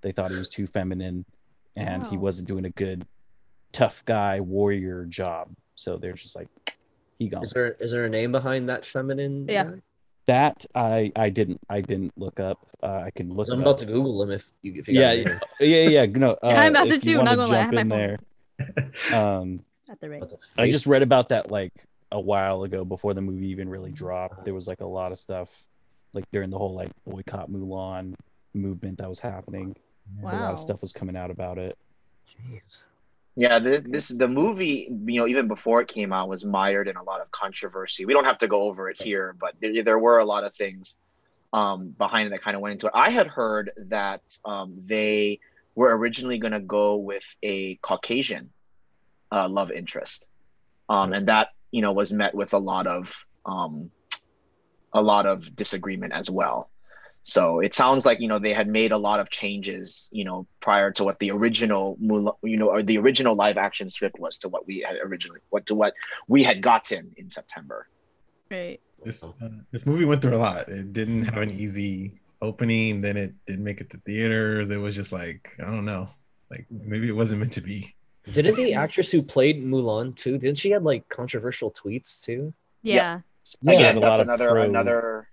They 0.07 0.13
thought 0.13 0.31
he 0.31 0.39
was 0.39 0.49
too 0.49 0.69
feminine 0.69 1.25
and 1.75 2.07
he 2.07 2.17
wasn't 2.17 2.47
doing 2.47 2.65
a 2.65 2.71
good 2.71 3.05
tough 3.73 4.05
guy 4.05 4.39
warrior 4.39 5.05
job. 5.05 5.49
So 5.75 5.97
they're 5.97 6.13
just 6.13 6.37
like 6.37 6.47
he 7.19 7.29
gone. 7.29 7.43
Is 7.43 7.51
there 7.51 7.73
is 7.81 7.91
there 7.91 8.05
a 8.05 8.09
name 8.09 8.31
behind 8.31 8.69
that 8.69 8.87
feminine? 8.87 9.47
Yeah. 9.49 9.65
guy? 9.65 9.83
That 10.29 10.65
I 10.77 11.11
I 11.17 11.31
didn't 11.31 11.59
I 11.69 11.81
didn't 11.81 12.13
look 12.17 12.39
up. 12.39 12.65
Uh, 12.81 13.03
I 13.07 13.11
can 13.17 13.31
look. 13.31 13.49
'Cause 13.49 13.49
I'm 13.49 13.63
about 13.63 13.71
up. 13.73 13.77
to 13.79 13.87
Google 13.87 14.23
him 14.23 14.31
if 14.31 14.47
you 14.63 14.75
if 14.77 14.87
you 14.89 14.95
Yeah, 14.95 15.13
yeah, 15.13 15.39
yeah, 15.59 15.89
yeah. 15.89 16.07
No, 16.07 16.31
uh, 16.43 16.47
I'm 16.47 16.71
about 16.71 16.87
to 16.87 16.95
if 16.95 17.05
you 17.05 17.15
too, 17.15 17.19
wanna 17.19 17.31
not 17.31 17.37
gonna 17.39 17.49
lie, 17.49 17.59
I 17.59 17.63
jump 17.63 17.75
have 17.75 17.75
my 17.75 17.81
in 17.81 17.89
there. 17.89 18.19
Um, 19.13 19.61
At 19.91 20.01
the 20.01 20.09
rate. 20.09 20.23
I 20.57 20.69
just 20.69 20.87
read 20.87 21.03
about 21.03 21.31
that 21.31 21.51
like 21.51 21.73
a 22.13 22.21
while 22.21 22.63
ago 22.63 22.85
before 22.85 23.13
the 23.13 23.23
movie 23.23 23.49
even 23.49 23.69
really 23.69 23.91
dropped. 23.91 24.45
There 24.45 24.55
was 24.55 24.69
like 24.69 24.83
a 24.83 24.87
lot 24.87 25.11
of 25.11 25.19
stuff 25.19 25.65
like 26.15 26.31
during 26.31 26.51
the 26.51 26.59
whole 26.59 26.75
like 26.77 26.93
boycott 27.05 27.51
Mulan 27.51 28.15
movement 28.55 28.99
that 28.99 29.09
was 29.09 29.19
happening. 29.19 29.75
A 30.23 30.25
lot 30.25 30.53
of 30.53 30.59
stuff 30.59 30.81
was 30.81 30.93
coming 30.93 31.17
out 31.17 31.31
about 31.31 31.59
it. 31.59 31.77
Jeez. 32.29 32.85
Yeah, 33.39 33.59
this, 33.59 33.83
this 33.87 34.09
the 34.09 34.29
movie, 34.29 34.89
you 35.07 35.21
know, 35.21 35.27
even 35.27 35.47
before 35.47 35.83
it 35.83 35.89
came 35.89 36.13
out, 36.13 36.29
was 36.29 36.45
mired 36.45 36.89
in 36.89 36.97
a 36.97 37.03
lot 37.03 37.21
of 37.21 37.31
controversy. 37.33 38.07
We 38.07 38.15
don't 38.15 38.25
have 38.25 38.39
to 38.39 38.49
go 38.49 38.63
over 38.63 38.89
it 38.89 39.01
here, 39.01 39.37
but 39.39 39.55
there, 39.61 39.85
there 39.85 39.99
were 39.99 40.19
a 40.19 40.25
lot 40.25 40.45
of 40.45 40.55
things 40.55 40.97
um, 41.53 41.95
behind 41.99 42.27
it 42.27 42.31
that 42.31 42.43
kind 42.43 42.57
of 42.57 42.63
went 42.63 42.73
into 42.73 42.87
it. 42.87 42.93
I 42.95 43.11
had 43.11 43.27
heard 43.27 43.73
that 43.89 44.23
um, 44.45 44.83
they 44.87 45.41
were 45.75 45.95
originally 45.97 46.39
going 46.39 46.53
to 46.53 46.61
go 46.61 46.97
with 46.97 47.25
a 47.43 47.77
Caucasian 47.77 48.51
uh, 49.31 49.49
love 49.49 49.71
interest, 49.71 50.29
um, 50.89 51.13
and 51.13 51.29
that 51.29 51.49
you 51.71 51.83
know 51.83 51.93
was 51.93 52.13
met 52.13 52.35
with 52.35 52.55
a 52.55 52.59
lot 52.59 52.87
of 52.87 53.27
um, 53.45 53.91
a 54.95 55.03
lot 55.03 55.27
of 55.27 55.55
disagreement 55.55 56.15
as 56.15 56.31
well. 56.31 56.71
So 57.29 57.59
it 57.59 57.75
sounds 57.75 58.07
like 58.07 58.21
you 58.21 58.29
know 58.29 58.39
they 58.39 58.53
had 58.53 58.69
made 58.69 58.93
a 58.93 58.97
lot 58.97 59.19
of 59.19 59.31
changes, 59.31 60.09
you 60.13 60.25
know, 60.25 60.47
prior 60.61 60.93
to 60.93 61.03
what 61.03 61.19
the 61.19 61.33
original, 61.33 61.97
Mul- 61.99 62.39
you 62.45 62.57
know, 62.57 62.69
or 62.69 62.85
the 62.85 62.99
original 62.99 63.35
live 63.35 63.59
action 63.59 63.91
script 63.91 64.21
was 64.21 64.39
to 64.39 64.49
what 64.49 64.65
we 64.65 64.85
had 64.87 64.95
originally, 65.03 65.41
what 65.51 65.67
to 65.67 65.75
what 65.75 65.95
we 66.29 66.45
had 66.45 66.63
gotten 66.63 67.13
in 67.17 67.29
September. 67.29 67.89
Right. 68.49 68.81
this 69.05 69.25
uh, 69.25 69.49
this 69.73 69.87
movie 69.87 70.05
went 70.05 70.23
through 70.23 70.37
a 70.37 70.39
lot. 70.39 70.69
It 70.69 70.93
didn't 70.93 71.25
have 71.25 71.43
an 71.43 71.51
easy 71.51 72.21
opening. 72.41 73.01
Then 73.01 73.17
it 73.17 73.35
didn't 73.45 73.65
make 73.65 73.81
it 73.81 73.91
to 73.91 73.99
theaters. 73.99 74.71
It 74.71 74.77
was 74.77 74.95
just 74.95 75.11
like 75.11 75.51
I 75.59 75.65
don't 75.65 75.85
know, 75.85 76.09
like 76.49 76.67
maybe 76.71 77.09
it 77.09 77.17
wasn't 77.17 77.41
meant 77.41 77.55
to 77.55 77.61
be. 77.61 77.93
Didn't 78.31 78.55
the 78.55 78.75
actress 78.75 79.11
who 79.11 79.21
played 79.21 79.65
Mulan 79.65 80.15
too? 80.15 80.39
Didn't 80.39 80.59
she 80.59 80.71
have 80.71 80.85
like 80.85 81.09
controversial 81.09 81.73
tweets 81.73 82.23
too? 82.23 82.55
Yeah. 82.83 83.23
She 83.43 83.57
Again, 83.67 83.85
had 83.85 83.97
a 83.97 84.01
that's 84.01 84.19
lot 84.19 84.27
another 84.27 84.51
pro, 84.51 84.63
another 84.63 85.29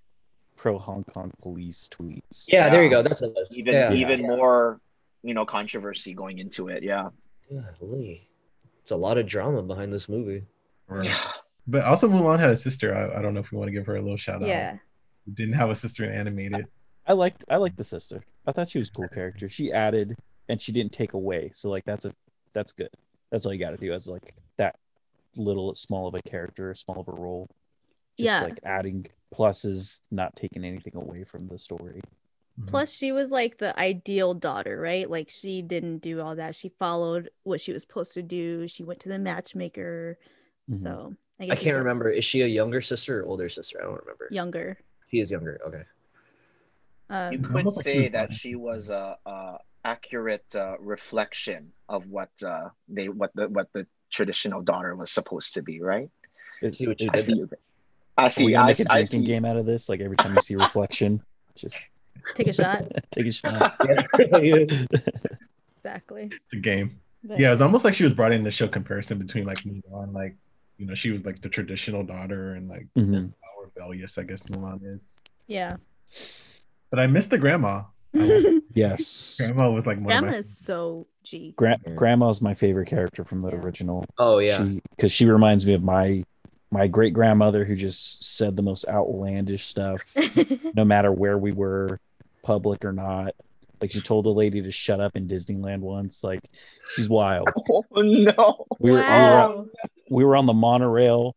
pro 0.56 0.78
Hong 0.78 1.04
Kong 1.04 1.32
police 1.41 1.89
tweets. 1.91 2.45
Yeah, 2.47 2.70
there 2.70 2.84
you 2.84 2.89
go. 2.89 3.01
That's 3.01 3.22
a, 3.22 3.30
even 3.51 3.74
yeah. 3.74 3.93
even 3.93 4.22
Yeah. 4.22 4.28
more, 4.28 4.80
you 5.24 5.34
know, 5.34 5.45
controversy 5.45 6.14
going 6.14 6.39
into 6.39 6.68
it. 6.70 6.84
Yeah. 6.84 7.10
Golly. 7.80 8.28
It's 8.82 8.91
a 8.91 8.95
lot 8.95 9.18
of 9.18 9.28
drama 9.28 9.62
behind 9.64 9.93
this 9.93 10.10
movie. 10.10 10.43
Or- 10.89 11.06
But 11.66 11.86
also 11.86 12.10
Mulan 12.10 12.39
had 12.39 12.49
a 12.49 12.56
sister. 12.58 12.93
I, 12.93 13.20
I 13.20 13.22
don't 13.22 13.34
know 13.34 13.39
if 13.39 13.51
we 13.51 13.58
want 13.58 13.70
to 13.70 13.72
give 13.72 13.86
her 13.86 13.95
a 13.95 14.01
little 14.01 14.18
shout 14.18 14.41
out. 14.41 14.49
Yeah. 14.49 14.78
Didn't 15.34 15.54
have 15.54 15.70
a 15.70 15.76
sister 15.76 16.04
in 16.04 16.12
animated. 16.12 16.66
I 17.08 17.14
liked 17.14 17.45
I 17.49 17.56
liked 17.58 17.78
the 17.78 17.84
sister. 17.86 18.22
I 18.45 18.51
thought 18.51 18.68
she 18.68 18.80
was 18.80 18.89
a 18.89 18.91
cool 18.91 19.08
character. 19.08 19.47
She 19.47 19.72
added 19.72 20.18
and 20.49 20.62
she 20.62 20.74
didn't 20.74 20.91
take 20.91 21.14
away. 21.14 21.51
So 21.54 21.70
like 21.70 21.86
that's 21.86 22.04
a 22.04 22.14
that's 22.51 22.74
good. 22.74 22.89
That's 23.32 23.45
all 23.45 23.54
you 23.54 23.64
got 23.64 23.72
to 23.72 23.78
do 23.78 23.93
as 23.93 24.08
like 24.10 24.34
that 24.58 24.76
little 25.38 25.74
small 25.74 26.08
of 26.08 26.16
a 26.16 26.22
character, 26.22 26.74
small 26.74 26.99
of 26.99 27.08
a 27.08 27.12
role. 27.14 27.49
Just 28.18 28.26
Yeah. 28.28 28.43
like 28.43 28.60
adding 28.66 29.08
pluses, 29.34 30.00
not 30.12 30.36
taking 30.36 30.64
anything 30.64 30.96
away 30.96 31.24
from 31.24 31.48
the 31.48 31.58
story. 31.58 32.02
Mhm. 32.60 32.68
Plus, 32.68 32.94
she 32.94 33.12
was 33.12 33.32
like 33.32 33.58
the 33.58 33.78
ideal 33.80 34.34
daughter, 34.34 34.80
right? 34.80 35.10
Like 35.10 35.30
she 35.30 35.62
didn't 35.62 36.00
do 36.00 36.22
all 36.22 36.36
that. 36.36 36.56
She 36.56 36.70
followed 36.70 37.30
what 37.44 37.60
she 37.60 37.74
was 37.74 37.82
supposed 37.82 38.14
to 38.14 38.22
do. 38.22 38.68
She 38.68 38.84
went 38.84 39.00
to 39.02 39.10
the 39.10 39.18
matchmaker. 39.20 40.20
Mhm. 40.70 40.84
So 40.84 41.16
I, 41.40 41.44
I 41.44 41.48
guess 41.48 41.58
she's 41.58 41.64
can't 41.66 41.76
a 41.76 41.80
remember. 41.80 42.10
Is 42.10 42.26
she 42.26 42.42
a 42.42 42.48
younger 42.48 42.82
sister 42.82 43.22
or 43.22 43.26
older 43.26 43.50
sister? 43.50 43.80
I 43.82 43.86
don't 43.86 44.00
remember. 44.00 44.28
Younger. 44.32 44.78
She 45.10 45.20
is 45.20 45.32
younger. 45.32 45.60
Okay. 45.66 45.84
Um, 47.10 47.34
You 47.34 47.40
Almost 47.40 47.54
could 47.54 47.56
like 47.56 47.74
she 47.74 47.82
say 47.84 48.00
was 48.04 48.12
that 48.12 48.28
blind. 48.30 48.34
she 48.34 48.56
was 48.56 48.90
a, 48.90 49.18
a 49.26 49.58
accurate 49.84 50.56
uh, 50.56 50.78
reflection 50.80 51.72
of 51.90 52.08
what 52.08 52.30
uh, 52.46 52.70
they 52.88 53.10
what 53.10 53.32
the 53.36 53.50
what 53.50 53.68
the 53.74 53.86
traditional 54.12 54.62
daughter 54.62 54.96
was 54.96 55.12
supposed 55.12 55.56
to 55.56 55.62
be, 55.64 55.82
right? 55.82 56.10
It's, 56.62 56.78
See 56.78 56.88
what 56.88 57.02
you 57.02 57.10
I 57.12 57.18
it's, 57.18 57.26
did 57.28 57.36
see. 57.36 57.58
You. 58.18 58.24
I 58.24 58.24
are 58.24 58.26
we 58.26 58.30
see. 58.32 58.51
gonna 58.51 58.64
I, 58.64 58.68
make 58.68 58.80
a 58.80 58.84
I 58.91 58.93
drinking 58.95 59.20
see. 59.22 59.26
game 59.26 59.45
out 59.45 59.57
of 59.57 59.66
this? 59.66 59.89
Like 59.89 60.01
every 60.01 60.18
time 60.18 60.36
you 60.36 60.41
see 60.41 60.55
reflection, 60.55 61.22
just 61.55 61.88
take 62.36 62.47
a 62.47 62.53
shot. 62.53 62.86
take 63.11 63.26
a 63.28 63.32
shot. 63.32 63.76
Yeah, 63.88 64.01
it 64.01 64.32
really 64.32 64.49
is. 64.51 64.88
Exactly. 65.78 66.26
It's 66.32 66.53
a 66.53 66.57
game. 66.57 66.99
But- 67.24 67.39
Yeah, 67.39 67.51
it's 67.51 67.61
almost 67.61 67.86
like 67.86 67.93
she 67.93 68.03
was 68.03 68.14
brought 68.14 68.32
in 68.32 68.43
to 68.43 68.51
show 68.51 68.68
comparison 68.68 69.18
between 69.18 69.45
like 69.45 69.59
Mulan, 69.59 70.14
like 70.14 70.36
you 70.78 70.86
know, 70.88 70.95
she 70.95 71.11
was 71.11 71.24
like 71.26 71.41
the 71.41 71.49
traditional 71.49 72.03
daughter 72.03 72.55
and 72.55 72.68
like 72.70 72.88
Mhm. 72.97 73.32
how 73.41 73.61
rebellious 73.64 74.18
I 74.18 74.24
guess 74.24 74.43
Mulan 74.43 74.80
is. 74.95 75.22
Yeah. 75.47 75.76
But 76.89 76.99
I 76.99 77.07
miss 77.07 77.28
the 77.28 77.38
grandma. 77.38 77.84
Yes. 78.76 79.38
grandma 79.39 79.72
was 79.72 79.86
like 79.86 80.03
Grandma 80.03 80.32
my 80.32 80.38
is 80.38 80.57
so 80.57 81.07
G. 81.24 81.53
Gra- 81.57 81.80
grandma's 81.95 82.41
my 82.41 82.53
favorite 82.53 82.88
character 82.88 83.24
from 83.24 83.39
the 83.39 83.49
Yeah. 83.49 83.55
original. 83.57 84.05
Oh 84.18 84.39
yeah. 84.39 84.57
She 84.57 84.82
because 84.95 85.11
she 85.11 85.26
reminds 85.26 85.66
me 85.66 85.74
of 85.74 85.84
my 85.84 86.24
my 86.74 86.88
great 86.88 87.14
grandmother 87.14 87.64
who 87.64 87.76
just 87.76 88.38
said 88.38 88.56
the 88.56 88.64
most 88.64 88.88
outlandish 88.88 89.66
stuff 89.66 90.02
no 90.76 90.84
matter 90.84 91.12
where 91.12 91.38
we 91.38 91.52
were, 91.52 92.00
public 92.44 92.84
or 92.84 92.92
not. 92.92 93.36
Like 93.80 93.92
she 93.92 94.02
told 94.02 94.26
the 94.26 94.34
lady 94.34 94.62
to 94.62 94.72
shut 94.72 95.00
up 95.00 95.16
in 95.16 95.28
Disneyland 95.28 95.80
once. 95.80 96.24
Like 96.24 96.42
she's 96.96 97.10
wild. 97.10 97.48
Oh 97.96 98.02
no! 98.02 98.66
We 98.80 98.92
were, 98.92 98.98
we 98.98 99.02
were 99.02 99.02
wow. 99.02 99.66
we 100.10 100.26
were 100.26 100.36
on 100.36 100.46
the 100.48 100.54
monorail 100.54 101.36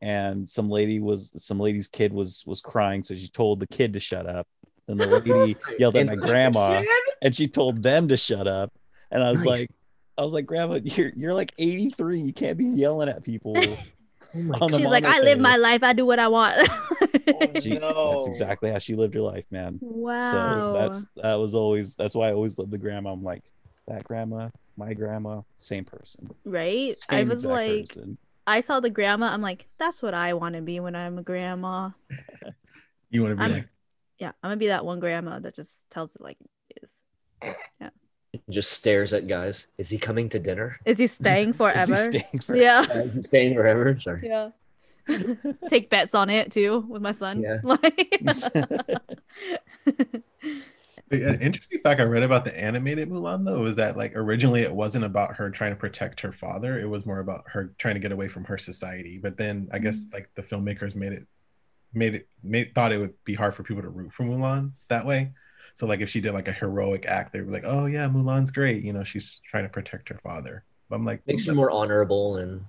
and 0.00 0.48
some 0.48 0.70
lady 0.70 1.00
was 1.00 1.32
some 1.36 1.58
lady's 1.58 1.88
kid 1.88 2.12
was 2.12 2.44
was 2.46 2.60
crying, 2.60 3.02
so 3.02 3.14
she 3.14 3.28
told 3.28 3.60
the 3.60 3.66
kid 3.66 3.92
to 3.92 4.00
shut 4.00 4.26
up. 4.26 4.46
Then 4.86 4.96
the 4.96 5.06
lady 5.24 5.56
yelled 5.78 5.96
at 5.96 6.06
my 6.06 6.16
grandma 6.16 6.82
and 7.20 7.34
she 7.34 7.46
told 7.46 7.82
them 7.82 8.08
to 8.08 8.16
shut 8.16 8.46
up. 8.46 8.72
And 9.10 9.22
I 9.22 9.30
was 9.30 9.44
Nice. 9.44 9.60
like, 9.60 9.70
I 10.16 10.22
was 10.22 10.34
like, 10.34 10.46
Grandma, 10.46 10.80
you're 10.82 11.12
you're 11.14 11.34
like 11.34 11.52
83. 11.58 12.20
You 12.20 12.32
can't 12.32 12.58
be 12.58 12.64
yelling 12.64 13.08
at 13.08 13.22
people. 13.22 13.54
Oh 14.34 14.68
my 14.68 14.78
She's 14.78 14.86
like, 14.86 15.04
I 15.04 15.20
live 15.20 15.38
my 15.38 15.56
life. 15.56 15.82
I 15.82 15.92
do 15.92 16.04
what 16.06 16.18
I 16.18 16.28
want. 16.28 16.68
She- 17.62 17.78
No. 17.78 18.12
That's 18.12 18.28
exactly 18.28 18.70
how 18.70 18.78
she 18.78 18.94
lived 18.94 19.14
her 19.14 19.20
life, 19.20 19.46
man. 19.50 19.78
wow. 19.82 20.30
So 20.30 20.72
that's 20.78 21.06
that 21.16 21.34
was 21.36 21.54
always 21.54 21.94
that's 21.94 22.14
why 22.14 22.28
I 22.28 22.32
always 22.32 22.58
loved 22.58 22.70
the 22.70 22.78
grandma. 22.78 23.12
I'm 23.12 23.22
like, 23.22 23.44
that 23.86 24.04
grandma, 24.04 24.50
my 24.76 24.92
grandma, 24.94 25.42
same 25.54 25.84
person. 25.84 26.30
right. 26.44 26.90
I 27.08 27.16
Same 27.18 27.28
was 27.28 27.44
like, 27.44 27.88
person. 27.88 28.18
I 28.46 28.60
saw 28.60 28.80
the 28.80 28.90
grandma. 28.90 29.26
I'm 29.32 29.42
like, 29.42 29.66
that's 29.78 30.02
what 30.02 30.14
I 30.14 30.34
want 30.34 30.54
to 30.56 30.62
be 30.62 30.80
when 30.80 30.94
I'm 30.96 31.18
a 31.18 31.22
grandma. 31.22 31.90
you 33.10 33.22
want 33.22 33.32
to 33.32 33.36
be 33.36 33.42
I'm- 33.42 33.52
like 33.52 33.68
Yeah, 34.18 34.28
I'm 34.42 34.48
gonna 34.50 34.56
be 34.56 34.68
that 34.68 34.84
one 34.84 35.00
grandma 35.00 35.38
that 35.38 35.54
just 35.54 35.70
tells 35.90 36.14
it 36.14 36.20
like 36.20 36.36
it 36.70 36.82
is. 36.82 37.52
Just 38.50 38.72
stares 38.72 39.12
at 39.12 39.26
guys. 39.28 39.66
Is 39.78 39.88
he 39.90 39.98
coming 39.98 40.28
to 40.30 40.38
dinner? 40.38 40.78
Is 40.84 40.98
he 40.98 41.06
staying 41.06 41.48
Is 41.50 41.54
he 41.54 41.58
forever? 41.58 41.96
staying 41.96 42.40
for- 42.44 42.56
yeah. 42.56 42.86
Uh, 42.92 42.98
is 43.00 43.14
he 43.16 43.22
staying 43.22 43.54
forever? 43.54 43.98
Sorry. 43.98 44.20
Yeah. 44.22 44.50
Take 45.68 45.90
bets 45.90 46.14
on 46.14 46.30
it 46.30 46.52
too 46.52 46.80
with 46.88 47.02
my 47.02 47.12
son. 47.12 47.42
Yeah. 47.42 47.58
Like- 47.90 48.22
an 51.10 51.40
interesting 51.40 51.80
fact 51.82 52.00
I 52.00 52.04
read 52.04 52.22
about 52.22 52.44
the 52.44 52.58
animated 52.58 53.08
Mulan 53.08 53.44
though 53.44 53.60
was 53.60 53.76
that 53.76 53.96
like 53.96 54.14
originally 54.14 54.60
it 54.60 54.74
wasn't 54.74 55.04
about 55.06 55.34
her 55.36 55.48
trying 55.50 55.72
to 55.72 55.76
protect 55.76 56.20
her 56.20 56.32
father. 56.32 56.78
It 56.78 56.86
was 56.86 57.06
more 57.06 57.20
about 57.20 57.44
her 57.46 57.72
trying 57.78 57.94
to 57.94 58.00
get 58.00 58.12
away 58.12 58.28
from 58.28 58.44
her 58.44 58.58
society. 58.58 59.18
But 59.18 59.36
then 59.38 59.68
I 59.72 59.78
guess 59.78 60.06
like 60.12 60.28
the 60.34 60.42
filmmakers 60.42 60.96
made 60.96 61.12
it 61.12 61.26
made 61.94 62.14
it 62.14 62.28
made 62.42 62.74
thought 62.74 62.92
it 62.92 62.98
would 62.98 63.14
be 63.24 63.34
hard 63.34 63.54
for 63.54 63.62
people 63.62 63.82
to 63.82 63.88
root 63.88 64.12
for 64.12 64.24
Mulan 64.24 64.72
that 64.88 65.06
way. 65.06 65.32
So 65.78 65.86
like 65.86 66.00
if 66.00 66.10
she 66.10 66.20
did 66.20 66.32
like 66.32 66.48
a 66.48 66.52
heroic 66.52 67.06
act, 67.06 67.32
they 67.32 67.40
were 67.40 67.52
like, 67.52 67.62
"Oh 67.64 67.86
yeah, 67.86 68.08
Mulan's 68.08 68.50
great. 68.50 68.82
You 68.82 68.92
know, 68.92 69.04
she's 69.04 69.40
trying 69.48 69.62
to 69.62 69.68
protect 69.68 70.08
her 70.08 70.18
father." 70.24 70.64
But 70.90 70.96
I'm 70.96 71.04
like, 71.04 71.24
Makes 71.24 71.46
you 71.46 71.54
more 71.54 71.70
honorable 71.70 72.36
and 72.38 72.64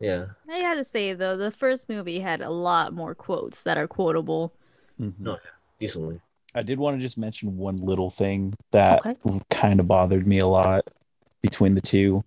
yeah. 0.00 0.26
I 0.48 0.60
had 0.62 0.76
to 0.76 0.84
say 0.84 1.12
though, 1.12 1.36
the 1.36 1.50
first 1.50 1.90
movie 1.90 2.20
had 2.20 2.40
a 2.40 2.48
lot 2.48 2.94
more 2.94 3.14
quotes 3.14 3.62
that 3.64 3.76
are 3.76 3.86
quotable. 3.86 4.54
Mhm. 4.98 5.20
No. 5.20 5.38
Decently. 5.78 6.20
I 6.54 6.62
did 6.62 6.78
want 6.78 6.96
to 6.96 7.02
just 7.02 7.18
mention 7.18 7.58
one 7.58 7.76
little 7.76 8.08
thing 8.08 8.54
that 8.70 9.04
Okay. 9.04 9.16
kind 9.50 9.78
of 9.78 9.86
bothered 9.86 10.26
me 10.26 10.38
a 10.38 10.46
lot 10.46 10.86
between 11.42 11.74
the 11.74 11.82
two 11.82 12.24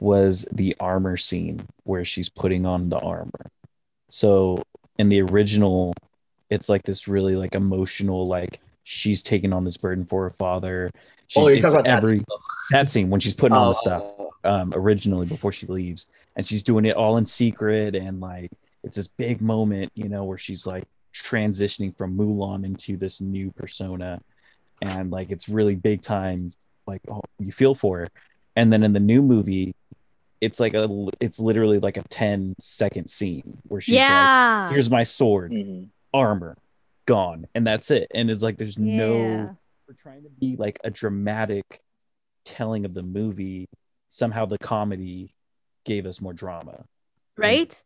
was 0.00 0.46
the 0.52 0.76
armor 0.80 1.16
scene 1.16 1.66
where 1.84 2.04
she's 2.04 2.28
putting 2.28 2.66
on 2.66 2.90
the 2.90 2.98
armor. 2.98 3.46
So 4.08 4.62
in 4.98 5.08
the 5.08 5.22
original, 5.22 5.94
it's 6.50 6.68
like 6.68 6.82
this 6.82 7.08
really 7.08 7.36
like 7.36 7.54
emotional, 7.54 8.26
like 8.26 8.60
she's 8.90 9.22
taking 9.22 9.52
on 9.52 9.64
this 9.64 9.76
burden 9.76 10.02
for 10.02 10.22
her 10.22 10.30
father. 10.30 10.90
She's, 11.26 11.42
Oh, 11.44 11.48
you're 11.48 11.60
talking 11.60 11.80
about 11.80 11.86
every 11.88 12.18
that. 12.20 12.38
that 12.70 12.88
scene 12.88 13.10
when 13.10 13.20
she's 13.20 13.34
putting 13.34 13.54
on 13.56 13.66
Oh, 13.66 13.68
the 13.68 13.74
stuff 13.74 14.14
oh, 14.18 14.30
um 14.44 14.72
originally 14.74 15.26
before 15.26 15.52
she 15.52 15.66
leaves 15.66 16.10
and 16.36 16.46
she's 16.46 16.62
doing 16.62 16.86
it 16.86 16.96
all 16.96 17.18
in 17.18 17.26
secret 17.26 17.94
and 17.94 18.20
like 18.20 18.50
it's 18.84 18.96
this 18.96 19.08
big 19.08 19.42
moment 19.42 19.92
you 19.94 20.08
know 20.08 20.24
where 20.24 20.38
she's 20.38 20.66
like 20.66 20.84
transitioning 21.12 21.94
from 21.98 22.16
Mulan 22.16 22.64
into 22.64 22.96
this 22.96 23.20
new 23.20 23.50
persona 23.50 24.20
and 24.80 25.10
like 25.10 25.30
it's 25.32 25.50
really 25.50 25.74
big 25.76 26.00
time 26.00 26.50
like 26.86 27.02
oh, 27.10 27.20
you 27.38 27.52
feel 27.52 27.74
for 27.74 27.98
her 27.98 28.08
and 28.56 28.72
then 28.72 28.82
in 28.82 28.94
the 28.94 29.00
new 29.00 29.20
movie 29.20 29.74
it's 30.40 30.60
like 30.60 30.72
a 30.72 30.88
it's 31.20 31.40
literally 31.40 31.78
like 31.78 31.98
a 31.98 32.02
10 32.08 32.54
second 32.58 33.06
scene 33.06 33.58
where 33.64 33.82
she's 33.82 33.96
yeah. 33.96 34.60
like 34.62 34.70
here's 34.70 34.88
my 34.90 35.02
sword 35.04 35.52
Mhm. 35.52 35.88
armor 36.14 36.56
gone 37.08 37.46
and 37.54 37.66
that's 37.66 37.90
it 37.90 38.06
and 38.14 38.30
it's 38.30 38.42
like 38.42 38.58
there's 38.58 38.76
Yeah. 38.78 38.96
no 38.98 39.56
we're 39.88 39.94
trying 39.94 40.22
to 40.24 40.28
be 40.28 40.56
like 40.56 40.78
a 40.84 40.90
dramatic 40.90 41.64
telling 42.44 42.84
of 42.84 42.92
the 42.92 43.02
movie 43.02 43.66
somehow 44.08 44.44
the 44.44 44.58
comedy 44.58 45.30
gave 45.86 46.04
us 46.04 46.20
more 46.20 46.34
drama 46.34 46.84
right? 47.38 47.82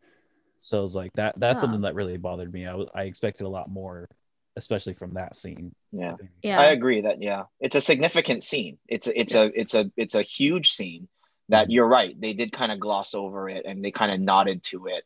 so 0.58 0.78
it 0.78 0.80
was 0.80 0.96
like 0.96 1.12
that 1.14 1.38
that's 1.38 1.58
Yeah. 1.58 1.60
something 1.60 1.82
that 1.82 1.94
really 1.94 2.16
bothered 2.18 2.52
me 2.52 2.66
I 2.66 2.84
I 2.96 3.02
expected 3.04 3.46
a 3.46 3.48
lot 3.48 3.70
more 3.70 4.08
especially 4.56 4.94
from 4.94 5.14
that 5.14 5.36
scene 5.36 5.72
Yeah. 5.92 6.16
Yeah. 6.42 6.60
I 6.60 6.66
agree 6.72 7.02
that 7.02 7.22
yeah, 7.22 7.44
it's 7.60 7.76
a 7.76 7.80
significant 7.80 8.42
scene. 8.42 8.76
It's 8.88 9.06
it's 9.06 9.34
Yes. 9.34 9.52
a 9.54 9.60
it's 9.60 9.74
a 9.74 9.90
it's 9.96 10.14
a 10.16 10.22
huge 10.22 10.72
scene 10.72 11.06
that 11.48 11.68
Mhm. 11.68 11.72
you're 11.74 11.86
right. 11.88 12.20
They 12.20 12.32
did 12.32 12.50
kind 12.52 12.72
of 12.72 12.80
gloss 12.80 13.14
over 13.14 13.48
it 13.48 13.64
and 13.66 13.84
they 13.84 13.92
kind 13.92 14.10
of 14.12 14.18
nodded 14.20 14.62
to 14.64 14.86
it 14.88 15.04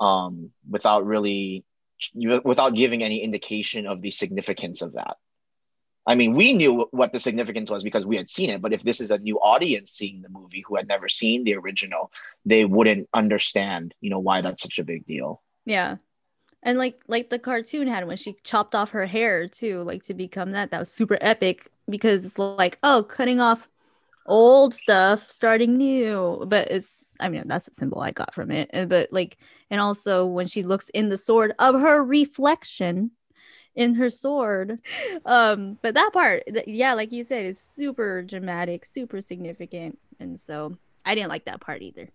um 0.00 0.52
without 0.70 1.04
really 1.04 1.64
without 2.44 2.74
giving 2.74 3.02
any 3.02 3.22
indication 3.22 3.86
of 3.86 4.02
the 4.02 4.10
significance 4.10 4.82
of 4.82 4.94
that. 4.94 5.16
I 6.06 6.14
mean, 6.14 6.34
we 6.34 6.54
knew 6.54 6.88
what 6.90 7.12
the 7.12 7.20
significance 7.20 7.70
was 7.70 7.84
because 7.84 8.06
we 8.06 8.16
had 8.16 8.30
seen 8.30 8.48
it, 8.48 8.62
but 8.62 8.72
if 8.72 8.82
this 8.82 8.98
is 8.98 9.10
a 9.10 9.18
new 9.18 9.38
audience 9.40 9.90
seeing 9.90 10.22
the 10.22 10.30
movie 10.30 10.64
who 10.66 10.76
had 10.76 10.88
never 10.88 11.06
seen 11.06 11.44
the 11.44 11.54
original, 11.56 12.10
they 12.46 12.64
wouldn't 12.64 13.10
understand, 13.12 13.94
you 14.00 14.08
know, 14.08 14.18
why 14.18 14.40
that's 14.40 14.62
such 14.62 14.78
a 14.78 14.84
big 14.84 15.04
deal. 15.04 15.42
Yeah. 15.66 15.96
And 16.62 16.78
like 16.78 17.02
like 17.08 17.28
the 17.28 17.38
cartoon 17.38 17.88
had 17.88 18.06
when 18.06 18.16
she 18.16 18.36
chopped 18.42 18.74
off 18.74 18.90
her 18.90 19.04
hair 19.06 19.48
too, 19.48 19.82
like 19.82 20.02
to 20.04 20.14
become 20.14 20.52
that. 20.52 20.70
That 20.70 20.80
was 20.80 20.90
super 20.90 21.18
epic 21.20 21.68
because 21.88 22.24
it's 22.24 22.38
like, 22.38 22.78
oh, 22.82 23.02
cutting 23.02 23.40
off 23.40 23.68
old 24.24 24.74
stuff, 24.74 25.30
starting 25.30 25.76
new. 25.76 26.44
But 26.48 26.70
it's 26.70 26.94
I 27.20 27.28
mean, 27.28 27.44
that's 27.46 27.66
the 27.66 27.74
symbol 27.74 28.00
I 28.00 28.10
got 28.10 28.34
from 28.34 28.50
it. 28.50 28.70
But 28.88 29.12
like 29.12 29.38
and 29.70 29.80
also 29.80 30.26
when 30.26 30.46
she 30.46 30.62
looks 30.62 30.88
in 30.90 31.08
the 31.08 31.18
sword 31.18 31.52
of 31.58 31.74
her 31.80 32.02
reflection 32.02 33.12
in 33.74 33.94
her 33.94 34.10
sword. 34.10 34.80
Um, 35.24 35.78
but 35.82 35.94
that 35.94 36.10
part, 36.12 36.42
th- 36.52 36.66
yeah, 36.66 36.94
like 36.94 37.12
you 37.12 37.22
said, 37.22 37.46
is 37.46 37.60
super 37.60 38.22
dramatic, 38.22 38.84
super 38.84 39.20
significant. 39.20 39.98
And 40.18 40.38
so 40.38 40.76
I 41.04 41.14
didn't 41.14 41.28
like 41.28 41.44
that 41.44 41.60
part 41.60 41.82
either. 41.82 42.08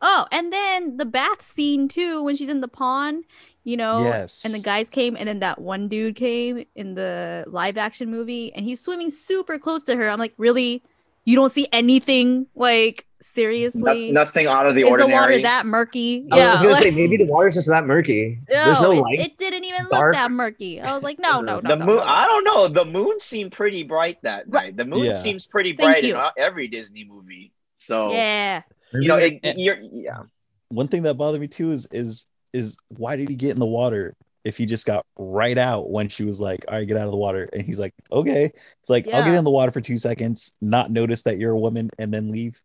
Oh, 0.00 0.26
and 0.30 0.52
then 0.52 0.96
the 0.96 1.04
bath 1.04 1.42
scene 1.42 1.88
too, 1.88 2.22
when 2.22 2.36
she's 2.36 2.48
in 2.48 2.60
the 2.60 2.68
pond, 2.68 3.24
you 3.64 3.76
know, 3.76 4.04
yes 4.04 4.44
and 4.44 4.54
the 4.54 4.60
guys 4.60 4.88
came, 4.88 5.16
and 5.16 5.28
then 5.28 5.40
that 5.40 5.60
one 5.60 5.88
dude 5.88 6.14
came 6.14 6.64
in 6.76 6.94
the 6.94 7.44
live 7.48 7.76
action 7.76 8.10
movie, 8.10 8.52
and 8.54 8.64
he's 8.64 8.80
swimming 8.80 9.10
super 9.10 9.58
close 9.58 9.82
to 9.82 9.96
her. 9.96 10.08
I'm 10.08 10.20
like, 10.20 10.34
really? 10.36 10.84
You 11.28 11.36
don't 11.36 11.52
see 11.52 11.68
anything? 11.72 12.46
Like, 12.54 13.04
seriously? 13.20 14.10
No- 14.10 14.22
nothing 14.22 14.46
out 14.46 14.66
of 14.66 14.74
the 14.74 14.80
Is 14.82 14.88
ordinary. 14.90 15.12
the 15.12 15.20
water 15.20 15.38
that 15.42 15.66
murky? 15.66 16.24
Yeah, 16.26 16.48
I 16.48 16.50
was 16.52 16.60
gonna 16.62 16.72
like- 16.72 16.82
say 16.82 16.90
maybe 16.90 17.18
the 17.18 17.26
water's 17.26 17.54
just 17.54 17.68
that 17.68 17.84
murky. 17.84 18.38
There's 18.48 18.80
no 18.80 18.92
it, 18.92 19.00
light. 19.00 19.20
it 19.20 19.36
didn't 19.36 19.64
even 19.64 19.88
look 19.90 20.12
that 20.14 20.30
murky. 20.30 20.80
I 20.80 20.94
was 20.94 21.02
like, 21.02 21.18
no, 21.18 21.42
no, 21.42 21.56
no. 21.60 21.68
the 21.68 21.76
no, 21.76 21.84
moon 21.86 21.96
no. 21.96 22.02
i 22.06 22.26
don't 22.26 22.44
know 22.44 22.68
the 22.68 22.84
moon 22.84 23.20
seemed 23.20 23.52
pretty 23.52 23.82
bright 23.82 24.16
that 24.22 24.44
Right. 24.48 24.64
night 24.68 24.76
the 24.78 24.84
moon 24.86 25.04
Yeah. 25.04 25.12
seems 25.12 25.46
pretty 25.46 25.70
Thank 25.74 25.80
bright 25.80 26.04
in 26.04 26.10
you. 26.16 26.22
every 26.38 26.66
disney 26.68 27.04
movie 27.04 27.52
so 27.76 28.10
Yeah. 28.12 28.62
you 28.94 29.08
know, 29.08 29.16
it, 29.16 29.40
you're 29.58 29.76
yeah. 29.80 30.22
One 30.70 30.88
thing 30.88 31.02
that 31.02 31.14
bothered 31.18 31.40
me 31.42 31.48
too 31.48 31.72
is 31.72 31.86
is 31.92 32.26
is 32.54 32.78
why 32.96 33.16
did 33.16 33.28
he 33.28 33.36
get 33.36 33.50
in 33.50 33.58
the 33.58 33.66
water 33.66 34.16
if 34.48 34.56
he 34.56 34.66
just 34.66 34.86
got 34.86 35.04
right 35.18 35.58
out 35.58 35.90
when 35.90 36.08
she 36.08 36.24
was 36.24 36.40
like, 36.40 36.64
"All 36.68 36.74
right, 36.74 36.88
get 36.88 36.96
out 36.96 37.04
of 37.06 37.12
the 37.12 37.16
water," 37.18 37.48
and 37.52 37.62
he's 37.62 37.78
like, 37.78 37.94
"Okay." 38.10 38.46
It's 38.46 38.90
like 38.90 39.06
I'll 39.08 39.24
get 39.24 39.34
in 39.34 39.44
the 39.44 39.50
water 39.50 39.70
for 39.70 39.80
two 39.80 39.98
seconds, 39.98 40.50
not 40.60 40.90
notice 40.90 41.22
that 41.24 41.38
you're 41.38 41.52
a 41.52 41.58
woman, 41.58 41.90
and 41.98 42.12
then 42.12 42.30
leave, 42.30 42.60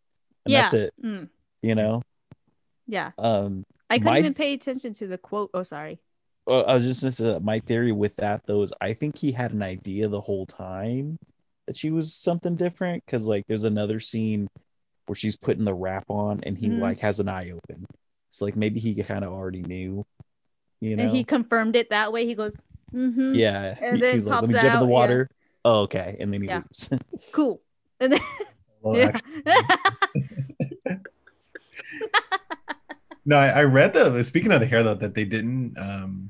and 0.45 0.53
Yeah. 0.53 0.61
that's 0.61 0.73
it. 0.73 0.93
Mm, 1.03 1.29
You 1.61 1.75
know. 1.75 2.01
yeah. 2.87 3.11
Um, 3.17 3.63
I 3.89 3.97
couldn't 3.99 4.13
My- 4.13 4.19
even 4.19 4.33
pay 4.33 4.53
attention 4.53 4.93
to 4.95 5.07
the 5.07 5.17
quote. 5.17 5.51
Oh, 5.53 5.63
sorry. 5.63 5.99
well, 6.47 6.65
I 6.67 6.73
was 6.73 6.85
just 7.01 7.17
that 7.19 7.43
my 7.43 7.59
theory 7.59 7.91
with 7.93 8.15
that 8.17 8.41
though 8.47 8.61
is 8.63 8.73
I 8.81 8.93
think 8.93 9.17
he 9.17 9.31
had 9.31 9.53
an 9.53 9.63
idea 9.63 10.07
the 10.09 10.19
whole 10.19 10.45
time 10.45 11.17
that 11.67 11.77
she 11.77 11.89
was 11.91 12.13
something 12.13 12.55
different 12.55 13.03
because 13.05 13.27
like 13.27 13.45
there's 13.47 13.63
another 13.63 13.99
scene 14.01 14.47
where 15.05 15.15
she's 15.15 15.37
putting 15.37 15.63
the 15.63 15.73
wrap 15.73 16.03
on 16.09 16.41
and 16.43 16.57
he 16.57 16.67
Mhm. 16.67 16.79
like 16.79 16.99
has 16.99 17.19
an 17.21 17.29
eye 17.29 17.51
open. 17.51 17.85
So 18.29 18.43
like 18.45 18.55
maybe 18.57 18.79
he 18.79 18.95
kind 19.03 19.23
of 19.23 19.31
already 19.31 19.61
knew, 19.61 20.03
you 20.83 20.95
know. 20.95 21.03
And 21.03 21.11
he 21.15 21.23
confirmed 21.23 21.75
it 21.75 21.89
that 21.89 22.11
way. 22.11 22.25
He 22.25 22.35
goes, 22.35 22.55
mm-hmm. 22.93 23.33
yeah, 23.33 23.75
And 23.81 24.01
then 24.01 24.13
he's 24.13 24.27
like, 24.27 24.35
pops 24.41 24.47
let 24.47 24.55
me 24.55 24.61
jump 24.61 24.65
in 24.65 24.71
out, 24.71 24.79
the 24.81 24.85
yeah. 24.87 24.91
water. 24.91 25.29
Oh, 25.65 25.81
okay, 25.81 26.17
and 26.19 26.31
then 26.33 26.41
he 26.41 26.47
Yeah. 26.47 26.57
leaves. 26.57 26.93
Cool. 27.31 27.61
And 27.99 28.13
then, 28.13 28.21
Well, 28.81 28.97
yeah. 28.97 29.15
No, 33.25 33.37
I, 33.37 33.47
I 33.47 33.63
read 33.63 33.93
the 33.93 34.21
speaking 34.23 34.51
of 34.51 34.59
the 34.59 34.65
hair 34.65 34.83
though 34.83 34.95
that 34.95 35.15
they 35.15 35.23
didn't 35.23 35.77
um 35.77 36.29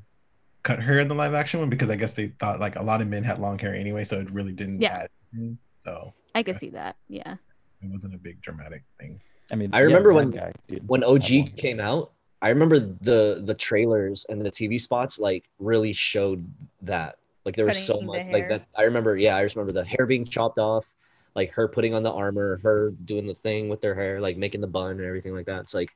cut 0.62 0.78
her 0.80 1.00
in 1.00 1.08
the 1.08 1.14
live 1.14 1.34
action 1.34 1.58
one 1.58 1.68
because 1.68 1.90
I 1.90 1.96
guess 1.96 2.12
they 2.12 2.28
thought 2.38 2.60
like 2.60 2.76
a 2.76 2.82
lot 2.82 3.02
of 3.02 3.08
men 3.08 3.24
had 3.24 3.40
long 3.40 3.58
hair 3.58 3.74
anyway, 3.74 4.04
so 4.04 4.20
it 4.20 4.30
really 4.30 4.52
didn't 4.52 4.80
Yeah. 4.80 5.06
add. 5.32 5.56
So 5.82 6.14
I 6.36 6.44
could 6.44 6.56
see 6.56 6.70
that. 6.70 6.94
Yeah. 7.08 7.34
it 7.82 7.90
wasn't 7.90 8.14
a 8.14 8.18
big 8.18 8.40
dramatic 8.42 8.82
thing. 9.00 9.20
I 9.52 9.56
mean, 9.56 9.70
I 9.72 9.80
remember 9.80 10.10
that 10.10 10.14
when- 10.14 10.30
guy 10.30 10.52
did 10.68 10.88
when 10.88 11.02
OG 11.02 11.56
came 11.56 11.80
out, 11.80 12.12
I 12.44 12.50
remember 12.50 12.78
the 12.78 13.42
the 13.44 13.54
trailers 13.54 14.26
and 14.28 14.44
the 14.44 14.50
TV 14.50 14.78
spots 14.78 15.18
like 15.18 15.44
really 15.58 15.94
showed 15.94 16.46
that. 16.82 17.16
Like 17.46 17.56
there 17.56 17.64
was 17.66 17.78
so 17.78 18.00
much 18.02 18.22
like 18.30 18.48
that. 18.48 18.66
I 18.76 18.84
remember, 18.84 19.16
yeah, 19.16 19.36
I 19.36 19.42
just 19.44 19.56
remember 19.56 19.72
the 19.72 19.84
hair 19.86 20.06
being 20.06 20.26
chopped 20.26 20.58
off, 20.58 20.86
like 21.34 21.52
her 21.52 21.68
putting 21.68 21.94
on 21.94 22.02
the 22.02 22.12
armor, 22.12 22.58
her 22.62 22.90
doing 23.06 23.26
the 23.26 23.34
thing 23.34 23.70
with 23.70 23.80
their 23.80 23.94
hair, 23.94 24.20
like 24.20 24.36
making 24.36 24.60
the 24.60 24.66
bun 24.66 24.92
and 24.92 25.06
everything 25.06 25.34
like 25.34 25.46
that. 25.46 25.62
It's 25.62 25.74
like, 25.74 25.90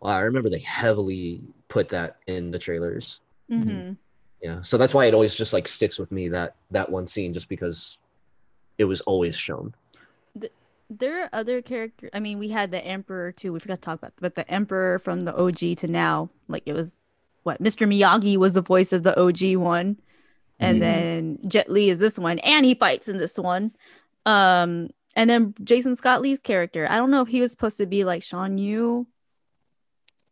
wow, 0.00 0.10
I 0.16 0.20
remember 0.20 0.50
they 0.50 0.60
heavily 0.60 1.42
put 1.68 1.88
that 1.90 2.18
in 2.28 2.50
the 2.52 2.58
trailers. 2.60 3.20
hmm 3.50 3.92
Yeah, 4.42 4.62
so 4.62 4.78
that's 4.78 4.94
why 4.94 5.06
it 5.06 5.14
always 5.14 5.34
just 5.36 5.52
like 5.52 5.68
sticks 5.68 5.98
with 5.98 6.12
me 6.12 6.28
that 6.28 6.56
that 6.70 6.90
one 6.90 7.06
scene, 7.08 7.34
just 7.34 7.48
because 7.48 7.98
it 8.78 8.84
was 8.84 9.00
always 9.02 9.36
shown. 9.36 9.74
There 10.88 11.24
are 11.24 11.30
other 11.32 11.62
characters. 11.62 12.10
I 12.14 12.20
mean, 12.20 12.38
we 12.38 12.48
had 12.48 12.70
the 12.70 12.84
Emperor 12.84 13.32
too. 13.32 13.52
We 13.52 13.58
forgot 13.58 13.76
to 13.76 13.80
talk 13.80 13.98
about, 13.98 14.12
but 14.20 14.34
the 14.36 14.48
Emperor 14.50 14.98
from 14.98 15.24
the 15.24 15.34
OG 15.36 15.76
to 15.78 15.86
now, 15.88 16.30
like 16.48 16.62
it 16.66 16.72
was 16.74 16.96
what 17.42 17.62
Mr. 17.62 17.86
Miyagi 17.88 18.36
was 18.36 18.54
the 18.54 18.60
voice 18.62 18.92
of 18.92 19.02
the 19.02 19.18
OG 19.20 19.56
one, 19.56 19.96
and 20.60 20.76
Mhm. 20.78 20.80
then 20.80 21.38
Jet 21.48 21.70
Li 21.70 21.90
is 21.90 21.98
this 21.98 22.18
one, 22.18 22.38
and 22.40 22.64
he 22.64 22.74
fights 22.74 23.08
in 23.08 23.18
this 23.18 23.36
one. 23.38 23.72
Um, 24.26 24.90
and 25.16 25.28
then 25.30 25.54
Jason 25.64 25.96
Scott 25.96 26.22
Lee's 26.22 26.40
character. 26.40 26.86
I 26.90 26.96
don't 26.96 27.10
know 27.10 27.22
if 27.22 27.28
he 27.28 27.40
was 27.40 27.50
supposed 27.50 27.76
to 27.78 27.86
be 27.86 28.04
like 28.04 28.22
Shan 28.22 28.58
Yu, 28.58 29.06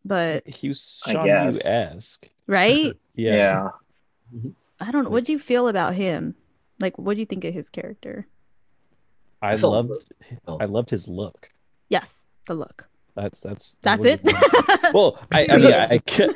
but 0.05 0.47
he 0.47 0.69
was 0.69 1.03
I 1.07 1.13
Shan 1.13 1.25
guess. 1.27 1.65
Yu 1.65 1.71
esque. 1.71 2.29
right? 2.47 2.93
Yeah. 3.17 3.69
I 4.81 4.91
don't. 4.91 5.05
know. 5.05 5.11
What 5.11 5.25
do 5.25 5.31
you 5.33 5.39
feel 5.39 5.69
about 5.69 5.95
him? 5.95 6.35
Like, 6.81 6.99
what 6.99 7.15
do 7.15 7.21
you 7.23 7.27
think 7.27 7.45
of 7.45 7.55
his 7.55 7.71
character? 7.71 8.27
I 9.45 9.53
I 9.53 9.57
loved 9.57 10.13
Oh. 10.49 10.59
I 10.61 10.65
loved 10.65 10.91
his 10.91 11.09
look. 11.09 11.51
Yes, 11.89 12.27
the 12.47 12.55
look. 12.55 12.89
That's 13.15 13.41
that's 13.41 13.73
that 13.83 14.01
That's 14.03 14.23
was 14.25 14.35
it. 14.85 14.95
Well, 14.95 15.19
I, 15.33 15.47
I 15.51 15.57
mean, 15.57 15.73
I, 15.73 15.85
I 15.85 15.99
cut, 16.07 16.35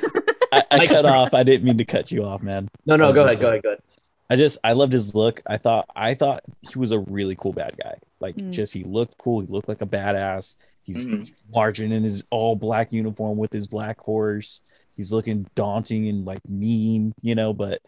I, 0.52 0.64
I 0.70 0.86
cut 0.86 1.04
off. 1.06 1.34
I 1.34 1.42
didn't 1.42 1.64
mean 1.64 1.78
to 1.78 1.84
cut 1.84 2.12
you 2.12 2.24
off, 2.24 2.42
man. 2.42 2.68
No, 2.86 2.96
no, 2.96 3.06
was 3.06 3.14
go 3.16 3.24
ahead, 3.26 3.40
go 3.40 3.48
ahead, 3.48 3.62
go 3.62 3.68
ahead. 3.70 3.82
I 4.30 4.36
just 4.36 4.58
I 4.62 4.72
loved 4.74 4.92
his 4.92 5.14
look. 5.14 5.42
I 5.46 5.56
thought 5.56 5.86
I 5.96 6.14
thought 6.14 6.42
he 6.70 6.78
was 6.78 6.92
a 6.92 6.98
really 7.00 7.34
cool 7.36 7.52
bad 7.52 7.76
guy. 7.82 7.96
Like 8.20 8.36
Mm. 8.36 8.52
just 8.52 8.74
he 8.74 8.84
looked 8.84 9.16
cool. 9.18 9.40
He 9.40 9.46
looked 9.46 9.68
like 9.68 9.80
a 9.82 9.86
badass. 9.86 10.56
He's 10.82 11.06
Mhm. 11.06 11.32
marching 11.54 11.90
in 11.92 12.02
his 12.02 12.22
all 12.30 12.54
black 12.54 12.92
uniform 12.92 13.38
with 13.38 13.52
his 13.52 13.66
black 13.66 13.98
horse. 13.98 14.62
He's 14.96 15.12
looking 15.12 15.46
daunting 15.54 16.08
and 16.08 16.24
like 16.26 16.46
mean, 16.48 17.12
you 17.22 17.34
know. 17.34 17.52
But 17.54 17.80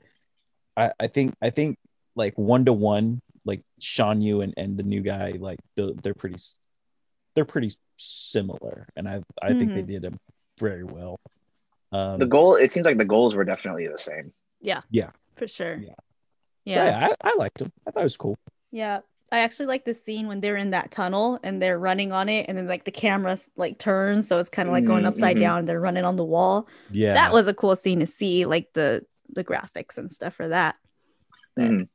I 0.77 0.93
I 0.99 1.07
think 1.09 1.35
I 1.43 1.51
think 1.51 1.77
like 2.17 2.33
one 2.37 2.65
to 2.65 2.73
one, 2.73 3.21
like 3.51 3.63
Shan 3.81 4.21
Yu 4.23 4.41
and, 4.45 4.55
and 4.57 4.79
the 4.79 4.83
new 4.95 5.03
guy, 5.03 5.35
like 5.49 5.59
the, 5.77 5.95
they're 6.03 6.15
pretty 6.23 6.37
they're 7.35 7.45
pretty 7.55 7.71
similar, 7.97 8.87
and 8.97 9.09
I 9.09 9.23
I 9.43 9.53
think 9.59 9.75
they 9.75 9.83
Mhm. 9.83 9.93
did 9.95 10.05
him 10.05 10.17
very 10.59 10.85
well. 10.85 11.19
Um, 11.93 12.19
The 12.19 12.27
goal. 12.27 12.55
It 12.57 12.73
seems 12.73 12.87
like 12.87 12.99
the 12.99 13.05
goals 13.17 13.35
were 13.37 13.45
definitely 13.45 13.87
the 13.89 13.99
same. 13.99 14.33
Yeah. 14.61 14.83
Yeah. 14.91 15.11
For 15.37 15.47
sure. 15.49 15.77
Yeah. 15.77 15.95
Yeah. 16.65 16.75
so 16.75 16.85
yeah, 16.85 17.09
I, 17.25 17.31
I 17.31 17.35
liked 17.37 17.61
him. 17.61 17.71
I 17.87 17.91
thought 17.91 18.01
it 18.07 18.13
was 18.13 18.17
cool. 18.17 18.37
Yeah. 18.71 19.01
I 19.33 19.39
actually 19.47 19.67
like 19.67 19.85
the 19.85 19.95
scene 19.95 20.27
when 20.27 20.41
they're 20.41 20.57
in 20.65 20.71
that 20.71 20.91
tunnel 20.91 21.39
and 21.45 21.63
they're 21.63 21.79
running 21.79 22.11
on 22.13 22.29
it 22.29 22.47
and 22.49 22.59
then 22.59 22.67
like 22.67 22.85
the 22.85 22.91
camera 22.91 23.39
like 23.57 23.79
turns 23.79 24.27
so 24.29 24.39
it's 24.41 24.49
kind 24.49 24.69
of 24.69 24.73
like 24.73 24.85
going 24.85 25.05
Mhm, 25.05 25.09
upside 25.11 25.37
mhm. 25.37 25.41
down 25.47 25.59
and 25.61 25.69
they're 25.69 25.81
running 25.89 26.05
on 26.05 26.17
the 26.17 26.25
wall. 26.25 26.67
Yeah, 26.91 27.15
That 27.15 27.33
was 27.33 27.47
a 27.47 27.55
cool 27.55 27.77
scene 27.77 28.01
to 28.01 28.07
see 28.07 28.45
like 28.45 28.73
the 28.75 29.07
the 29.39 29.45
graphics 29.45 29.97
and 29.99 30.11
stuff 30.11 30.35
for 30.35 30.49
that. 30.49 30.75
Mhm. 31.57 31.89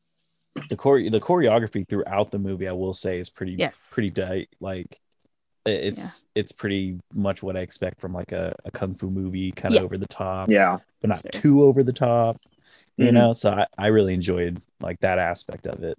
The 0.69 0.75
chore 0.75 1.01
the 1.09 1.19
choreography 1.19 1.87
throughout 1.87 2.31
the 2.31 2.39
movie. 2.39 2.67
I 2.67 2.71
will 2.71 2.93
say 2.93 3.19
is 3.19 3.29
pretty 3.29 3.53
Yes. 3.53 3.77
pretty 3.91 4.09
tight. 4.09 4.49
Like 4.59 4.99
it- 5.65 5.83
it's 5.85 6.27
it's 6.35 6.51
pretty 6.51 6.99
much 7.13 7.43
what 7.43 7.57
I 7.57 7.61
expect 7.61 7.99
from 7.99 8.13
like 8.13 8.31
a, 8.31 8.55
a 8.65 8.71
kung 8.71 8.93
fu 8.95 9.09
movie, 9.09 9.51
kind 9.51 9.73
of 9.75 9.81
Yeah. 9.81 9.85
over 9.85 9.97
the 9.97 10.07
top, 10.07 10.49
Yeah. 10.49 10.77
but 11.01 11.09
not 11.09 11.21
Sure. 11.21 11.41
too 11.41 11.63
over 11.63 11.83
the 11.83 11.93
top. 11.93 12.37
You 12.97 13.07
Mhm. 13.07 13.13
know, 13.13 13.33
so 13.33 13.51
I, 13.51 13.67
I 13.77 13.87
really 13.87 14.13
enjoyed 14.13 14.59
like 14.79 14.99
that 15.01 15.19
aspect 15.19 15.67
of 15.67 15.83
it. 15.83 15.97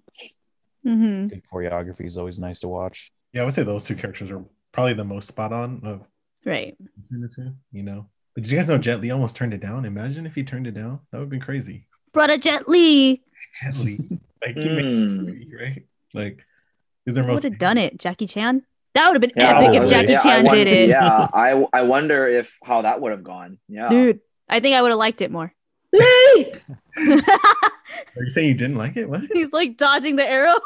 Mm-hmm. 0.84 1.26
Good 1.28 1.42
choreography 1.52 2.04
is 2.06 2.16
always 2.16 2.38
nice 2.38 2.60
to 2.60 2.68
watch. 2.68 3.12
Yeah, 3.32 3.42
I 3.42 3.44
would 3.44 3.54
say 3.54 3.64
those 3.64 3.84
two 3.84 3.96
characters 3.96 4.30
are 4.30 4.42
probably 4.72 4.94
the 4.94 5.04
most 5.04 5.28
spot 5.28 5.52
on 5.52 5.80
of 5.84 6.06
Right. 6.44 6.76
between 6.78 7.20
the 7.20 7.28
two. 7.28 7.52
You 7.72 7.82
know, 7.82 8.06
but 8.34 8.44
did 8.44 8.52
you 8.52 8.58
guys 8.58 8.68
know 8.68 8.78
Jet 8.78 9.00
Li 9.00 9.10
almost 9.10 9.36
turned 9.36 9.52
it 9.52 9.60
down? 9.60 9.84
Imagine 9.84 10.24
if 10.26 10.34
he 10.34 10.44
turned 10.44 10.66
it 10.66 10.72
down. 10.72 11.00
That 11.10 11.18
would 11.18 11.24
have 11.24 11.30
been 11.30 11.40
crazy. 11.40 11.86
Brother 12.16 12.36
Jet 12.38 12.68
Li 12.68 13.22
Jet 13.62 13.76
Li, 13.84 13.98
like 14.44 14.56
he 14.56 14.68
made 14.68 14.78
a 14.78 14.82
Mm. 14.82 15.24
movie, 15.26 15.52
right? 15.60 15.82
Like, 16.14 16.44
is 17.06 17.14
there 17.14 17.22
most. 17.24 17.42
would 17.44 17.52
have 17.52 17.58
done 17.60 17.78
it. 17.78 17.98
Jackie 17.98 18.26
Chan. 18.26 18.62
That 18.94 19.06
would 19.06 19.14
have 19.14 19.20
been 19.20 19.32
Yeah, 19.36 19.58
epic 19.60 19.82
if 19.82 19.88
Jackie 19.90 20.12
yeah, 20.12 20.18
Chan 20.22 20.44
wonder- 20.46 20.64
did 20.64 20.66
it. 20.66 20.88
Yeah, 20.88 21.28
I 21.34 21.64
I 21.72 21.82
wonder 21.82 22.26
if 22.26 22.58
how 22.64 22.82
that 22.82 23.00
would 23.00 23.12
have 23.12 23.22
gone. 23.22 23.58
Yeah. 23.68 23.88
Dude, 23.90 24.20
I 24.48 24.58
think 24.60 24.74
I 24.74 24.82
would 24.82 24.90
have 24.90 24.98
liked 24.98 25.20
it 25.20 25.30
more. 25.30 25.52
Are 25.94 26.00
you 28.22 28.30
saying 28.30 28.48
you 28.48 28.54
didn't 28.54 28.76
like 28.76 28.96
it? 28.96 29.08
What? 29.08 29.20
He's 29.32 29.52
like 29.52 29.76
dodging 29.76 30.16
the 30.16 30.26
arrow. 30.26 30.54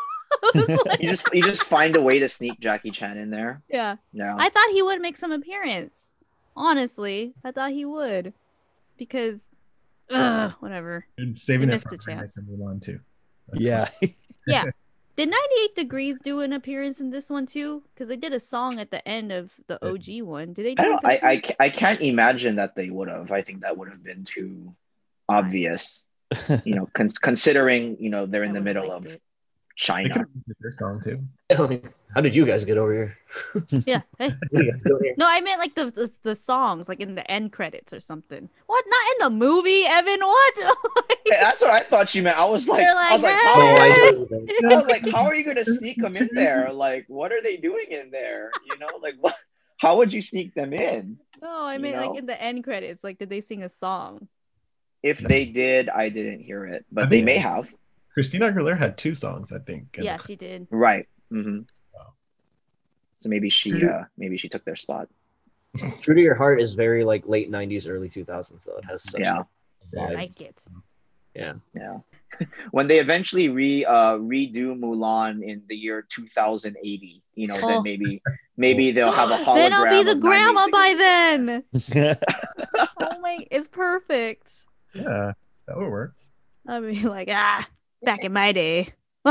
Like- 0.55 1.03
You 1.03 1.09
just 1.09 1.29
you 1.35 1.43
just 1.43 1.65
find 1.65 1.97
a 1.97 2.01
way 2.01 2.21
to 2.21 2.29
sneak 2.29 2.61
Jackie 2.61 2.93
Chan 2.93 3.19
in 3.19 3.31
there. 3.31 3.63
yeah. 3.69 3.97
Yeah. 4.13 4.37
I 4.39 4.49
thought 4.49 4.69
he 4.71 4.81
would 4.83 5.01
make 5.01 5.17
some 5.17 5.33
appearance. 5.33 6.13
Honestly, 6.57 7.35
I 7.45 7.51
thought 7.51 7.73
he 7.73 7.85
would, 7.85 8.33
because, 8.97 9.43
ugh, 10.11 10.53
whatever. 10.61 11.07
You're 11.17 11.35
saving 11.37 11.69
You 11.69 11.75
it 11.75 11.75
missed 11.77 11.89
for 11.89 11.95
a 11.95 11.99
Iron 12.09 12.17
Man 12.19 12.25
chance. 12.27 12.35
to 12.35 12.41
Mulan 12.43 12.83
too. 12.83 13.01
That's 13.49 13.63
yeah, 13.63 13.89
Yeah. 14.47 14.65
Did 15.17 15.29
98 15.29 15.75
Degrees 15.77 16.17
do 16.25 16.41
an 16.41 16.53
appearance 16.55 16.99
in 17.01 17.11
this 17.11 17.29
one 17.29 17.45
too? 17.45 17.83
Because 17.93 18.09
they 18.09 18.17
did 18.17 18.33
a 18.33 18.41
song 18.41 18.79
at 18.79 18.91
the 18.91 19.07
end 19.07 19.33
of 19.33 19.53
the 19.67 19.77
OG 19.87 20.23
one. 20.23 20.55
Did 20.55 20.65
they? 20.65 20.75
Do 20.75 20.83
I 20.83 20.87
don't. 20.87 21.05
I, 21.05 21.21
I, 21.23 21.43
I 21.67 21.69
can't 21.69 22.01
imagine 22.01 22.57
that 22.57 22.75
they 22.75 22.89
would 22.89 23.09
have. 23.09 23.31
I 23.31 23.43
think 23.43 23.61
that 23.61 23.77
would 23.77 23.91
have 23.91 24.03
been 24.03 24.25
too 24.25 24.75
obvious. 25.29 26.05
You 26.65 26.77
know, 26.77 26.89
cons- 26.95 27.19
considering 27.19 27.97
you 27.99 28.09
know 28.09 28.25
they're 28.25 28.45
in 28.45 28.53
I 28.53 28.55
the 28.55 28.61
middle 28.61 28.93
of 28.93 29.05
it. 29.05 29.21
They 29.81 29.85
China. 29.87 30.26
their 30.61 30.72
song 30.72 31.01
too. 31.03 31.22
How 32.14 32.20
did 32.20 32.35
you 32.35 32.45
guys 32.45 32.64
get 32.64 32.76
over 32.76 32.93
here? 32.93 33.18
Yeah. 33.87 34.01
Hey. 34.18 34.31
What 34.51 34.61
are 34.61 34.64
you 34.64 34.72
guys 34.72 34.83
doing 34.83 35.01
here? 35.05 35.14
No, 35.16 35.26
I 35.28 35.41
meant 35.41 35.59
like 35.61 35.74
the, 35.74 35.87
the 35.91 36.11
the 36.22 36.35
songs, 36.37 36.89
like 36.89 37.01
in 37.01 37.14
the 37.14 37.28
end 37.31 37.53
credits 37.53 37.93
or 37.93 38.01
something. 38.01 38.49
What? 38.66 38.85
Not 38.89 39.01
in 39.12 39.39
the 39.39 39.45
movie, 39.47 39.85
Evan. 39.87 40.20
What? 40.20 40.55
Yeah, 41.26 41.43
That's 41.43 41.62
what 41.62 41.70
I 41.70 41.78
thought 41.78 42.12
you 42.14 42.22
meant. 42.24 42.37
I 42.39 42.45
was 42.47 42.66
like, 42.66 42.81
They're 42.81 42.97
I 42.97 43.12
was 43.12 43.22
like, 43.22 43.35
like, 43.35 43.43
how, 43.45 43.61
I 43.61 43.89
"Hey!" 43.89 44.66
I 44.72 44.74
was 44.74 44.87
like, 44.89 45.09
how 45.11 45.22
are 45.26 45.35
you 45.35 45.45
gonna 45.45 45.64
sneak 45.64 45.99
them 45.99 46.16
in 46.16 46.28
there? 46.33 46.72
Like, 46.72 47.05
what 47.07 47.31
are 47.31 47.41
they 47.41 47.57
doing 47.57 47.87
in 47.91 48.11
there? 48.11 48.51
You 48.66 48.76
know, 48.78 48.89
like 49.01 49.14
what? 49.20 49.37
How 49.76 49.97
would 49.99 50.12
you 50.12 50.22
sneak 50.22 50.55
them 50.55 50.72
in? 50.72 51.18
no, 51.41 51.49
I 51.64 51.74
You 51.74 51.81
meant 51.81 51.97
know? 51.97 52.07
like 52.09 52.18
in 52.18 52.26
the 52.26 52.41
end 52.43 52.64
credits. 52.64 53.05
Like, 53.05 53.18
did 53.18 53.28
they 53.31 53.41
sing 53.43 53.62
a 53.62 53.68
song? 53.68 54.26
If 55.05 55.20
they 55.20 55.47
did, 55.47 55.89
I 55.89 56.09
didn't 56.09 56.41
hear 56.41 56.66
it, 56.66 56.85
but 56.91 57.09
they 57.11 57.22
may 57.22 57.39
have. 57.39 57.68
Christina 58.13 58.51
Aguilera 58.53 58.79
had 58.79 58.99
two 58.99 59.15
songs, 59.15 59.53
I 59.53 59.59
think. 59.59 59.97
in 59.99 60.05
Yeah, 60.05 60.17
the- 60.19 60.27
she 60.27 60.37
did. 60.37 60.67
Right. 60.71 61.09
hmm 61.31 61.61
Wow. 61.95 62.13
So 63.21 63.29
maybe 63.29 63.49
she, 63.51 63.87
uh, 63.87 64.05
maybe 64.19 64.37
she 64.39 64.49
took 64.49 64.65
their 64.65 64.77
spot. 64.77 65.09
True 66.01 66.15
to 66.15 66.21
Your 66.21 66.35
Heart 66.35 66.61
is 66.61 66.75
very 66.75 67.05
like 67.05 67.27
late 67.29 67.51
'90s, 67.51 67.89
early 67.89 68.09
2000s 68.09 68.65
though. 68.65 68.77
It 68.79 68.85
has 68.87 69.03
such 69.05 69.21
Yeah. 69.21 69.43
a 69.97 70.01
I 70.01 70.13
like 70.15 70.41
it. 70.41 70.57
Yeah. 71.35 71.55
Yeah. 71.75 71.99
when 72.73 72.89
they 72.89 72.99
eventually 72.99 73.49
re 73.49 73.85
uh 73.85 74.15
redo 74.19 74.77
Mulan 74.79 75.43
in 75.45 75.63
the 75.69 75.77
year 75.77 76.03
2080, 76.09 77.23
you 77.35 77.47
know, 77.47 77.57
Oh. 77.63 77.67
then 77.69 77.83
maybe 77.85 78.21
maybe 78.57 78.91
they'll 78.91 79.13
have 79.13 79.31
a 79.31 79.37
hologram. 79.37 79.55
then 79.55 79.73
I'll 79.75 79.91
be 79.91 80.03
the 80.03 80.17
grandma 80.19 80.67
by 80.69 80.95
then. 80.99 81.65
Oh 83.03 83.19
my, 83.21 83.47
it's 83.51 83.69
perfect. 83.69 84.65
Yeah, 84.95 85.33
that 85.67 85.77
would 85.77 85.89
work. 85.91 86.15
I'll 86.67 86.81
be 86.83 87.01
like, 87.03 87.29
ah, 87.31 87.67
back 88.03 88.25
in 88.25 88.33
my 88.33 88.53
day. 88.53 88.93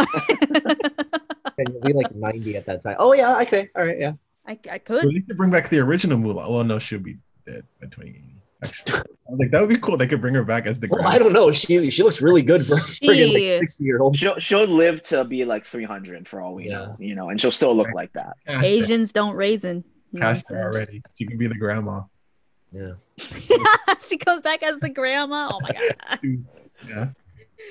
And 1.58 1.74
you'll 1.74 1.82
be 1.82 1.94
like 1.94 2.16
90 2.16 2.56
at 2.56 2.66
that 2.68 2.84
time. 2.84 2.96
Oh 3.00 3.12
yeah, 3.14 3.38
okay. 3.42 3.70
All 3.76 3.84
right, 3.86 4.00
yeah. 4.00 4.14
I, 4.48 4.52
I 4.72 4.80
Well, 4.88 5.02
could. 5.02 5.12
they 5.14 5.20
could 5.20 5.36
bring 5.36 5.52
back 5.52 5.70
the 5.70 5.80
original 5.80 6.18
Mulan. 6.18 6.50
Well, 6.50 6.64
no, 6.64 6.80
she'll 6.80 7.00
be 7.00 7.18
dead 7.46 7.66
by 7.82 7.88
2080. 7.88 8.24
Actually, 8.64 8.94
I 8.94 9.04
was 9.32 9.40
like, 9.40 9.52
that 9.52 9.60
would 9.60 9.70
be 9.70 9.78
cool. 9.78 9.98
They 9.98 10.08
could 10.08 10.22
bring 10.22 10.34
her 10.36 10.44
back 10.46 10.66
as 10.68 10.80
the 10.80 10.88
Well. 10.90 11.06
I 11.06 11.18
don't 11.18 11.34
know. 11.34 11.52
She 11.52 11.90
she 11.90 12.02
looks 12.04 12.22
really 12.22 12.42
good 12.44 12.66
for 12.66 12.76
a 12.76 12.78
friggin' 12.78 13.34
like 13.34 13.48
60 13.50 13.84
year 13.84 14.00
old. 14.02 14.16
She'll 14.16 14.40
she'll 14.40 14.66
live 14.68 15.04
to 15.04 15.26
be 15.26 15.44
like 15.44 15.66
300 15.66 16.28
for 16.30 16.40
all 16.40 16.54
we 16.56 16.70
know, 16.70 16.96
you 16.98 17.14
know, 17.16 17.28
and 17.30 17.42
she'll 17.42 17.52
still 17.52 17.76
look 17.76 17.90
like 17.94 18.14
that. 18.14 18.38
Cast 18.48 18.60
her- 18.60 18.64
Asians 18.66 19.12
don't 19.12 19.36
raisin. 19.36 19.84
You 20.14 20.20
know 20.22 20.28
what 20.28 20.30
I'm 20.30 20.34
Cast 20.36 20.50
her 20.50 20.64
already. 20.64 21.02
She 21.16 21.26
can 21.26 21.38
be 21.38 21.48
the 21.48 21.56
grandma. 21.58 22.04
Yeah. 22.72 22.94
she 24.02 24.18
comes 24.18 24.42
back 24.44 24.64
as 24.64 24.80
the 24.80 24.90
grandma. 24.90 25.50
Oh 25.52 25.60
my 25.62 25.72
god. 25.72 26.20
Yeah. 26.88 27.08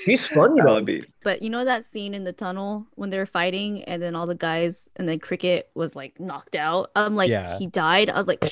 She's 0.01 0.27
funny 0.27 0.61
That 0.61 0.65
though. 0.67 0.71
Um, 0.71 0.75
would 0.77 0.87
be 0.87 1.05
But 1.25 1.43
you 1.43 1.51
know 1.51 1.65
that 1.65 1.85
scene 1.85 2.15
in 2.15 2.25
the 2.25 2.33
tunnel 2.33 2.87
when 2.95 3.11
they're 3.11 3.27
fighting 3.27 3.83
and 3.85 4.01
then 4.03 4.15
all 4.15 4.27
the 4.27 4.35
guys 4.35 4.89
and 4.97 5.09
then 5.09 5.19
Cricket 5.19 5.71
was 5.75 5.97
like 5.97 6.19
knocked 6.21 6.55
out. 6.55 6.91
I'm 6.95 7.17
like, 7.17 7.31
Yeah. 7.31 7.59
he 7.59 7.67
died. 7.67 8.11
I 8.11 8.17
was 8.17 8.29
like, 8.29 8.45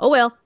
oh 0.00 0.08
well. 0.08 0.36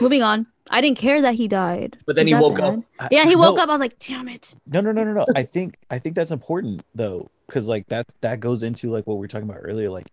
Moving 0.00 0.22
on. 0.22 0.46
I 0.70 0.80
didn't 0.80 0.96
care 0.96 1.20
that 1.20 1.34
he 1.34 1.46
died. 1.46 1.98
But 2.06 2.16
then 2.16 2.24
Was 2.24 2.30
he 2.30 2.34
woke 2.40 2.56
bad? 2.56 2.64
up. 2.64 2.80
I- 3.00 3.08
Yeah, 3.10 3.24
he 3.26 3.36
woke 3.36 3.56
no, 3.56 3.62
up. 3.62 3.68
I 3.68 3.72
was 3.72 3.80
like, 3.82 3.98
damn 3.98 4.28
it. 4.28 4.54
No, 4.66 4.80
no, 4.80 4.92
no, 4.92 5.04
no, 5.04 5.12
no. 5.12 5.24
I 5.36 5.42
think 5.42 5.76
I 5.90 5.98
think 5.98 6.14
that's 6.16 6.30
important 6.30 6.82
though, 6.94 7.28
because 7.46 7.68
like 7.68 7.86
that 7.88 8.06
that 8.22 8.40
goes 8.40 8.62
into 8.62 8.90
like 8.90 9.06
what 9.06 9.14
we 9.16 9.20
were 9.20 9.28
talking 9.28 9.48
about 9.48 9.60
earlier, 9.62 9.90
like 9.90 10.06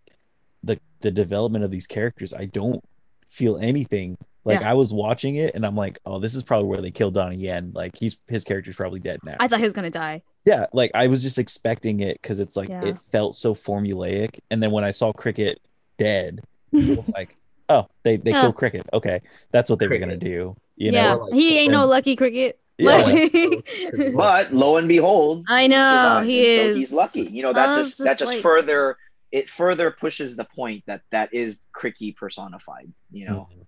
the 0.63 0.77
the 0.99 1.09
development 1.11 1.63
of 1.63 1.71
these 1.71 1.87
characters. 1.87 2.33
I 2.33 2.45
don't 2.45 2.83
feel 3.29 3.57
anything. 3.59 4.17
Like 4.43 4.61
Yeah. 4.61 4.71
I 4.71 4.73
was 4.73 4.93
watching 4.93 5.35
it 5.35 5.53
and 5.55 5.65
I'm 5.65 5.75
like, 5.75 5.99
oh, 6.05 6.19
this 6.19 6.33
is 6.35 6.43
probably 6.43 6.67
where 6.67 6.81
they 6.81 6.91
killed 6.91 7.13
Donnie 7.13 7.35
Yen. 7.35 7.71
Like 7.75 7.95
he's 7.95 8.17
his 8.27 8.43
character's 8.43 8.75
probably 8.75 8.99
dead 8.99 9.19
now. 9.23 9.35
I 9.39 9.47
thought 9.47 9.59
he 9.59 9.63
was 9.63 9.73
gonna 9.73 9.89
die. 9.91 10.21
yeah, 10.45 10.65
like 10.73 10.91
I 10.95 11.07
was 11.07 11.21
just 11.21 11.37
expecting 11.37 11.99
it 11.99 12.19
because 12.21 12.39
it's 12.39 12.55
like 12.57 12.69
Yeah. 12.69 12.83
it 12.85 12.97
felt 12.97 13.35
so 13.35 13.53
formulaic. 13.53 14.39
And 14.49 14.61
then 14.61 14.71
when 14.71 14.83
I 14.83 14.91
saw 14.91 15.13
Cricket 15.13 15.59
dead, 15.97 16.41
it 16.73 16.97
was 16.97 17.09
like, 17.09 17.37
oh, 17.69 17.87
they 18.03 18.17
they 18.17 18.31
Yeah. 18.31 18.41
killed 18.41 18.55
Cricket. 18.55 18.87
Okay, 18.93 19.21
that's 19.51 19.69
what 19.69 19.79
they 19.79 19.87
were 19.87 19.97
gonna 19.99 20.17
do. 20.17 20.55
You 20.75 20.91
yeah, 20.91 21.13
know? 21.13 21.19
like- 21.25 21.33
he 21.33 21.59
ain't 21.59 21.71
no 21.71 21.85
lucky 21.85 22.15
Cricket. 22.15 22.57
Yeah. 22.79 23.27
But 24.15 24.53
lo 24.53 24.77
and 24.77 24.87
behold, 24.87 25.45
I 25.47 25.67
know, 25.67 25.77
survived, 25.77 26.29
he 26.29 26.59
and 26.59 26.73
So 26.73 26.75
he's 26.79 26.93
lucky. 26.93 27.21
You 27.21 27.43
know, 27.43 27.53
that 27.53 27.67
was 27.69 27.77
just 27.89 27.97
that 27.99 28.17
just 28.17 28.19
just 28.19 28.33
like- 28.33 28.41
further 28.41 28.97
it 29.31 29.49
further 29.49 29.91
pushes 29.91 30.35
the 30.35 30.43
point 30.43 30.83
that 30.87 31.01
that 31.11 31.33
is 31.33 31.61
Cri-Kee 31.71 32.11
personified. 32.13 32.91
You 33.11 33.25
know, 33.27 33.47
mm-hmm. 33.51 33.61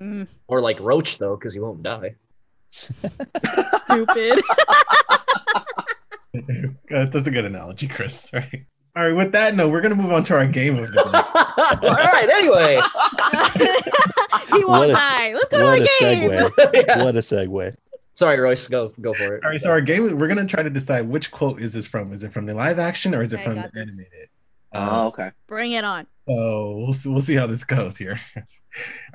Mm, 0.00 0.26
Or 0.46 0.60
like 0.60 0.78
Roach 0.80 1.18
though, 1.18 1.36
because 1.36 1.54
he 1.54 1.60
won't 1.60 1.82
die. 1.82 2.14
stupid. 2.70 4.40
That's 6.90 7.26
a 7.26 7.30
good 7.30 7.44
analogy, 7.44 7.88
Chris. 7.88 8.30
Right. 8.32 8.64
All 8.96 9.04
right. 9.08 9.12
With 9.16 9.32
that 9.32 9.54
note, 9.54 9.70
we're 9.70 9.80
gonna 9.80 9.94
move 9.94 10.12
on 10.12 10.22
to 10.24 10.34
our 10.36 10.46
game 10.46 10.78
of 10.78 10.92
the 10.92 11.02
day. 11.82 11.88
All 11.88 11.94
right. 11.94 12.28
Anyway. 12.30 12.80
he 14.56 14.64
won't 14.64 14.92
die. 14.92 15.34
Let's 15.34 15.48
go 15.50 15.58
to 15.58 15.64
What 15.64 15.70
our 15.70 15.74
a 15.76 15.78
game. 15.78 16.30
segue. 16.30 16.84
Yeah. 16.86 17.04
What 17.04 17.16
a 17.16 17.20
segue. 17.20 17.74
Sorry, 18.14 18.38
Royce. 18.40 18.66
Go 18.68 18.92
go 19.00 19.14
for 19.14 19.36
it. 19.36 19.44
All 19.44 19.50
right. 19.50 19.60
So 19.60 19.70
our 19.70 19.80
game, 19.80 20.18
we're 20.18 20.28
gonna 20.28 20.46
try 20.46 20.62
to 20.62 20.70
decide 20.70 21.08
which 21.08 21.30
quote 21.30 21.62
is 21.62 21.72
this 21.72 21.86
from. 21.86 22.12
Is 22.12 22.22
it 22.24 22.32
from 22.32 22.46
the 22.46 22.54
live 22.54 22.78
action 22.78 23.14
or 23.14 23.22
is 23.22 23.32
it 23.32 23.40
I 23.40 23.44
from 23.44 23.54
the 23.56 23.62
this. 23.72 23.82
animated? 23.82 24.28
oh 24.74 24.80
Um, 24.82 25.06
okay. 25.08 25.30
Bring 25.46 25.72
it 25.72 25.84
on. 25.84 26.06
So 26.28 26.76
we'll 26.78 26.92
see, 26.92 27.08
we'll 27.08 27.20
see 27.22 27.34
how 27.36 27.46
this 27.46 27.64
goes 27.64 27.96
here. 27.96 28.20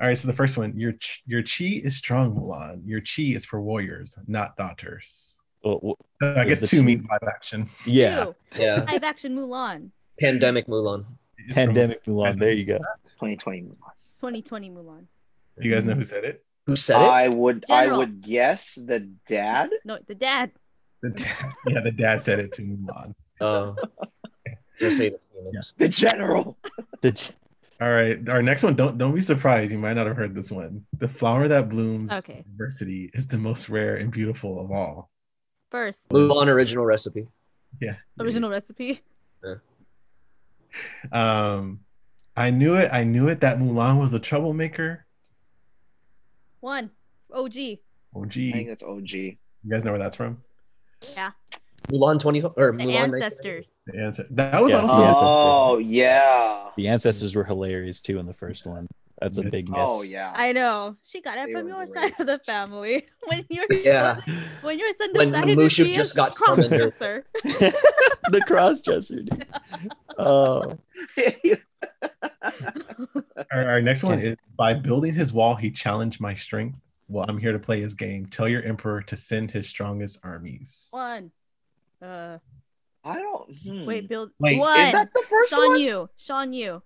All 0.00 0.06
right. 0.08 0.16
So 0.18 0.26
the 0.26 0.32
first 0.34 0.56
one, 0.56 0.72
your 0.78 0.94
your 1.26 1.42
chi 1.42 1.80
is 1.84 1.96
strong, 1.96 2.34
Mulan. 2.34 2.82
Your 2.84 3.00
chi 3.00 3.34
is 3.34 3.44
for 3.44 3.60
warriors, 3.60 4.18
not 4.26 4.56
daughters. 4.56 5.38
Well, 5.64 5.80
well, 5.82 5.98
Uh, 6.22 6.40
I 6.40 6.44
guess 6.44 6.60
two 6.68 6.78
chi- 6.78 6.82
mean 6.82 7.06
live 7.10 7.22
action. 7.26 7.70
yeah. 7.86 8.24
Two. 8.24 8.34
Yeah. 8.58 8.84
Live 8.90 9.04
action 9.04 9.34
Mulan. 9.36 9.90
Pandemic 10.20 10.66
Mulan. 10.66 11.04
It's 11.38 11.54
from- 11.54 11.54
Pandemic 11.54 12.04
Mulan. 12.04 12.38
There 12.38 12.50
you 12.52 12.64
go. 12.64 12.78
2020. 13.18 13.62
Mulan. 13.62 13.76
2020 14.20 14.70
Mulan. 14.70 15.04
You 15.60 15.72
guys 15.72 15.84
know 15.84 15.94
who 15.94 16.04
said 16.04 16.24
it? 16.24 16.44
Who 16.66 16.76
said 16.76 17.00
it? 17.00 17.04
I 17.08 17.28
would 17.28 17.64
I 17.70 17.86
would 17.88 18.20
guess 18.22 18.74
the 18.74 19.00
dad. 19.26 19.70
No, 19.84 19.98
the 20.06 20.14
dad. 20.14 20.50
The 21.02 21.10
dad, 21.10 21.52
yeah, 21.66 21.80
the 21.80 21.92
dad 21.92 22.22
said 22.22 22.38
it 22.40 22.52
to 22.54 22.62
Mulan. 22.62 23.14
Oh. 23.40 23.76
You'll 24.80 24.90
say 24.90 25.10
the 25.10 25.20
Phoenix. 25.32 25.72
The 25.76 25.88
general. 25.88 26.56
Did 27.00 27.20
you- 27.28 27.34
All 27.80 27.90
right, 27.92 28.26
our 28.28 28.42
next 28.42 28.62
one. 28.62 28.76
Don't 28.76 28.98
don't 28.98 29.14
be 29.14 29.20
surprised. 29.22 29.72
You 29.72 29.78
might 29.78 29.94
not 29.94 30.06
have 30.06 30.16
heard 30.16 30.34
this 30.34 30.50
one. 30.50 30.86
The 30.98 31.08
flower 31.08 31.48
that 31.48 31.68
blooms 31.68 32.12
Okay. 32.12 32.44
diversity 32.56 33.10
is 33.14 33.26
the 33.26 33.36
most 33.38 33.68
rare 33.68 33.96
and 33.96 34.10
beautiful 34.12 34.60
of 34.60 34.70
all. 34.70 35.10
First, 35.70 36.08
Mulan 36.10 36.46
original 36.46 36.84
recipe. 36.84 37.26
Yeah. 37.80 37.96
original 38.20 38.48
recipe. 38.50 39.00
Yeah. 39.44 39.56
Um, 41.12 41.80
I 42.36 42.50
knew 42.50 42.76
it. 42.76 42.90
I 42.92 43.02
knew 43.04 43.28
it 43.28 43.40
that 43.40 43.58
Mulan 43.58 44.00
was 44.00 44.12
a 44.12 44.18
troublemaker. 44.20 45.04
One. 46.60 46.90
OG. 47.32 47.78
OG. 48.14 48.36
I 48.36 48.52
think 48.52 48.68
that's 48.68 48.82
OG. 48.84 49.10
you 49.12 49.36
guys 49.68 49.84
know 49.84 49.90
where 49.90 49.98
that's 50.00 50.16
from? 50.16 50.42
Mulan 51.88 52.18
20 52.18 52.42
or 52.42 52.72
The 52.72 52.78
Mulan 52.84 53.14
ancestor. 53.14 53.64
The 53.86 53.98
answer. 53.98 54.26
That 54.30 54.62
was 54.62 54.72
Yeah, 54.72 54.80
also. 54.80 54.96
the 54.96 55.02
ancestor. 55.08 55.26
Oh 55.28 55.78
yeah. 55.78 56.68
the 56.76 56.88
ancestors 56.88 57.34
were 57.36 57.44
hilarious 57.44 58.00
too 58.00 58.18
in 58.18 58.26
the 58.26 58.32
first 58.34 58.66
one. 58.66 58.88
That's 59.20 59.38
a 59.38 59.44
big 59.44 59.68
oh, 59.70 59.72
miss. 59.72 59.90
Oh 59.90 60.02
yeah. 60.02 60.32
I 60.34 60.52
know. 60.52 60.96
She 61.04 61.20
got 61.20 61.38
it 61.38 61.46
They 61.46 61.52
from 61.52 61.68
your 61.68 61.84
great. 61.86 61.88
side 61.90 62.14
of 62.18 62.26
the 62.26 62.38
family. 62.40 63.06
When 63.26 63.44
you're 63.48 63.66
Yeah. 63.72 64.20
when 64.62 64.78
your 64.78 64.92
son 64.94 65.10
When 65.14 65.30
decided 65.30 65.58
Mushu 65.58 65.76
to 65.76 65.84
be 65.84 65.92
just 65.92 66.12
a 66.14 66.16
got 66.16 66.36
summoned 66.36 66.72
or- 66.72 66.90
crossdresser. 66.90 67.22
the 67.44 68.40
cross 68.46 68.80
dresser. 68.82 69.22
Dude. 69.22 69.46
Oh, 70.18 70.76
Our, 73.52 73.68
our 73.68 73.80
next 73.82 74.02
one 74.02 74.18
is 74.20 74.36
by 74.56 74.74
building 74.74 75.14
his 75.14 75.32
wall, 75.32 75.54
he 75.54 75.70
challenged 75.70 76.20
my 76.20 76.34
strength. 76.34 76.78
Well, 77.08 77.24
I'm 77.28 77.38
here 77.38 77.52
to 77.52 77.58
play 77.58 77.80
his 77.80 77.94
game. 77.94 78.26
Tell 78.26 78.48
your 78.48 78.62
emperor 78.62 79.02
to 79.02 79.16
send 79.16 79.50
his 79.50 79.68
strongest 79.68 80.18
armies. 80.22 80.88
One. 80.90 81.30
Uh, 82.04 82.38
I 83.04 83.18
don't. 83.18 83.50
hmm. 83.64 83.84
wait, 83.86 84.08
build 84.08 84.30
Wait, 84.38 84.58
is 84.58 84.92
that 84.92 85.08
the 85.14 85.22
first 85.22 85.50
Shan 85.50 85.68
one? 85.70 85.80
Yu. 85.80 86.08
Shan 86.16 86.52
Yu. 86.52 86.82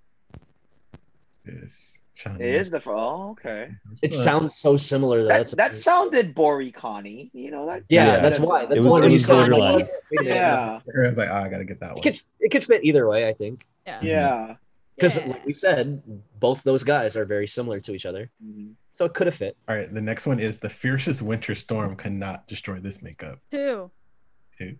Yes, 1.46 2.02
China. 2.14 2.38
It 2.44 2.54
is 2.54 2.70
the. 2.70 2.80
fir- 2.80 2.94
Oh, 2.94 3.30
okay. 3.30 3.70
It 4.02 4.14
sounds 4.14 4.56
so 4.56 4.76
similar 4.76 5.22
though. 5.22 5.28
That, 5.28 5.38
That's 5.38 5.54
that 5.54 5.76
sounded 5.76 6.34
Boricani. 6.34 7.30
You 7.32 7.50
know 7.50 7.66
that. 7.66 7.84
yeah, 7.88 8.06
Yeah. 8.16 8.20
that's 8.20 8.38
why. 8.40 8.66
That's 8.66 8.78
was- 8.78 8.86
why 8.88 8.98
it 8.98 9.02
when 9.02 9.10
you 9.10 9.14
was 9.14 9.24
said 9.26 9.34
it, 9.34 9.40
like, 9.40 9.50
borderline. 9.50 9.74
oh, 9.74 9.76
wait 10.10 10.20
a 10.20 10.22
minute. 10.24 10.36
Yeah. 10.36 10.80
I 11.04 11.06
was 11.08 11.16
like, 11.16 11.28
ah, 11.30 11.42
I 11.44 11.48
gotta 11.48 11.64
get 11.64 11.80
that 11.80 11.90
It 11.90 11.94
one. 11.94 12.02
could 12.02 12.18
it 12.40 12.50
could 12.50 12.64
fit 12.64 12.84
either 12.84 13.08
way, 13.08 13.28
I 13.28 13.32
think. 13.34 13.66
Yeah. 13.86 13.98
Yeah. 14.02 14.54
Because 14.96 15.16
Yeah. 15.16 15.26
like 15.28 15.46
we 15.46 15.52
said, 15.52 16.02
both 16.40 16.62
those 16.64 16.82
guys 16.84 17.16
are 17.16 17.24
very 17.24 17.46
similar 17.46 17.80
to 17.80 17.94
each 17.94 18.04
other. 18.06 18.30
Mhm. 18.44 18.72
So 18.92 19.04
it 19.04 19.14
could 19.14 19.28
have 19.28 19.36
fit. 19.36 19.56
All 19.68 19.76
right, 19.76 19.92
the 19.92 20.00
next 20.00 20.26
one 20.26 20.40
is 20.40 20.58
the 20.58 20.68
fiercest 20.68 21.22
winter 21.22 21.54
storm 21.54 21.94
cannot 21.96 22.48
destroy 22.48 22.80
this 22.80 23.00
makeup. 23.00 23.38
Two. 23.52 23.90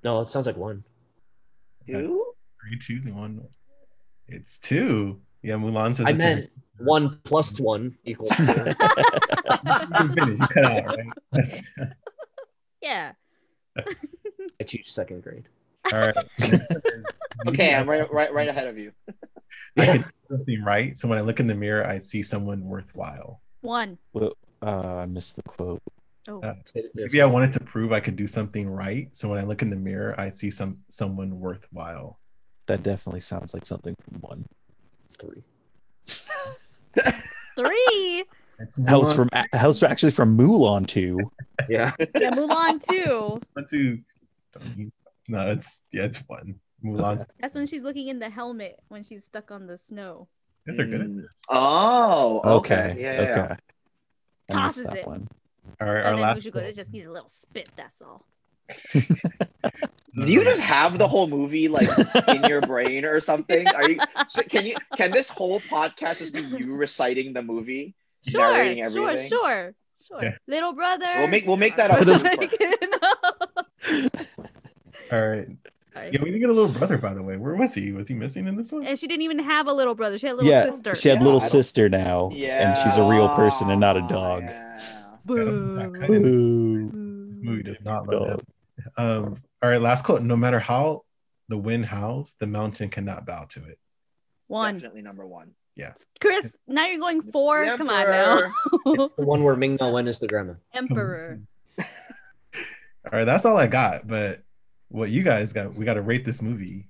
No, 0.02 0.20
it 0.20 0.28
sounds 0.28 0.46
like 0.46 0.56
one. 0.56 0.84
Two. 1.86 2.24
Three, 2.60 2.78
two, 3.00 3.12
one. 3.14 3.40
It's 4.26 4.58
two. 4.58 5.20
Yeah, 5.42 5.54
Mulan 5.54 5.94
says. 5.96 6.06
I 6.06 6.10
it's 6.10 6.18
meant 6.18 6.50
one 6.78 7.18
plus 7.24 7.58
one 7.60 7.96
equals 8.04 8.30
two. 8.36 8.44
two. 8.46 8.52
You 8.54 8.74
can 9.94 10.14
finish, 10.14 10.38
you 10.40 10.46
cut 10.48 10.64
out, 10.64 10.86
right? 10.86 11.06
That's- 11.32 11.62
Yeah. 12.80 13.12
I 13.78 14.64
teach 14.64 14.92
second 14.92 15.22
grade. 15.22 15.48
All 15.92 15.98
right. 16.00 16.16
Okay, 17.46 17.72
I'm 17.72 17.88
right, 17.88 18.12
right, 18.12 18.32
right 18.32 18.48
ahead 18.48 18.66
of 18.66 18.76
you. 18.78 18.90
I 19.78 19.86
can 19.86 20.04
something 20.28 20.60
right. 20.64 20.98
So 20.98 21.06
when 21.06 21.18
I 21.18 21.20
look 21.20 21.38
in 21.38 21.46
the 21.46 21.54
mirror, 21.54 21.86
I 21.86 22.00
see 22.00 22.20
someone 22.24 22.64
worthwhile. 22.64 23.40
One. 23.60 23.96
well, 24.12 24.32
uh, 24.60 24.96
I 24.96 25.06
missed 25.06 25.36
the 25.36 25.44
quote. 25.44 25.80
Oh. 26.28 26.40
Uh, 26.42 26.54
Maybe 26.94 27.22
I 27.22 27.24
wanted 27.24 27.52
to 27.54 27.60
prove 27.60 27.90
I 27.92 28.00
could 28.00 28.16
do 28.16 28.26
something 28.26 28.68
right. 28.68 29.08
So 29.16 29.30
when 29.30 29.38
I 29.38 29.44
look 29.44 29.62
in 29.62 29.70
the 29.70 29.76
mirror, 29.76 30.14
I 30.20 30.30
see 30.30 30.50
some 30.50 30.76
someone 30.90 31.40
worthwhile. 31.40 32.18
That 32.66 32.82
definitely 32.82 33.20
sounds 33.20 33.54
like 33.54 33.64
something 33.64 33.94
from 34.04 34.20
one. 34.20 34.44
three. 35.18 35.42
Three. 37.56 38.24
It's 38.60 38.76
That 38.76 38.98
was 38.98 39.14
from 39.14 39.28
that 39.32 39.48
was 39.66 39.82
actually 39.82 40.12
from 40.12 40.36
Mulan 40.36 40.86
too. 40.86 41.18
Yeah. 41.68 41.92
Yeah, 42.14 42.30
Mulan 42.30 42.80
two. 42.88 43.40
One, 43.54 43.66
two. 43.68 43.98
No, 45.28 45.50
it's 45.50 45.80
yeah, 45.92 46.04
it's 46.04 46.18
one. 46.28 46.54
Mulan's. 46.84 47.26
That's 47.40 47.54
when 47.56 47.66
she's 47.66 47.82
looking 47.82 48.08
in 48.08 48.18
the 48.20 48.30
helmet 48.30 48.78
when 48.88 49.02
she's 49.02 49.24
stuck 49.24 49.50
on 49.50 49.66
the 49.66 49.76
snow. 49.76 50.28
You 50.66 50.72
guys 50.72 50.80
are 50.80 50.86
good 50.86 51.00
at 51.00 51.06
Mm. 51.08 51.22
this. 51.22 51.30
Oh. 51.50 52.40
Okay. 52.58 52.90
Okay. 52.92 53.02
Yeah. 53.02 53.12
yeah, 53.12 53.22
yeah. 53.22 53.30
okay. 53.30 53.40
I 53.40 53.46
missed 53.54 53.58
Tosses 54.50 54.84
that 54.84 54.96
it. 54.98 55.06
one. 55.06 55.28
All 55.80 55.86
right, 55.92 56.04
our 56.06 56.16
last. 56.16 56.38
Mushu 56.46 56.52
goes, 56.52 56.62
it 56.64 56.76
just 56.76 56.92
needs 56.92 57.06
a 57.06 57.10
little 57.10 57.28
spit, 57.28 57.70
that's 57.76 58.02
all. 58.02 58.26
Do 60.14 60.32
you 60.32 60.42
just 60.44 60.62
have 60.62 60.98
the 60.98 61.06
whole 61.06 61.28
movie 61.28 61.68
like 61.68 61.88
in 62.28 62.44
your 62.44 62.60
brain 62.60 63.04
or 63.04 63.20
something? 63.20 63.66
Are 63.68 63.88
you? 63.88 63.98
So 64.28 64.42
can 64.42 64.66
you? 64.66 64.76
Can 64.96 65.10
this 65.12 65.28
whole 65.30 65.60
podcast 65.60 66.18
just 66.18 66.34
be 66.34 66.40
you 66.42 66.74
reciting 66.74 67.32
the 67.32 67.42
movie, 67.42 67.94
Sure, 68.26 68.40
narrating 68.40 68.84
sure, 68.90 69.08
everything? 69.08 69.28
sure, 69.28 69.74
sure. 70.06 70.22
Yeah. 70.22 70.36
Little 70.46 70.72
brother. 70.72 71.06
We'll 71.18 71.28
make 71.28 71.46
we'll 71.46 71.56
make 71.56 71.76
that 71.76 71.90
up. 71.92 72.06
Like, 72.06 72.52
All 75.12 75.26
right. 75.28 75.48
Yeah, 76.12 76.20
we 76.22 76.26
didn't 76.30 76.40
get 76.40 76.50
a 76.50 76.52
little 76.52 76.72
brother, 76.72 76.98
by 76.98 77.12
the 77.12 77.22
way. 77.22 77.36
Where 77.36 77.54
was 77.54 77.74
he? 77.74 77.92
Was 77.92 78.06
he 78.06 78.14
missing 78.14 78.46
in 78.46 78.56
this 78.56 78.70
one? 78.70 78.86
and 78.86 78.98
she 78.98 79.06
didn't 79.08 79.22
even 79.22 79.38
have 79.40 79.66
a 79.66 79.70
a 79.70 79.72
little 79.72 79.94
brother. 79.94 80.18
She 80.18 80.26
had 80.26 80.34
a 80.34 80.36
little 80.36 80.50
yeah, 80.50 80.70
sister. 80.70 80.94
she 80.94 81.08
had 81.08 81.18
Yeah, 81.18 81.24
little 81.24 81.40
sister 81.40 81.88
now, 81.88 82.30
Yeah, 82.32 82.68
and 82.68 82.76
she's 82.76 82.96
a 82.96 83.02
real 83.02 83.28
person 83.30 83.70
and 83.70 83.80
not 83.80 83.96
a 83.96 84.04
oh, 84.04 84.08
dog. 84.08 84.42
Yeah. 84.42 84.78
Boo. 85.28 85.90
Cut 86.00 86.10
it. 86.10 86.22
Ooh, 86.22 86.90
movie 86.92 87.62
does 87.62 87.76
not 87.84 88.08
love 88.08 88.28
dog. 88.28 88.44
Um, 88.96 89.36
all 89.62 89.70
right, 89.70 89.80
last 89.80 90.04
quote. 90.04 90.22
No 90.22 90.36
matter 90.36 90.58
how 90.58 91.04
the 91.48 91.56
wind 91.56 91.86
howls, 91.86 92.36
the 92.40 92.46
mountain 92.46 92.88
cannot 92.88 93.26
bow 93.26 93.44
to 93.50 93.64
it. 93.66 93.78
One. 94.48 94.74
Definitely 94.74 95.02
number 95.02 95.26
one. 95.26 95.52
Yeah. 95.76 95.92
Chris, 96.20 96.56
now 96.66 96.86
you're 96.86 96.98
going 96.98 97.22
four. 97.22 97.64
Come 97.76 97.88
on 97.88 98.10
now. 98.10 98.52
It's 98.86 99.12
the 99.12 99.22
one 99.22 99.44
where 99.44 99.54
Ming 99.54 99.76
Na 99.80 99.90
Wen 99.90 100.08
is 100.08 100.18
the 100.18 100.26
grandma. 100.26 100.54
Emperor. 100.72 101.40
All 101.78 101.84
right, 103.12 103.24
that's 103.24 103.44
all 103.44 103.56
I 103.56 103.66
got. 103.66 104.06
But 104.08 104.42
what 104.88 105.10
you 105.10 105.22
guys 105.22 105.52
got, 105.52 105.74
we 105.74 105.84
got 105.84 105.94
to 105.94 106.02
rate 106.02 106.24
this 106.24 106.42
movie. 106.42 106.88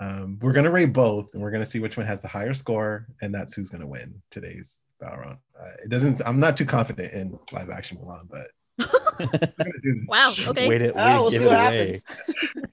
Um, 0.00 0.38
we're 0.40 0.52
gonna 0.52 0.70
rate 0.70 0.92
both, 0.92 1.34
and 1.34 1.42
we're 1.42 1.50
gonna 1.50 1.66
see 1.66 1.80
which 1.80 1.96
one 1.96 2.06
has 2.06 2.20
the 2.20 2.28
higher 2.28 2.54
score, 2.54 3.06
and 3.20 3.34
that's 3.34 3.54
who's 3.54 3.68
gonna 3.70 3.86
win 3.86 4.20
today's 4.30 4.84
battle 5.00 5.18
round. 5.18 5.38
Uh, 5.60 5.70
it 5.84 5.88
doesn't. 5.90 6.20
I'm 6.24 6.38
not 6.38 6.56
too 6.56 6.64
confident 6.66 7.12
in 7.12 7.38
live 7.52 7.68
action 7.70 7.98
Mulan, 7.98 8.28
but 8.28 8.46
we're 8.78 9.26
gonna 9.26 9.72
do 9.82 9.94
this. 9.94 10.04
Wow, 10.06 10.32
okay. 10.48 10.68
Way 10.68 10.78
to, 10.78 10.92
way 10.92 10.94
Oh, 10.96 11.22
we'll 11.22 11.30
give 11.32 11.40
see 11.40 11.46
it 11.46 11.48
what 11.48 11.56
away. 11.66 11.76
happens. 11.78 12.04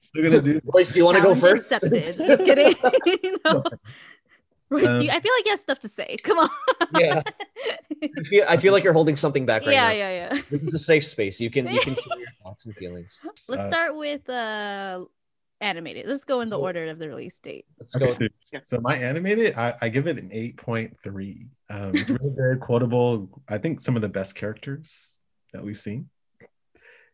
Still 0.06 0.22
gonna 0.24 0.42
do. 0.42 0.60
Royce, 0.72 0.92
do 0.92 0.98
you 1.00 1.04
want 1.04 1.16
to 1.16 1.22
go 1.22 1.34
first? 1.34 1.72
Accepted. 1.72 2.02
Just 2.26 2.44
kidding. 2.44 2.74
no. 3.44 3.64
Royce, 4.68 4.86
Um, 4.86 5.02
you- 5.02 5.10
I 5.10 5.18
feel 5.20 5.32
like 5.36 5.44
you 5.46 5.50
have 5.50 5.60
stuff 5.60 5.80
to 5.80 5.88
say. 5.88 6.16
Come 6.22 6.38
on. 6.38 6.50
Yeah. 6.98 7.22
I 8.02 8.22
feel, 8.22 8.44
I 8.48 8.56
feel 8.56 8.72
like 8.72 8.84
you're 8.84 8.92
holding 8.92 9.16
something 9.16 9.46
back 9.46 9.62
right 9.62 9.72
yeah, 9.72 9.82
now. 9.84 9.90
Yeah, 9.90 10.10
yeah, 10.10 10.34
yeah. 10.34 10.42
This 10.50 10.62
is 10.62 10.74
a 10.74 10.78
safe 10.78 11.04
space. 11.04 11.40
You 11.40 11.50
can 11.50 11.66
you 11.66 11.80
can 11.80 11.94
share 11.94 12.18
your 12.18 12.28
thoughts 12.42 12.66
and 12.66 12.74
feelings. 12.76 13.20
Let's 13.24 13.48
Uh, 13.48 13.66
start 13.66 13.96
with 13.96 14.28
uh 14.28 15.04
animated. 15.60 16.06
Let's 16.06 16.24
go 16.24 16.40
in 16.40 16.48
the 16.48 16.58
order 16.58 16.86
of 16.86 16.98
the 16.98 17.08
release 17.08 17.38
date. 17.38 17.66
Let's 17.78 17.96
Okay, 17.96 18.28
go. 18.52 18.60
so 18.64 18.80
my 18.80 18.96
animated, 18.96 19.56
I, 19.56 19.74
I 19.80 19.88
give 19.88 20.06
it 20.06 20.18
an 20.18 20.30
8.3. 20.30 21.48
Um, 21.70 21.96
it's 21.96 22.10
really 22.10 22.30
good, 22.36 22.60
quotable. 22.60 23.42
I 23.48 23.58
think 23.58 23.80
some 23.80 23.96
of 23.96 24.02
the 24.02 24.08
best 24.08 24.34
characters 24.34 25.20
that 25.52 25.64
we've 25.64 25.78
seen 25.78 26.08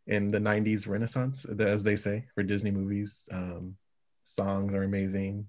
in 0.07 0.31
the 0.31 0.39
90s 0.39 0.89
Renaissance, 0.89 1.45
as 1.45 1.83
they 1.83 1.97
say, 1.97 2.27
for 2.35 2.43
Disney 2.43 2.71
movies. 2.71 3.29
Um, 3.31 3.77
songs 4.23 4.73
are 4.75 4.83
amazing. 4.83 5.47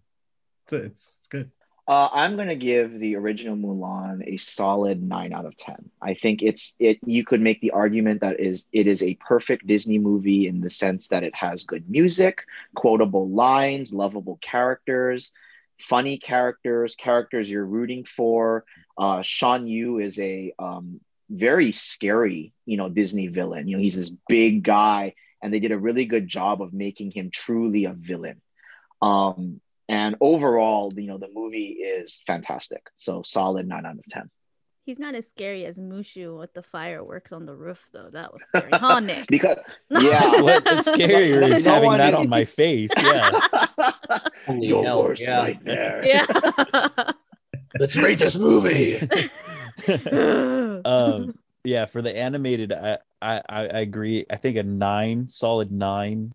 It's, 0.65 0.73
it's, 0.73 1.17
it's 1.19 1.27
good. 1.27 1.51
Uh, 1.85 2.07
I'm 2.13 2.37
gonna 2.37 2.55
give 2.55 2.97
the 2.97 3.17
original 3.17 3.57
Mulan 3.57 4.25
a 4.25 4.37
solid 4.37 5.03
nine 5.03 5.33
out 5.33 5.45
of 5.45 5.57
ten. 5.57 5.89
I 6.01 6.13
think 6.13 6.41
it's 6.41 6.75
it. 6.79 6.99
You 7.05 7.25
could 7.25 7.41
make 7.41 7.59
the 7.59 7.71
argument 7.71 8.21
that 8.21 8.39
is 8.39 8.67
it 8.71 8.87
is 8.87 9.03
a 9.03 9.15
perfect 9.15 9.67
Disney 9.67 9.99
movie 9.99 10.47
in 10.47 10.61
the 10.61 10.69
sense 10.69 11.09
that 11.09 11.23
it 11.23 11.35
has 11.35 11.65
good 11.65 11.89
music, 11.89 12.45
quotable 12.73 13.27
lines, 13.29 13.93
lovable 13.93 14.39
characters, 14.41 15.33
funny 15.77 16.17
characters, 16.17 16.95
characters 16.95 17.49
you're 17.49 17.65
rooting 17.65 18.05
for. 18.05 18.63
Uh, 18.97 19.21
Shan 19.21 19.67
Yu 19.67 19.99
is 19.99 20.17
a 20.21 20.53
um, 20.57 21.01
very 21.29 21.73
scary, 21.73 22.53
you 22.65 22.77
know, 22.77 22.87
Disney 22.87 23.27
villain. 23.27 23.67
You 23.67 23.75
know, 23.75 23.83
he's 23.83 23.97
this 23.97 24.15
big 24.29 24.63
guy, 24.63 25.15
and 25.41 25.53
they 25.53 25.59
did 25.59 25.73
a 25.73 25.77
really 25.77 26.05
good 26.05 26.29
job 26.29 26.61
of 26.61 26.71
making 26.73 27.11
him 27.11 27.29
truly 27.29 27.83
a 27.85 27.93
villain. 27.93 28.39
Um, 29.01 29.59
and 29.89 30.15
overall, 30.21 30.89
you 30.95 31.07
know, 31.07 31.17
the 31.17 31.29
movie 31.33 31.77
is 31.83 32.23
fantastic. 32.25 32.87
So 32.95 33.21
solid 33.23 33.67
nine 33.67 33.85
out 33.85 33.95
of 33.95 34.05
ten. 34.09 34.29
He's 34.85 34.99
not 34.99 35.15
as 35.15 35.27
scary 35.29 35.65
as 35.65 35.77
Mushu 35.77 36.37
with 36.37 36.53
the 36.53 36.61
fireworks 36.61 37.31
on 37.31 37.45
the 37.45 37.55
roof, 37.55 37.81
though. 37.93 38.09
That 38.11 38.33
was 38.33 38.43
scary, 38.49 38.69
huh, 38.73 38.99
Nick? 38.99 39.27
Because 39.29 39.57
yeah, 39.89 40.41
What's 40.41 40.91
scarier 40.91 41.49
is 41.49 41.63
No 41.63 41.71
having 41.71 41.87
one 41.87 41.97
that 41.99 42.13
is- 42.13 42.19
on 42.19 42.27
my 42.27 42.43
face. 42.43 42.91
Yeah. 42.97 43.31
Holy 44.45 44.67
your 44.67 44.83
hell, 44.83 45.03
worst 45.03 45.21
yeah. 45.21 45.41
nightmare. 45.43 46.01
yeah. 46.05 46.25
Let's 47.79 47.95
rate 47.95 48.19
this 48.19 48.37
movie. 48.37 48.99
um 50.85 51.33
yeah 51.63 51.85
for 51.85 52.01
the 52.01 52.15
animated 52.15 52.71
I, 52.73 52.97
I 53.21 53.41
i 53.49 53.61
I 53.61 53.79
agree 53.79 54.25
i 54.29 54.35
think 54.35 54.57
a 54.57 54.63
nine 54.63 55.27
solid 55.27 55.71
nine 55.71 56.33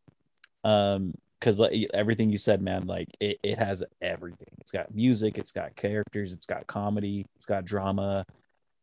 um 0.64 1.14
because 1.38 1.60
like 1.60 1.72
everything 1.94 2.30
you 2.30 2.38
said 2.38 2.62
man 2.62 2.86
like 2.86 3.08
it, 3.20 3.38
it 3.42 3.58
has 3.58 3.84
everything 4.00 4.48
it's 4.60 4.70
got 4.70 4.92
music 4.94 5.38
it's 5.38 5.52
got 5.52 5.74
characters 5.76 6.32
it's 6.32 6.46
got 6.46 6.66
comedy 6.66 7.24
it's 7.36 7.46
got 7.46 7.64
drama 7.64 8.24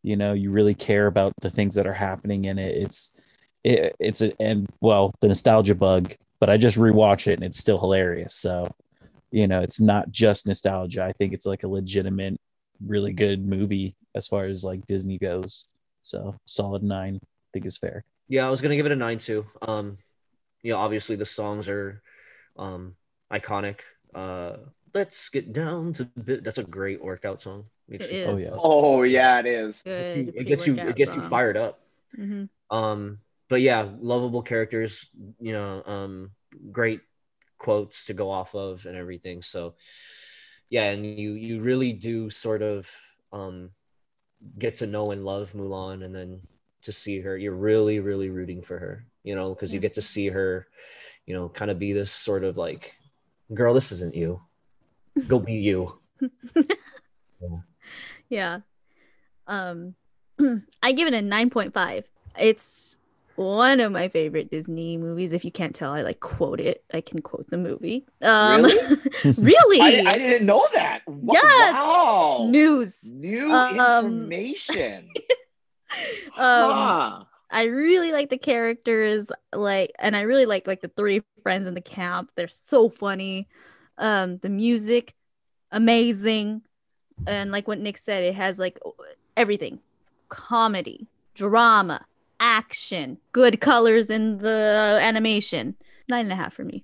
you 0.03 0.15
know 0.15 0.33
you 0.33 0.51
really 0.51 0.75
care 0.75 1.07
about 1.07 1.33
the 1.41 1.49
things 1.49 1.75
that 1.75 1.87
are 1.87 1.93
happening 1.93 2.45
in 2.45 2.57
it 2.57 2.75
it's 2.75 3.21
it, 3.63 3.95
it's 3.99 4.21
a 4.21 4.33
and 4.41 4.67
well 4.81 5.11
the 5.21 5.27
nostalgia 5.27 5.75
bug 5.75 6.13
but 6.39 6.49
i 6.49 6.57
just 6.57 6.77
rewatch 6.77 7.27
it 7.27 7.33
and 7.33 7.43
it's 7.43 7.57
still 7.59 7.77
hilarious 7.77 8.33
so 8.33 8.67
you 9.31 9.47
know 9.47 9.59
it's 9.59 9.81
not 9.81 10.09
just 10.11 10.47
nostalgia 10.47 11.03
i 11.03 11.11
think 11.11 11.33
it's 11.33 11.45
like 11.45 11.63
a 11.63 11.67
legitimate 11.67 12.39
really 12.85 13.13
good 13.13 13.45
movie 13.45 13.95
as 14.15 14.27
far 14.27 14.45
as 14.45 14.63
like 14.63 14.85
Disney 14.85 15.17
goes. 15.17 15.67
So 16.01 16.35
solid 16.45 16.83
nine, 16.83 17.19
I 17.21 17.27
think 17.53 17.65
is 17.65 17.77
fair. 17.77 18.03
Yeah, 18.27 18.47
I 18.47 18.49
was 18.49 18.61
gonna 18.61 18.75
give 18.75 18.85
it 18.85 18.91
a 18.91 18.95
nine 18.95 19.17
too. 19.17 19.45
Um, 19.61 19.97
you 20.61 20.73
know, 20.73 20.79
obviously 20.79 21.15
the 21.15 21.25
songs 21.25 21.69
are 21.69 22.01
um 22.57 22.95
iconic. 23.31 23.79
Uh, 24.13 24.57
let's 24.93 25.29
get 25.29 25.53
down 25.53 25.93
to 25.93 26.05
bit. 26.05 26.43
That's 26.43 26.57
a 26.57 26.63
great 26.63 27.03
workout 27.03 27.41
song. 27.41 27.65
Makes 27.87 28.11
It 28.11 28.15
you, 28.15 28.19
is. 28.21 28.27
Oh 28.29 28.37
yeah. 28.37 28.55
Oh 28.57 29.03
yeah, 29.03 29.39
it 29.39 29.45
is. 29.45 29.81
gets 29.83 30.15
you- 30.15 30.33
it 30.35 30.43
gets 30.45 30.67
you 30.67 30.73
it 30.73 30.77
pre-workout 30.77 30.97
gets 30.97 31.15
you 31.15 31.21
fired 31.21 31.57
up. 31.57 31.79
Mhm. 32.17 32.49
Um, 32.69 33.19
but 33.49 33.61
yeah, 33.61 33.87
lovable 33.99 34.41
characters. 34.41 35.05
You 35.39 35.53
know, 35.53 35.83
um, 35.85 36.31
great 36.71 37.01
quotes 37.57 38.05
to 38.05 38.13
go 38.13 38.29
off 38.31 38.55
of 38.55 38.85
and 38.85 38.95
everything. 38.97 39.41
So 39.41 39.75
yeah, 40.69 40.91
and 40.91 41.05
you 41.05 41.33
you 41.33 41.61
really 41.61 41.93
do 41.93 42.29
sort 42.29 42.61
of 42.61 42.89
um 43.31 43.71
get 44.57 44.75
to 44.75 44.87
know 44.87 45.07
and 45.07 45.25
love 45.25 45.53
Mulan, 45.53 46.03
and 46.03 46.13
then 46.13 46.41
to 46.83 46.91
see 46.91 47.19
her, 47.21 47.37
you're 47.37 47.55
really 47.55 47.99
really 47.99 48.29
rooting 48.29 48.61
for 48.61 48.79
her. 48.79 49.05
You 49.23 49.35
know, 49.35 49.53
because 49.53 49.73
you 49.73 49.79
get 49.79 49.93
to 49.95 50.01
see 50.01 50.29
her, 50.29 50.67
you 51.25 51.33
know, 51.33 51.49
kind 51.49 51.71
of 51.71 51.79
be 51.79 51.93
this 51.93 52.11
sort 52.11 52.43
of 52.43 52.57
like, 52.57 52.95
girl, 53.53 53.73
this 53.73 53.91
isn't 53.91 54.15
you. 54.15 54.41
Go 55.27 55.39
be 55.39 55.53
you. 55.55 55.99
Yeah. 58.29 58.61
Um, 59.47 59.93
I 60.81 60.91
give 60.93 61.07
it 61.07 61.13
a 61.13 61.19
9.5. 61.19 62.03
It's 62.39 62.97
one 63.35 63.79
of 63.79 63.91
my 63.91 64.07
favorite 64.07 64.49
Disney 64.49 64.97
movies. 64.97 65.31
If 65.31 65.45
you 65.45 65.51
can't 65.51 65.75
tell, 65.75 65.91
I 65.91 66.01
like 66.01 66.19
quote 66.21 66.59
it. 66.59 66.83
I 66.93 67.01
can 67.01 67.21
quote 67.21 67.49
the 67.49 67.57
movie. 67.57 68.05
Um, 68.21 68.63
Really? 68.63 68.97
really? 69.37 69.81
I, 69.81 70.09
I 70.09 70.13
didn't 70.17 70.47
know 70.47 70.65
that. 70.73 71.01
Wa- 71.07 71.33
Yes! 71.35 71.73
Wow. 71.73 72.47
News. 72.49 72.99
New 73.03 73.51
Um, 73.51 73.69
information. 73.75 75.09
Um, 76.35 76.71
Huh. 76.71 77.23
I 77.49 77.63
really 77.63 78.11
like 78.11 78.29
the 78.29 78.37
characters, 78.37 79.31
like, 79.53 79.91
and 79.99 80.15
I 80.15 80.21
really 80.21 80.45
like 80.45 80.67
like 80.67 80.81
the 80.81 80.87
three 80.89 81.21
friends 81.43 81.67
in 81.67 81.73
the 81.73 81.81
camp. 81.81 82.31
They're 82.35 82.47
so 82.47 82.89
funny. 82.89 83.47
Um, 83.97 84.39
the 84.39 84.49
music, 84.49 85.13
amazing, 85.71 86.61
and 87.27 87.51
like 87.51 87.67
what 87.67 87.79
Nick 87.79 87.97
said, 87.97 88.23
it 88.23 88.35
has 88.35 88.59
like 88.59 88.79
everything: 89.37 89.79
comedy, 90.29 91.07
drama, 91.35 92.05
action, 92.39 93.17
good 93.31 93.61
colors 93.61 94.09
in 94.09 94.39
the 94.39 94.99
animation. 95.01 95.75
Nine 96.09 96.25
and 96.25 96.33
a 96.33 96.35
half 96.35 96.53
for 96.53 96.63
me, 96.63 96.83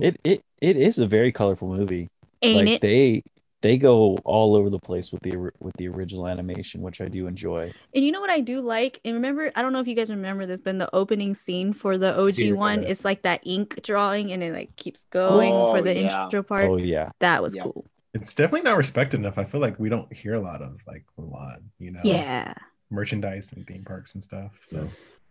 It 0.00 0.20
it 0.24 0.42
it 0.60 0.76
is 0.76 0.98
a 0.98 1.06
very 1.06 1.32
colorful 1.32 1.68
movie. 1.74 2.08
ain't 2.42 2.66
like 2.66 2.76
it? 2.76 2.80
they 2.80 3.22
they 3.62 3.78
go 3.78 4.16
all 4.24 4.54
over 4.54 4.68
the 4.68 4.78
place 4.78 5.12
with 5.12 5.22
the 5.22 5.36
with 5.60 5.74
the 5.78 5.88
original 5.88 6.26
animation, 6.28 6.82
which 6.82 7.00
I 7.00 7.08
do 7.08 7.26
enjoy. 7.26 7.72
And 7.94 8.04
you 8.04 8.12
know 8.12 8.20
what 8.20 8.30
I 8.30 8.40
do 8.40 8.60
like? 8.60 9.00
And 9.04 9.14
remember, 9.14 9.50
I 9.54 9.62
don't 9.62 9.72
know 9.72 9.80
if 9.80 9.86
you 9.88 9.94
guys 9.94 10.10
remember 10.10 10.44
this, 10.46 10.60
but 10.60 10.70
in 10.70 10.78
the 10.78 10.94
opening 10.94 11.34
scene 11.34 11.72
for 11.72 11.96
the 11.96 12.18
OG 12.20 12.34
do 12.34 12.56
one, 12.56 12.70
remember. 12.72 12.90
it's 12.90 13.04
like 13.04 13.22
that 13.22 13.40
ink 13.44 13.80
drawing 13.82 14.32
and 14.32 14.42
it 14.42 14.52
like 14.52 14.74
keeps 14.76 15.06
going 15.10 15.52
Oh, 15.54 15.70
for 15.70 15.80
the 15.80 15.94
yeah. 15.94 16.24
intro 16.24 16.40
oh, 16.40 16.42
part. 16.42 16.68
Oh 16.70 16.76
yeah. 16.76 17.10
That 17.20 17.42
was 17.42 17.54
Yeah. 17.54 17.62
cool. 17.62 17.86
It's 18.14 18.34
definitely 18.34 18.62
not 18.68 18.76
respected 18.76 19.20
enough. 19.20 19.38
I 19.38 19.44
feel 19.44 19.60
like 19.60 19.78
we 19.78 19.88
don't 19.88 20.12
hear 20.12 20.34
a 20.34 20.40
lot 20.40 20.60
of 20.60 20.78
like 20.86 21.04
Mulan, 21.18 21.62
you 21.78 21.92
know, 21.92 22.00
Yeah. 22.04 22.52
merchandise 22.90 23.52
and 23.54 23.66
theme 23.66 23.84
parks 23.84 24.14
and 24.14 24.22
stuff. 24.22 24.52
So, 24.64 24.86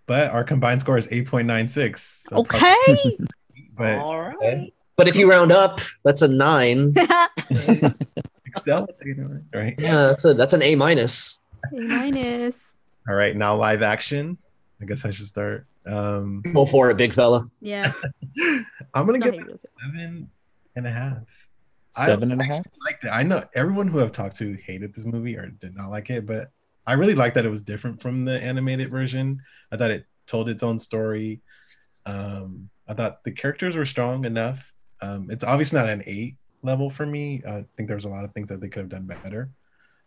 but 0.08 0.32
our 0.32 0.44
combined 0.44 0.80
score 0.82 0.98
is 0.98 1.08
8.96. 1.08 1.98
So 2.30 2.38
Okay. 2.38 2.74
But 3.78 3.98
All 4.00 4.20
right. 4.22 4.36
Okay. 4.36 4.74
But 4.98 5.08
if 5.08 5.16
you 5.16 5.30
round 5.30 5.52
up, 5.52 5.80
that's 6.04 6.22
a 6.22 6.28
nine. 6.28 6.94
Excel, 8.46 8.88
say 8.94 9.14
right? 9.54 9.76
Yeah, 9.78 10.08
that's 10.08 10.26
a 10.26 10.34
that's 10.34 10.54
an 10.54 10.62
A 10.62 10.76
minus. 10.76 11.38
A 11.76 11.80
minus. 11.82 12.56
All 13.08 13.16
right, 13.16 13.36
now 13.36 13.56
live 13.56 13.82
action. 13.82 14.38
I 14.82 14.86
guess 14.86 15.06
I 15.06 15.12
should 15.12 15.28
start. 15.28 15.66
Um, 15.86 16.44
Go 16.54 16.66
for 16.66 16.90
it, 16.92 16.98
big 16.98 17.14
fella. 17.14 17.50
Yeah. 17.62 17.92
I'm 18.94 19.06
gonna 19.06 19.14
it's 19.18 19.26
give 19.26 19.36
not 19.36 19.36
it 19.36 19.40
how 19.40 19.48
you 19.48 19.58
feel. 19.58 19.60
seven 19.82 20.30
and 20.76 20.88
a 20.88 20.92
half. 20.92 21.18
I 21.98 22.06
Seven 22.06 22.32
and 22.32 22.42
a 22.42 22.46
half. 22.46 22.66
liked 22.86 23.04
it. 23.04 23.10
I 23.10 23.24
know 23.24 23.44
everyone 23.54 23.88
who 23.88 24.02
I've 24.02 24.12
talked 24.14 24.38
to 24.38 24.54
hated 24.66 24.94
this 24.96 25.06
movie 25.06 25.36
or 25.36 25.48
did 25.48 25.76
not 25.76 25.90
like 25.90 26.10
it, 26.10 26.26
but 26.26 26.50
I 26.88 26.94
really 26.94 27.16
liked 27.16 27.36
that 27.36 27.46
it 27.46 27.50
was 27.50 27.64
different 27.64 28.02
from 28.02 28.24
the 28.26 28.42
animated 28.42 28.90
version. 28.90 29.42
I 29.72 29.78
thought 29.78 29.92
it 29.92 30.06
told 30.26 30.48
its 30.50 30.64
own 30.64 30.80
story. 30.80 31.42
Um, 32.06 32.70
I 32.88 32.94
thought 32.94 33.24
the 33.24 33.32
characters 33.32 33.76
were 33.76 33.86
strong 33.86 34.24
enough. 34.26 34.64
Um, 35.02 35.28
it's 35.30 35.44
obviously 35.44 35.80
not 35.80 35.90
an 35.90 36.04
eight 36.06 36.38
level 36.64 36.90
for 36.90 37.06
me. 37.06 37.42
I 37.48 37.66
think 37.76 37.88
there 37.88 37.96
was 37.96 38.06
a 38.06 38.10
lot 38.10 38.24
of 38.24 38.34
things 38.34 38.50
that 38.50 38.62
they 38.62 38.70
could 38.70 38.82
have 38.82 38.90
done 38.90 39.06
better. 39.06 39.50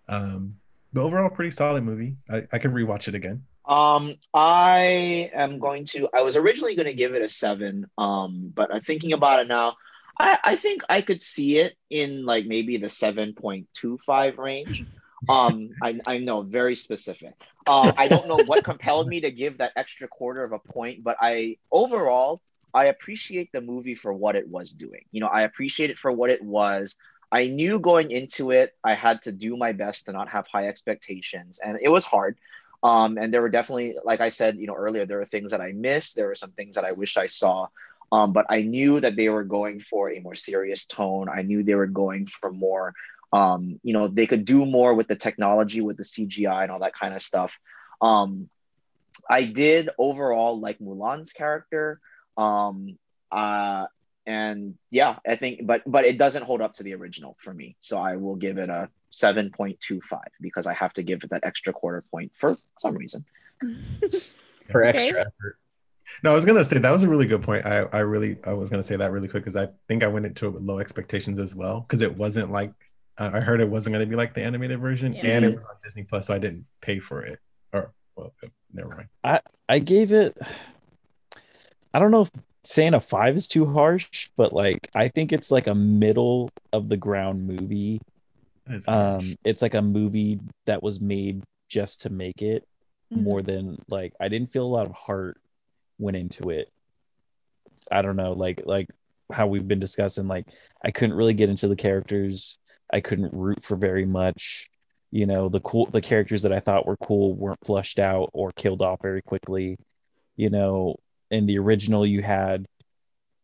Um, 0.08 0.56
but 0.92 1.02
overall, 1.02 1.28
pretty 1.30 1.50
solid 1.50 1.84
movie. 1.84 2.16
I, 2.30 2.46
I 2.52 2.58
could 2.58 2.72
rewatch 2.72 3.08
it 3.08 3.14
again. 3.14 3.44
Um, 3.66 4.16
I 4.32 5.30
am 5.34 5.58
going 5.58 5.86
to. 5.86 6.08
I 6.14 6.22
was 6.22 6.36
originally 6.36 6.76
going 6.76 6.86
to 6.86 6.94
give 6.94 7.14
it 7.14 7.22
a 7.22 7.28
seven. 7.28 7.86
Um, 7.98 8.52
but 8.54 8.72
I'm 8.72 8.82
thinking 8.82 9.12
about 9.12 9.40
it 9.40 9.48
now. 9.48 9.74
I, 10.18 10.38
I 10.44 10.56
think 10.56 10.82
I 10.88 11.00
could 11.00 11.20
see 11.20 11.58
it 11.58 11.74
in 11.90 12.24
like 12.24 12.46
maybe 12.46 12.76
the 12.76 12.88
seven 12.88 13.34
point 13.34 13.66
two 13.74 13.98
five 13.98 14.38
range. 14.38 14.84
Um, 15.26 15.70
I, 15.82 15.98
I 16.06 16.18
know 16.18 16.42
very 16.42 16.76
specific. 16.76 17.32
Uh, 17.66 17.92
I 17.96 18.08
don't 18.08 18.28
know 18.28 18.38
what 18.44 18.62
compelled 18.62 19.08
me 19.08 19.22
to 19.22 19.30
give 19.30 19.56
that 19.56 19.72
extra 19.74 20.06
quarter 20.06 20.44
of 20.44 20.52
a 20.52 20.58
point, 20.58 21.02
but 21.02 21.16
I 21.18 21.56
overall 21.72 22.42
I 22.74 22.86
appreciate 22.86 23.52
the 23.52 23.60
movie 23.60 23.94
for 23.94 24.12
what 24.12 24.36
it 24.36 24.48
was 24.48 24.72
doing. 24.72 25.04
You 25.12 25.20
know, 25.20 25.28
I 25.28 25.42
appreciate 25.42 25.90
it 25.90 25.98
for 25.98 26.10
what 26.10 26.30
it 26.30 26.42
was. 26.42 26.96
I 27.30 27.48
knew 27.48 27.78
going 27.78 28.10
into 28.10 28.50
it, 28.50 28.74
I 28.82 28.94
had 28.94 29.22
to 29.22 29.32
do 29.32 29.56
my 29.56 29.72
best 29.72 30.06
to 30.06 30.12
not 30.12 30.28
have 30.28 30.46
high 30.46 30.68
expectations, 30.68 31.60
and 31.64 31.78
it 31.80 31.88
was 31.88 32.04
hard. 32.04 32.36
Um, 32.82 33.16
and 33.16 33.32
there 33.32 33.40
were 33.40 33.48
definitely, 33.48 33.94
like 34.04 34.20
I 34.20 34.28
said, 34.28 34.58
you 34.58 34.66
know, 34.66 34.74
earlier, 34.74 35.06
there 35.06 35.18
were 35.18 35.24
things 35.24 35.52
that 35.52 35.62
I 35.62 35.72
missed. 35.72 36.16
There 36.16 36.26
were 36.26 36.34
some 36.34 36.50
things 36.50 36.74
that 36.74 36.84
I 36.84 36.92
wish 36.92 37.16
I 37.16 37.26
saw. 37.26 37.68
Um, 38.12 38.32
but 38.32 38.46
I 38.50 38.60
knew 38.62 39.00
that 39.00 39.16
they 39.16 39.30
were 39.30 39.42
going 39.42 39.80
for 39.80 40.12
a 40.12 40.20
more 40.20 40.34
serious 40.34 40.84
tone. 40.84 41.28
I 41.28 41.42
knew 41.42 41.62
they 41.62 41.74
were 41.74 41.86
going 41.86 42.26
for 42.26 42.52
more, 42.52 42.94
um, 43.32 43.80
you 43.82 43.94
know, 43.94 44.06
they 44.06 44.26
could 44.26 44.44
do 44.44 44.66
more 44.66 44.94
with 44.94 45.08
the 45.08 45.16
technology, 45.16 45.80
with 45.80 45.96
the 45.96 46.04
CGI 46.04 46.62
and 46.62 46.70
all 46.70 46.80
that 46.80 46.94
kind 46.94 47.14
of 47.14 47.22
stuff. 47.22 47.58
Um, 48.02 48.50
I 49.28 49.44
did 49.44 49.88
overall 49.98 50.60
like 50.60 50.78
Mulan's 50.78 51.32
character. 51.32 52.00
Um, 52.36 52.98
uh, 53.30 53.86
and 54.26 54.74
yeah, 54.90 55.18
I 55.28 55.36
think, 55.36 55.66
but 55.66 55.82
but 55.86 56.04
it 56.06 56.16
doesn't 56.18 56.44
hold 56.44 56.60
up 56.62 56.72
to 56.74 56.82
the 56.82 56.94
original 56.94 57.36
for 57.40 57.52
me. 57.52 57.76
So 57.80 57.98
I 57.98 58.16
will 58.16 58.36
give 58.36 58.56
it 58.58 58.70
a 58.70 58.88
7.25 59.12 60.00
because 60.40 60.66
I 60.66 60.72
have 60.72 60.92
to 60.94 61.02
give 61.02 61.22
it 61.24 61.30
that 61.30 61.44
extra 61.44 61.72
quarter 61.72 62.02
point 62.10 62.32
for 62.34 62.56
some 62.78 62.96
reason. 62.96 63.24
For 64.70 64.82
Okay. 64.82 64.96
extra 64.96 65.20
effort. 65.20 65.58
No, 66.22 66.32
I 66.32 66.34
was 66.34 66.44
gonna 66.46 66.64
say 66.64 66.78
that 66.78 66.90
was 66.90 67.02
a 67.02 67.08
really 67.08 67.26
good 67.26 67.42
point. 67.42 67.66
I, 67.66 67.80
I 67.92 67.98
really 67.98 68.38
I 68.44 68.54
was 68.54 68.70
gonna 68.70 68.82
say 68.82 68.96
that 68.96 69.12
really 69.12 69.28
quick 69.28 69.44
because 69.44 69.56
I 69.56 69.68
think 69.88 70.02
I 70.02 70.06
went 70.06 70.24
into 70.24 70.46
it 70.46 70.50
with 70.50 70.62
low 70.62 70.78
expectations 70.78 71.38
as 71.38 71.54
well 71.54 71.80
because 71.80 72.00
it 72.00 72.16
wasn't 72.16 72.50
like 72.50 72.72
I 73.18 73.26
I 73.26 73.40
heard 73.40 73.60
it 73.60 73.68
wasn't 73.68 73.92
gonna 73.94 74.06
be 74.06 74.16
like 74.16 74.32
the 74.32 74.42
animated 74.42 74.80
version 74.80 75.12
Yeah. 75.12 75.26
and 75.26 75.44
it 75.44 75.54
was 75.54 75.64
on 75.64 75.76
Disney 75.84 76.04
Plus, 76.04 76.26
so 76.28 76.34
I 76.34 76.38
didn't 76.38 76.66
pay 76.80 76.98
for 76.98 77.22
it. 77.22 77.38
Or 77.74 77.92
well, 78.16 78.32
never 78.72 78.88
mind. 78.88 79.08
I 79.22 79.40
I 79.68 79.78
gave 79.80 80.12
it. 80.12 80.36
I 81.94 81.98
don't 82.00 82.10
know 82.10 82.22
if 82.22 82.30
saying 82.64 82.94
a 82.94 83.00
five 83.00 83.36
is 83.36 83.48
too 83.48 83.64
harsh, 83.64 84.28
but 84.36 84.52
like 84.52 84.88
I 84.96 85.08
think 85.08 85.32
it's 85.32 85.50
like 85.50 85.66
a 85.68 85.74
middle 85.74 86.50
of 86.72 86.88
the 86.88 86.96
ground 86.96 87.46
movie. 87.46 88.00
It's- 88.66 88.88
Um, 88.88 89.36
it's 89.44 89.62
like 89.62 89.74
a 89.74 89.82
movie 89.82 90.40
that 90.66 90.82
was 90.82 91.00
made 91.00 91.42
just 91.68 92.02
to 92.02 92.10
make 92.10 92.42
it 92.42 92.66
more 93.10 93.42
than 93.42 93.78
like 93.88 94.12
I 94.20 94.28
didn't 94.28 94.48
feel 94.50 94.66
a 94.66 94.74
lot 94.76 94.86
of 94.86 94.92
heart 94.92 95.40
went 95.98 96.16
into 96.16 96.50
it. 96.50 96.68
I 97.92 98.02
don't 98.02 98.16
know, 98.16 98.32
like 98.32 98.62
like 98.66 98.88
how 99.32 99.46
we've 99.46 99.66
been 99.68 99.78
discussing, 99.80 100.26
like 100.28 100.46
I 100.84 100.90
couldn't 100.90 101.16
really 101.16 101.34
get 101.34 101.48
into 101.50 101.68
the 101.68 101.76
characters. 101.76 102.58
I 102.92 103.00
couldn't 103.00 103.32
root 103.32 103.62
for 103.62 103.76
very 103.76 104.04
much. 104.04 104.68
You 105.10 105.26
know, 105.26 105.48
the 105.48 105.60
cool 105.60 105.86
the 105.86 106.00
characters 106.00 106.42
that 106.42 106.52
I 106.52 106.60
thought 106.60 106.86
were 106.86 106.96
cool 106.96 107.34
weren't 107.34 107.64
flushed 107.64 107.98
out 108.00 108.30
or 108.32 108.50
killed 108.52 108.82
off 108.82 109.00
very 109.02 109.22
quickly. 109.22 109.76
You 110.36 110.50
know, 110.50 110.96
in 111.30 111.46
the 111.46 111.58
original 111.58 112.06
you 112.06 112.22
had 112.22 112.66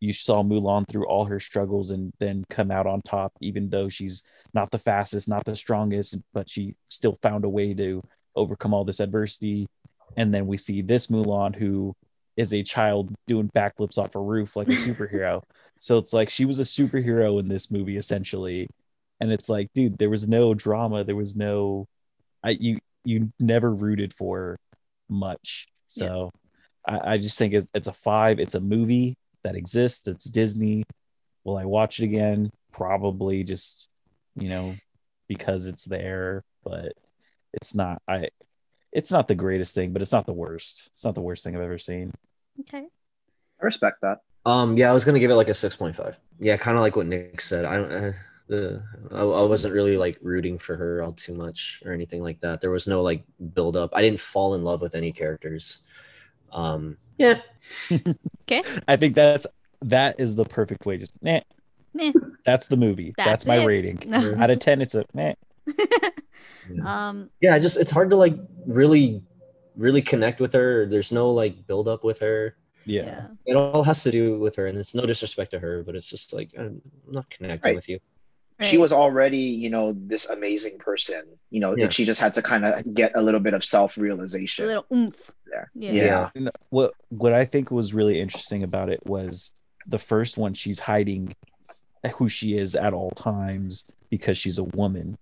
you 0.01 0.11
saw 0.11 0.43
Mulan 0.43 0.87
through 0.87 1.07
all 1.07 1.25
her 1.25 1.39
struggles 1.39 1.91
and 1.91 2.11
then 2.19 2.43
come 2.49 2.71
out 2.71 2.87
on 2.87 2.99
top, 3.01 3.31
even 3.39 3.69
though 3.69 3.87
she's 3.87 4.23
not 4.53 4.71
the 4.71 4.79
fastest, 4.79 5.29
not 5.29 5.45
the 5.45 5.55
strongest, 5.55 6.17
but 6.33 6.49
she 6.49 6.75
still 6.87 7.15
found 7.21 7.45
a 7.45 7.49
way 7.49 7.73
to 7.75 8.03
overcome 8.35 8.73
all 8.73 8.83
this 8.83 8.99
adversity. 8.99 9.67
And 10.17 10.33
then 10.33 10.47
we 10.47 10.57
see 10.57 10.81
this 10.81 11.07
Mulan 11.07 11.55
who 11.55 11.93
is 12.35 12.53
a 12.53 12.63
child 12.63 13.13
doing 13.27 13.49
backflips 13.55 13.99
off 13.99 14.15
a 14.15 14.19
roof 14.19 14.55
like 14.55 14.69
a 14.69 14.71
superhero. 14.87 15.43
so 15.77 15.99
it's 15.99 16.13
like 16.13 16.29
she 16.29 16.45
was 16.45 16.59
a 16.59 16.63
superhero 16.63 17.39
in 17.39 17.47
this 17.47 17.69
movie 17.71 17.97
essentially. 17.97 18.67
And 19.19 19.31
it's 19.31 19.49
like, 19.49 19.67
dude, 19.75 19.99
there 19.99 20.09
was 20.09 20.27
no 20.27 20.55
drama, 20.55 21.03
there 21.03 21.15
was 21.15 21.35
no 21.35 21.85
I 22.43 22.51
you 22.59 22.79
you 23.05 23.31
never 23.39 23.71
rooted 23.71 24.13
for 24.13 24.57
much. 25.09 25.67
So 25.85 26.31
I, 26.87 27.13
I 27.13 27.17
just 27.17 27.37
think 27.37 27.53
it's, 27.53 27.69
it's 27.73 27.87
a 27.87 27.93
five. 27.93 28.39
It's 28.39 28.55
a 28.55 28.59
movie 28.59 29.15
that 29.43 29.55
exists. 29.55 30.07
It's 30.07 30.25
Disney. 30.25 30.83
Will 31.43 31.57
I 31.57 31.65
watch 31.65 31.99
it 31.99 32.05
again? 32.05 32.51
Probably 32.71 33.43
just, 33.43 33.89
you 34.35 34.49
know, 34.49 34.75
because 35.27 35.67
it's 35.67 35.85
there, 35.85 36.43
but 36.63 36.93
it's 37.53 37.75
not 37.75 38.01
I 38.07 38.29
it's 38.91 39.11
not 39.11 39.27
the 39.27 39.35
greatest 39.35 39.73
thing, 39.73 39.93
but 39.93 40.01
it's 40.01 40.11
not 40.11 40.25
the 40.25 40.33
worst. 40.33 40.89
It's 40.93 41.05
not 41.05 41.15
the 41.15 41.21
worst 41.21 41.43
thing 41.43 41.55
I've 41.55 41.61
ever 41.61 41.77
seen. 41.77 42.11
Okay. 42.61 42.85
I 43.61 43.65
respect 43.65 44.01
that. 44.01 44.21
Um, 44.45 44.75
yeah, 44.77 44.89
I 44.89 44.93
was 44.93 45.05
gonna 45.05 45.19
give 45.19 45.31
it 45.31 45.35
like 45.35 45.49
a 45.49 45.53
six 45.53 45.75
point 45.75 45.95
five. 45.95 46.19
Yeah, 46.39 46.57
kind 46.57 46.77
of 46.77 46.81
like 46.81 46.95
what 46.95 47.07
Nick 47.07 47.41
said. 47.41 47.65
I 47.65 47.75
don't. 47.77 47.91
Uh, 47.91 48.11
the 48.47 48.83
I, 49.11 49.21
I 49.21 49.43
wasn't 49.43 49.73
really 49.73 49.97
like 49.97 50.17
rooting 50.21 50.57
for 50.57 50.75
her 50.75 51.01
all 51.01 51.13
too 51.13 51.33
much 51.33 51.81
or 51.85 51.93
anything 51.93 52.21
like 52.21 52.41
that. 52.41 52.59
There 52.59 52.71
was 52.71 52.87
no 52.87 53.01
like 53.01 53.23
build 53.53 53.77
up. 53.77 53.91
I 53.93 54.01
didn't 54.01 54.19
fall 54.19 54.55
in 54.55 54.63
love 54.63 54.81
with 54.81 54.95
any 54.95 55.11
characters. 55.11 55.83
Um, 56.51 56.97
yeah, 57.17 57.41
okay. 58.43 58.61
I 58.87 58.95
think 58.95 59.15
that's 59.15 59.47
that 59.81 60.19
is 60.19 60.35
the 60.35 60.45
perfect 60.45 60.85
way. 60.85 60.97
Just 60.97 61.11
nah, 61.23 61.39
Meh. 61.93 62.11
that's 62.45 62.67
the 62.67 62.77
movie. 62.77 63.13
That's, 63.17 63.29
That's 63.29 63.45
my 63.45 63.57
it. 63.57 63.65
rating. 63.65 64.13
Out 64.13 64.49
of 64.49 64.59
ten, 64.59 64.81
it's 64.81 64.95
a 64.95 65.05
meh. 65.13 65.33
um. 66.85 67.29
yeah. 67.41 67.57
Just 67.59 67.77
it's 67.79 67.91
hard 67.91 68.09
to 68.11 68.15
like 68.15 68.35
really, 68.65 69.21
really 69.75 70.01
connect 70.01 70.39
with 70.39 70.53
her. 70.53 70.85
There's 70.85 71.11
no 71.11 71.29
like 71.29 71.67
build 71.67 71.87
up 71.87 72.03
with 72.03 72.19
her. 72.19 72.55
Yeah. 72.85 73.03
Yeah. 73.05 73.27
It 73.45 73.55
all 73.55 73.83
has 73.83 74.03
to 74.03 74.11
do 74.11 74.39
with 74.39 74.55
her, 74.55 74.67
and 74.67 74.77
it's 74.77 74.95
no 74.95 75.05
disrespect 75.05 75.51
to 75.51 75.59
her, 75.59 75.83
but 75.83 75.95
it's 75.95 76.09
just 76.09 76.33
like 76.33 76.49
I'm 76.57 76.81
not 77.07 77.29
connecting 77.29 77.69
Right. 77.69 77.75
with 77.75 77.87
you. 77.89 77.99
She 78.63 78.77
was 78.77 78.91
already, 78.93 79.37
you 79.39 79.69
know, 79.69 79.93
this 79.97 80.29
amazing 80.29 80.77
person. 80.79 81.23
You 81.49 81.59
know, 81.61 81.75
Yeah. 81.75 81.85
and 81.85 81.93
she 81.93 82.05
just 82.05 82.19
had 82.21 82.33
to 82.35 82.41
kind 82.41 82.65
of 82.65 82.93
get 82.93 83.11
a 83.15 83.21
little 83.21 83.39
bit 83.39 83.53
of 83.53 83.63
self 83.63 83.97
realization. 83.97 84.65
a 84.65 84.67
little 84.67 84.85
oomph. 84.93 85.31
there. 85.49 85.69
Yeah. 85.75 85.91
Yeah. 85.91 86.29
And 86.35 86.49
what 86.69 86.93
what 87.09 87.33
I 87.33 87.45
think 87.45 87.71
was 87.71 87.93
really 87.93 88.19
interesting 88.19 88.63
about 88.63 88.89
it 88.89 89.05
was 89.05 89.51
the 89.87 89.97
first 89.97 90.37
one 90.37 90.53
she's 90.53 90.79
hiding 90.79 91.35
who 92.15 92.27
she 92.29 92.57
is 92.57 92.75
at 92.75 92.93
all 92.93 93.11
times 93.11 93.85
because 94.09 94.37
she's 94.37 94.59
a 94.59 94.63
woman. 94.63 95.17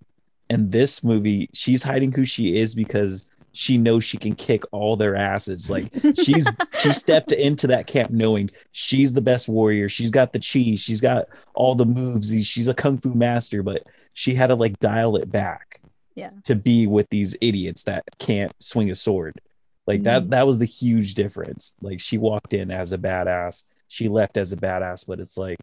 And 0.49 0.71
this 0.71 1.03
movie, 1.03 1.49
she's 1.53 1.83
hiding 1.83 2.11
who 2.11 2.25
she 2.25 2.57
is 2.57 2.73
because 2.73 3.25
she 3.51 3.77
knows 3.77 4.03
she 4.03 4.17
can 4.17 4.33
kick 4.35 4.63
all 4.71 4.95
their 4.95 5.15
asses. 5.15 5.69
Like 5.69 5.91
she's 6.23 6.47
she 6.79 6.91
stepped 6.93 7.31
into 7.31 7.67
that 7.67 7.87
camp 7.87 8.11
knowing 8.11 8.49
she's 8.71 9.13
the 9.13 9.21
best 9.21 9.47
warrior. 9.49 9.89
She's 9.89 10.11
got 10.11 10.33
the 10.33 10.39
chi. 10.39 10.75
She's 10.75 11.01
got 11.01 11.25
all 11.53 11.75
the 11.75 11.85
moves. 11.85 12.29
She's 12.45 12.67
a 12.67 12.73
kung 12.73 12.97
fu 12.97 13.13
master, 13.13 13.63
but 13.63 13.83
she 14.13 14.33
had 14.33 14.47
to 14.47 14.55
like 14.55 14.79
dial 14.79 15.15
it 15.15 15.31
back. 15.31 15.81
Yeah. 16.15 16.31
To 16.45 16.55
be 16.55 16.85
with 16.87 17.07
these 17.09 17.35
idiots 17.41 17.83
that 17.85 18.03
can't 18.19 18.51
swing 18.59 18.89
a 18.91 18.95
sword. 18.95 19.39
Like 19.87 20.01
Mm. 20.01 20.05
that 20.05 20.29
that 20.31 20.45
was 20.47 20.59
the 20.59 20.65
huge 20.65 21.15
difference. 21.15 21.75
Like 21.81 21.99
she 21.99 22.17
walked 22.17 22.53
in 22.53 22.71
as 22.71 22.91
a 22.91 22.97
badass. 22.97 23.63
She 23.87 24.07
left 24.07 24.37
as 24.37 24.53
a 24.53 24.57
badass, 24.57 25.07
but 25.07 25.19
it's 25.19 25.37
like 25.37 25.57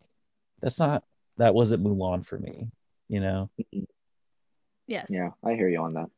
that's 0.60 0.80
not 0.80 1.04
that 1.36 1.54
wasn't 1.54 1.84
Mulan 1.84 2.24
for 2.26 2.38
me, 2.38 2.68
you 3.08 3.20
know. 3.20 3.50
Yes. 4.86 5.06
Yeah, 5.10 5.30
I 5.44 5.54
hear 5.54 5.68
you 5.68 5.80
on 5.82 5.92
that. 5.94 6.08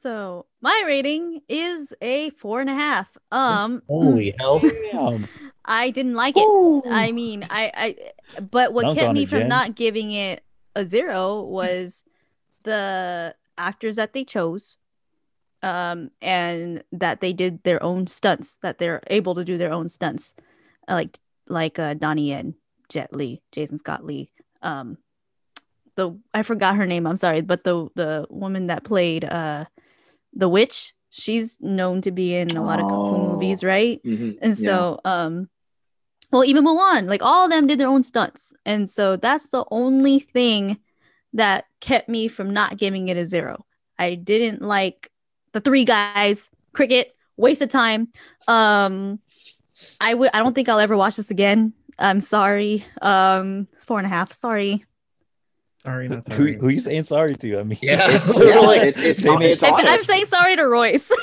So 0.00 0.46
my 0.60 0.82
rating 0.86 1.42
is 1.48 1.92
a 2.00 2.30
four 2.30 2.60
and 2.60 2.70
a 2.70 2.74
half. 2.74 3.08
Um. 3.32 3.82
Holy 3.88 4.34
hell! 4.40 5.20
I 5.64 5.90
didn't 5.90 6.14
like 6.14 6.34
it. 6.36 6.82
I 6.90 7.12
mean, 7.12 7.42
I, 7.50 7.70
I, 7.74 8.40
but 8.40 8.72
what 8.72 8.84
Dunk 8.84 8.98
kept 8.98 9.12
me 9.12 9.24
it, 9.24 9.28
from 9.28 9.40
Jen. 9.40 9.48
not 9.48 9.74
giving 9.74 10.12
it 10.12 10.42
a 10.74 10.84
zero 10.86 11.42
was 11.42 12.04
the 12.62 13.34
actors 13.58 13.96
that 13.96 14.14
they 14.14 14.24
chose, 14.24 14.76
um, 15.62 16.10
and 16.22 16.82
that 16.92 17.20
they 17.20 17.34
did 17.34 17.62
their 17.64 17.82
own 17.82 18.06
stunts, 18.06 18.56
that 18.62 18.78
they're 18.78 19.02
able 19.08 19.34
to 19.34 19.44
do 19.44 19.58
their 19.58 19.72
own 19.72 19.88
stunts, 19.88 20.34
uh, 20.88 20.94
like 20.94 21.18
like 21.48 21.78
uh, 21.78 21.94
Donnie 21.94 22.28
Yen, 22.28 22.54
Jet 22.88 23.12
Li, 23.12 23.42
Jason 23.52 23.78
Scott 23.78 24.06
Lee, 24.06 24.30
um, 24.62 24.96
the 25.96 26.16
I 26.32 26.42
forgot 26.44 26.76
her 26.76 26.86
name. 26.86 27.06
I'm 27.06 27.16
sorry, 27.16 27.42
but 27.42 27.64
the 27.64 27.88
the 27.94 28.26
woman 28.30 28.68
that 28.68 28.84
played 28.84 29.24
uh 29.24 29.66
the 30.32 30.48
witch 30.48 30.92
she's 31.10 31.56
known 31.60 32.00
to 32.02 32.10
be 32.10 32.34
in 32.34 32.56
a 32.56 32.62
lot 32.62 32.78
of 32.78 32.86
kung 32.86 33.08
fu 33.08 33.14
Oh. 33.16 33.18
movies, 33.32 33.64
right? 33.64 34.00
Mhm. 34.04 34.38
And 34.42 34.58
Yeah. 34.58 34.64
so, 34.64 35.00
um, 35.04 35.48
well, 36.30 36.44
even 36.44 36.64
Mulan, 36.64 37.08
like 37.08 37.22
all 37.22 37.44
of 37.46 37.50
them 37.50 37.66
did 37.66 37.80
their 37.80 37.88
own 37.88 38.02
stunts. 38.02 38.52
And 38.66 38.88
so 38.88 39.16
that's 39.16 39.48
the 39.48 39.64
only 39.70 40.20
thing 40.20 40.78
that 41.32 41.64
kept 41.80 42.08
me 42.08 42.28
from 42.28 42.52
not 42.52 42.76
giving 42.76 43.08
it 43.08 43.16
a 43.16 43.26
zero. 43.26 43.64
I 43.98 44.14
didn't 44.14 44.62
like 44.62 45.10
the 45.52 45.60
three 45.60 45.84
guys, 45.84 46.50
cricket, 46.72 47.16
waste 47.36 47.62
of 47.62 47.70
time. 47.70 48.08
Um, 48.46 49.18
I 50.00 50.14
would, 50.14 50.30
I 50.34 50.40
don't 50.40 50.54
think 50.54 50.68
I'll 50.68 50.78
ever 50.80 50.96
watch 50.96 51.16
this 51.16 51.30
again. 51.30 51.72
I'm 51.98 52.20
sorry. 52.20 52.84
Um, 53.02 53.66
it's 53.72 53.84
four 53.86 53.98
and 53.98 54.06
a 54.06 54.10
half. 54.10 54.32
Sorry. 54.32 54.84
Sorry, 55.84 56.08
not 56.08 56.26
Who, 56.32 56.36
sorry. 56.36 56.58
who 56.60 56.68
you 56.68 56.78
saying 56.78 57.04
sorry 57.04 57.34
to? 57.36 57.58
I 57.58 57.62
mean, 57.62 57.78
Yeah. 57.80 58.08
yeah, 58.10 58.18
Literally. 58.32 58.78
it's 58.78 59.02
it's, 59.02 59.22
it's 59.24 59.62
I, 59.64 59.70
I'm 59.70 59.98
saying 59.98 60.26
sorry 60.26 60.56
to 60.56 60.66
Royce. 60.66 61.10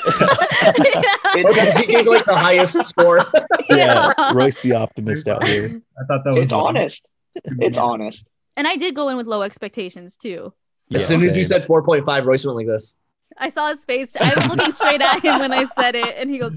It's, 1.38 1.76
he 1.78 1.86
gave 1.86 2.06
like 2.06 2.24
the 2.24 2.34
highest 2.36 2.82
score. 2.86 3.26
yeah, 3.68 4.10
Royce 4.32 4.58
the 4.60 4.72
optimist 4.74 5.28
out 5.28 5.44
here. 5.44 5.82
I 6.00 6.04
thought 6.06 6.24
that 6.24 6.32
was 6.32 6.44
it's 6.44 6.52
honest. 6.52 7.08
It's 7.34 7.76
honest. 7.76 8.28
and 8.56 8.66
I 8.66 8.76
did 8.76 8.94
go 8.94 9.10
in 9.10 9.18
with 9.18 9.26
low 9.26 9.42
expectations 9.42 10.16
too. 10.16 10.54
Yeah, 10.88 10.96
As 10.96 11.06
soon 11.06 11.22
as 11.24 11.36
you 11.36 11.46
said 11.46 11.66
4.5, 11.66 12.24
Royce 12.24 12.46
went 12.46 12.56
like 12.56 12.66
this. 12.66 12.96
I 13.36 13.50
saw 13.50 13.68
his 13.68 13.84
face. 13.84 14.16
I 14.16 14.32
was 14.34 14.48
looking 14.48 14.72
straight 14.72 15.02
at 15.02 15.22
him 15.22 15.38
when 15.40 15.52
I 15.52 15.66
said 15.78 15.94
it, 15.96 16.14
and 16.16 16.30
he 16.30 16.38
goes, 16.38 16.52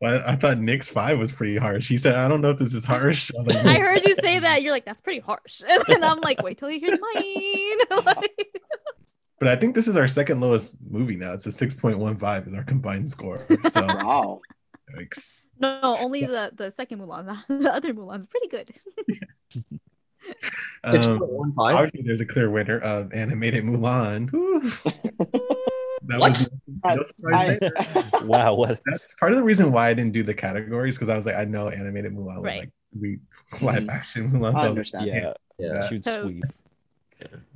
Well, 0.00 0.22
I 0.26 0.36
thought 0.36 0.58
Nick's 0.58 0.90
five 0.90 1.18
was 1.18 1.32
pretty 1.32 1.56
harsh. 1.56 1.88
He 1.88 1.96
said, 1.96 2.14
"I 2.16 2.28
don't 2.28 2.40
know 2.42 2.50
if 2.50 2.58
this 2.58 2.74
is 2.74 2.84
harsh." 2.84 3.30
I, 3.38 3.42
was 3.42 3.56
like, 3.64 3.76
I 3.76 3.78
heard 3.80 4.04
you 4.06 4.14
say 4.16 4.38
that. 4.46 4.60
You're 4.62 4.72
like, 4.72 4.84
that's 4.84 5.00
pretty 5.00 5.20
harsh. 5.20 5.62
And 5.88 6.04
I'm 6.04 6.20
like, 6.20 6.42
wait 6.42 6.58
till 6.58 6.70
you 6.70 6.80
hear 6.80 6.98
mine. 7.14 8.04
Like- 8.04 8.60
but 9.38 9.48
I 9.48 9.56
think 9.56 9.74
this 9.74 9.86
is 9.88 9.96
our 9.98 10.08
second 10.08 10.40
lowest 10.40 10.76
movie 10.90 11.16
now. 11.16 11.32
It's 11.34 11.46
a 11.46 11.52
six 11.52 11.74
point 11.74 11.98
one 11.98 12.16
five 12.16 12.46
is 12.48 12.54
our 12.54 12.64
combined 12.64 13.10
score. 13.10 13.46
So 13.70 13.84
Wow. 13.86 14.40
like, 14.96 15.14
no, 15.58 15.80
no, 15.82 15.96
only 15.98 16.24
the 16.24 16.52
the 16.54 16.70
second 16.70 17.00
Mulan. 17.00 17.26
The 17.48 17.72
other 17.72 17.92
Mulan's 17.94 18.26
pretty 18.26 18.48
good. 18.48 18.72
um, 20.84 20.92
6.15. 20.92 21.52
obviously, 21.58 22.02
there's 22.02 22.20
a 22.20 22.26
clear 22.26 22.50
winner 22.50 22.78
of 22.80 23.12
animated 23.12 23.64
Mulan. 23.64 24.30
Whew. 26.06 26.12
that 26.12 26.20
What? 26.20 26.30
was 26.30 26.50
no 26.84 27.04
surprise 27.04 27.58
I. 28.14 28.20
Wow, 28.24 28.54
what? 28.54 28.80
That's 28.86 29.14
part 29.14 29.32
of 29.32 29.36
the 29.38 29.44
reason 29.44 29.72
why 29.72 29.88
I 29.88 29.94
didn't 29.94 30.12
do 30.12 30.22
the 30.22 30.34
categories 30.34 30.96
because 30.96 31.08
I 31.08 31.16
was 31.16 31.26
like, 31.26 31.36
I 31.36 31.44
know 31.44 31.68
animated 31.68 32.12
Mulan, 32.14 32.42
Right. 32.42 32.60
like 32.60 32.70
we 32.98 33.18
live 33.60 33.88
action 33.88 34.30
Mulan. 34.30 34.52
So 34.52 34.58
I 34.58 34.60
I 34.60 34.62
like, 34.62 34.68
understand. 34.70 35.06
Yeah, 35.06 35.32
Yeah. 35.58 35.86
shoot 35.88 36.04
sweep. 36.04 36.42
Totes. 36.42 36.62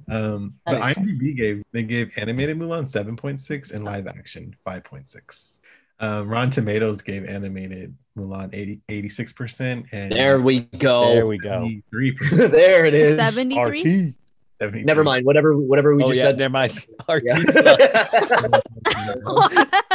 Um, 0.08 0.54
That 0.66 0.72
but 0.72 0.80
makes 0.80 0.94
sense. 0.96 1.08
IMDb 1.08 1.36
gave 1.36 1.62
they 1.72 1.82
gave 1.84 2.16
animated 2.18 2.58
Mulan 2.58 2.88
seven 2.88 3.16
point 3.16 3.40
six 3.40 3.70
and 3.70 3.84
live 3.84 4.06
action 4.06 4.56
five 4.64 4.84
point 4.84 5.08
six. 5.08 5.60
Um, 6.00 6.28
Rotten 6.30 6.48
Tomatoes 6.50 7.02
gave 7.02 7.26
animated 7.26 7.94
Mulan 8.16 8.48
86 8.88 9.32
percent 9.34 9.84
and 9.92 10.10
There 10.10 10.40
we 10.40 10.60
go. 10.60 11.12
There 11.12 11.26
we 11.26 11.36
go. 11.38 11.68
three 11.90 12.12
percent. 12.12 12.50
there 12.60 12.86
it 12.86 12.94
is. 12.94 13.18
73. 13.18 14.14
RT. 14.60 14.84
Never 14.84 15.02
mind. 15.04 15.24
Whatever 15.24 15.56
whatever 15.56 15.94
we 15.94 16.04
oh 16.04 16.08
just 16.08 16.18
yeah, 16.18 16.30
said. 16.30 16.38
never 16.38 16.52
mind. 16.52 16.86
RT 17.08 17.22
Yeah. 17.26 17.36
sucks. 17.50 17.92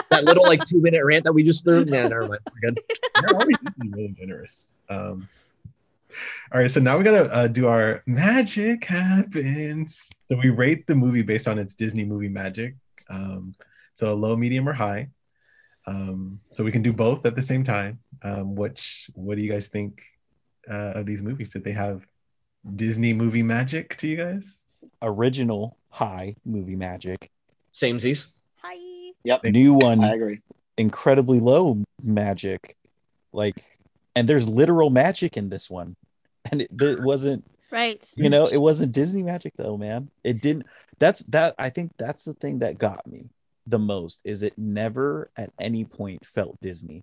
that 0.10 0.22
little 0.24 0.44
like 0.44 0.64
two 0.64 0.82
minute 0.82 1.04
rant 1.04 1.24
that 1.26 1.34
we 1.34 1.44
just 1.44 1.64
threw. 1.64 1.86
Yeah, 1.88 2.08
never 2.08 2.28
mind. 2.28 2.42
We're 2.54 2.70
good. 2.70 2.80
They're 3.22 3.34
always 3.34 3.58
really 3.80 4.16
generous. 4.20 4.84
Um, 4.90 5.28
all 6.52 6.62
right, 6.62 6.72
so 6.72 6.80
now 6.80 6.98
we 6.98 7.04
gotta 7.04 7.32
uh, 7.34 7.48
do 7.48 7.68
our 7.68 8.02
magic 8.06 8.86
happens. 8.86 10.10
So 10.30 10.38
we 10.38 10.50
rate 10.50 10.88
the 10.88 10.96
movie 10.96 11.24
based 11.24 11.48
on 11.48 11.60
its 11.60 11.74
Disney 11.74 12.06
movie 12.06 12.30
magic. 12.30 12.76
Um, 13.10 13.56
so 13.96 14.14
low, 14.14 14.36
medium, 14.36 14.68
or 14.68 14.74
high. 14.74 15.10
Um, 15.88 16.40
so 16.54 16.64
we 16.64 16.72
can 16.72 16.82
do 16.82 16.94
both 16.94 17.26
at 17.26 17.36
the 17.36 17.42
same 17.42 17.64
time. 17.64 18.00
Um, 18.24 18.56
which 18.56 19.10
what 19.14 19.38
do 19.38 19.44
you 19.44 19.52
guys 19.52 19.68
think 19.68 20.02
uh, 20.70 20.94
of 20.96 21.06
these 21.06 21.22
movies? 21.22 21.50
Did 21.52 21.64
they 21.64 21.74
have 21.74 22.06
Disney 22.76 23.14
movie 23.14 23.44
magic 23.44 23.96
to 23.98 24.08
you 24.08 24.18
guys? 24.18 24.64
Original 25.02 25.78
high 25.90 26.36
movie 26.46 26.76
magic. 26.76 27.30
Samesies. 27.74 28.34
Hi. 28.62 29.12
Yep. 29.24 29.44
New 29.46 29.74
one 29.74 30.04
I 30.04 30.14
agree. 30.14 30.42
incredibly 30.78 31.40
low 31.40 31.78
magic. 32.04 32.76
Like, 33.34 33.78
and 34.16 34.28
there's 34.28 34.50
literal 34.50 34.90
magic 34.90 35.36
in 35.38 35.50
this 35.50 35.70
one, 35.70 35.96
and 36.52 36.62
it, 36.62 36.70
it 36.80 37.02
wasn't. 37.04 37.44
Right. 37.72 38.08
You 38.16 38.30
know, 38.30 38.46
it 38.46 38.58
wasn't 38.60 38.92
Disney 38.94 39.24
magic 39.24 39.54
though, 39.58 39.78
man. 39.78 40.10
It 40.24 40.42
didn't. 40.42 40.66
That's 41.00 41.24
that. 41.24 41.56
I 41.60 41.70
think 41.70 41.92
that's 41.98 42.24
the 42.24 42.34
thing 42.36 42.60
that 42.60 42.78
got 42.78 43.06
me 43.06 43.30
the 43.68 43.80
most. 43.80 44.22
Is 44.24 44.44
it 44.44 44.54
never 44.58 45.26
at 45.36 45.52
any 45.60 45.84
point 45.84 46.26
felt 46.26 46.60
Disney. 46.62 47.02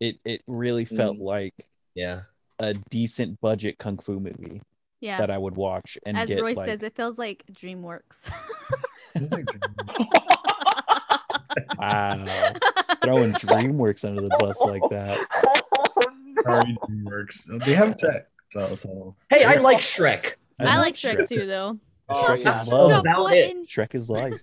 It 0.00 0.16
it 0.24 0.42
really 0.46 0.84
felt 0.84 1.16
Mm. 1.18 1.22
like 1.22 1.54
Yeah. 1.94 2.22
A 2.58 2.74
decent 2.90 3.40
budget 3.40 3.78
kung 3.78 3.98
fu 3.98 4.18
movie 4.18 4.60
Yeah. 5.00 5.18
that 5.18 5.30
I 5.30 5.38
would 5.38 5.56
watch 5.56 5.98
and 6.06 6.16
As 6.16 6.28
get 6.28 6.42
Royce 6.42 6.56
like, 6.56 6.68
says, 6.68 6.82
it 6.82 6.94
feels 6.96 7.18
like 7.18 7.44
DreamWorks. 7.52 8.30
wow, 11.78 12.52
throwing 13.02 13.32
DreamWorks 13.32 14.06
under 14.06 14.22
the 14.22 14.36
bus 14.38 14.60
like 14.60 14.82
that. 14.90 15.18
Sorry, 16.42 16.76
DreamWorks. 16.88 17.64
They 17.64 17.74
have 17.74 17.96
Shrek 17.96 18.24
though, 18.54 18.74
so 18.74 19.14
Hey, 19.30 19.44
I 19.44 19.56
like 19.56 19.78
Shrek. 19.78 20.34
I 20.58 20.64
love 20.64 20.76
like 20.78 20.94
Shrek, 20.94 21.28
too, 21.28 21.46
though. 21.46 21.78
Oh, 22.08 22.26
Shrek 22.28 22.44
yeah. 22.44 22.60
Is 22.60 22.72
love. 22.72 23.00
about 23.00 23.32
it. 23.32 23.56
Shrek 23.66 23.94
is 23.94 24.10
life. 24.10 24.40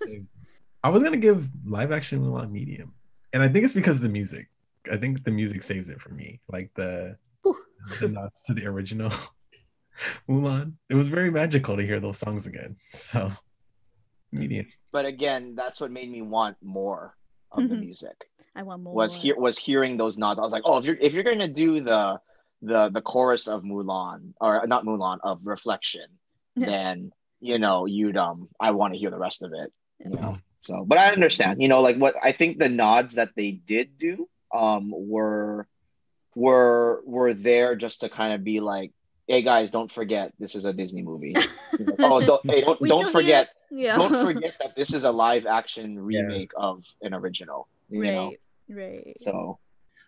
I 0.84 0.90
was 0.90 1.04
gonna 1.04 1.18
give 1.18 1.48
live 1.66 1.92
action 1.92 2.22
Mulan 2.22 2.50
medium, 2.50 2.94
and 3.34 3.44
I 3.44 3.48
think 3.48 3.66
it's 3.66 3.74
because 3.74 3.98
of 3.98 4.02
the 4.04 4.10
music. 4.10 4.48
I 4.92 4.98
think 4.98 5.24
the 5.24 5.32
music 5.32 5.62
saves 5.64 5.90
it 5.90 6.02
for 6.02 6.10
me, 6.10 6.40
like 6.52 6.72
the 6.76 7.16
the 8.00 8.08
nods 8.10 8.44
to 8.44 8.54
the 8.54 8.66
original 8.66 9.12
Mulan. 10.30 10.74
It 10.90 10.96
was 10.96 11.08
very 11.08 11.32
magical 11.32 11.78
to 11.78 11.84
hear 11.86 12.00
those 12.00 12.18
songs 12.18 12.46
again. 12.46 12.76
So 12.94 13.32
medium. 14.32 14.68
But 14.92 15.06
again, 15.06 15.56
that's 15.56 15.80
what 15.80 15.92
made 15.92 16.10
me 16.12 16.22
want 16.22 16.58
more 16.62 17.16
of 17.52 17.68
the 17.70 17.76
Mhm. 17.76 17.80
music. 17.82 18.26
I 18.56 18.64
want 18.64 18.84
more. 18.84 18.94
Was 18.94 19.16
here 19.16 19.38
was 19.38 19.58
hearing 19.58 19.98
those 19.98 20.18
nods. 20.18 20.40
I 20.40 20.44
was 20.44 20.52
like, 20.52 20.64
oh, 20.66 20.78
if 20.78 20.86
you're 20.86 20.98
if 21.00 21.14
you're 21.14 21.24
gonna 21.24 21.48
do 21.48 21.82
the 21.82 22.20
the 22.62 22.90
the 22.90 23.02
chorus 23.02 23.48
of 23.48 23.64
Mulan 23.64 24.34
or 24.42 24.66
not 24.68 24.84
Mulan 24.86 25.20
of 25.24 25.40
Reflection, 25.46 26.08
then 26.56 27.12
you 27.40 27.60
know 27.60 27.86
you'd 27.86 28.18
um 28.18 28.50
I 28.60 28.72
want 28.72 28.94
to 28.94 29.00
hear 29.00 29.10
the 29.12 29.18
rest 29.18 29.42
of 29.44 29.54
it. 29.54 29.72
You 30.00 30.12
Yeah. 30.16 30.22
know. 30.22 30.38
So, 30.60 30.84
but 30.86 30.98
I 31.00 31.12
understand. 31.12 31.62
You 31.62 31.70
know, 31.70 31.82
like 31.82 31.98
what 31.98 32.16
I 32.22 32.34
think 32.34 32.60
the 32.60 32.70
nods 32.70 33.16
that 33.16 33.32
they 33.36 33.52
did 33.52 33.98
do 33.98 34.28
um 34.54 34.92
were 34.94 35.68
were 36.36 37.02
were 37.06 37.34
there 37.34 37.76
just 37.76 38.02
to 38.02 38.10
kind 38.10 38.34
of 38.34 38.44
be 38.44 38.60
like, 38.60 38.92
hey 39.28 39.42
guys, 39.42 39.72
don't 39.72 39.92
forget 39.92 40.34
this 40.40 40.56
is 40.56 40.66
a 40.66 40.74
Disney 40.74 41.02
movie. 41.02 41.36
oh, 42.00 42.26
don't, 42.26 42.46
hey, 42.46 42.62
don't, 42.62 42.82
don't 42.82 43.12
forget 43.12 43.50
Yeah. 43.70 43.96
don't 43.96 44.16
forget 44.26 44.56
that 44.62 44.76
this 44.76 44.94
is 44.94 45.04
a 45.04 45.12
live 45.12 45.46
action 45.46 45.98
remake 46.00 46.52
of 46.58 46.84
an 47.02 47.14
original. 47.14 47.68
You 47.90 48.04
know, 48.04 48.34
right. 48.70 49.04
Right. 49.06 49.20
so 49.20 49.60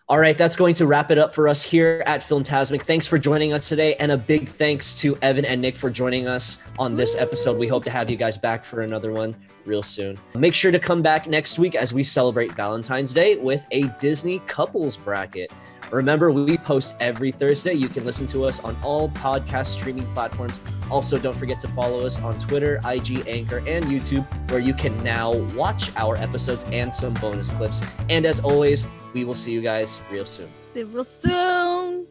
All 0.09 0.19
right, 0.19 0.37
that's 0.37 0.55
going 0.55 0.73
to 0.75 0.87
wrap 0.87 1.11
it 1.11 1.17
up 1.17 1.33
for 1.33 1.47
us 1.47 1.63
here 1.63 2.03
at 2.05 2.21
Filmtasmic. 2.21 2.83
Thanks 2.83 3.07
for 3.07 3.17
joining 3.17 3.53
us 3.53 3.69
today, 3.69 3.95
and 3.95 4.11
a 4.11 4.17
big 4.17 4.49
thanks 4.49 4.93
to 4.95 5.17
Evan 5.21 5.45
and 5.45 5.61
Nick 5.61 5.77
for 5.77 5.89
joining 5.89 6.27
us 6.27 6.67
on 6.77 6.95
this 6.95 7.15
episode. 7.15 7.57
We 7.57 7.67
hope 7.67 7.83
to 7.85 7.89
have 7.89 8.09
you 8.09 8.17
guys 8.17 8.37
back 8.37 8.65
for 8.65 8.81
another 8.81 9.13
one 9.13 9.35
real 9.65 9.83
soon. 9.83 10.17
Make 10.35 10.53
sure 10.53 10.71
to 10.71 10.79
come 10.79 11.01
back 11.01 11.27
next 11.27 11.57
week 11.57 11.75
as 11.75 11.93
we 11.93 12.03
celebrate 12.03 12.51
Valentine's 12.51 13.13
Day 13.13 13.37
with 13.37 13.65
a 13.71 13.83
Disney 13.99 14.39
couples 14.39 14.97
bracket. 14.97 15.51
Remember, 15.93 16.31
we 16.31 16.57
post 16.57 16.95
every 16.99 17.31
Thursday. 17.31 17.73
You 17.73 17.87
can 17.87 18.03
listen 18.03 18.25
to 18.27 18.45
us 18.45 18.59
on 18.63 18.75
all 18.83 19.09
podcast 19.09 19.67
streaming 19.67 20.11
platforms. 20.13 20.59
Also, 20.89 21.19
don't 21.19 21.37
forget 21.37 21.59
to 21.59 21.67
follow 21.67 22.03
us 22.03 22.19
on 22.21 22.37
Twitter, 22.39 22.79
IG, 22.83 23.27
Anchor, 23.27 23.59
and 23.67 23.85
YouTube, 23.85 24.25
where 24.49 24.59
you 24.59 24.73
can 24.73 25.01
now 25.03 25.33
watch 25.55 25.95
our 25.95 26.17
episodes 26.17 26.65
and 26.71 26.91
some 26.91 27.13
bonus 27.15 27.51
clips. 27.51 27.83
And 28.09 28.25
as 28.25 28.39
always, 28.39 28.87
we 29.13 29.23
will 29.23 29.35
see 29.35 29.51
you 29.51 29.61
guys 29.61 29.99
real 30.11 30.25
soon. 30.25 30.49
See 30.73 30.79
you 30.79 30.87
real 30.87 31.03
soon. 31.03 32.07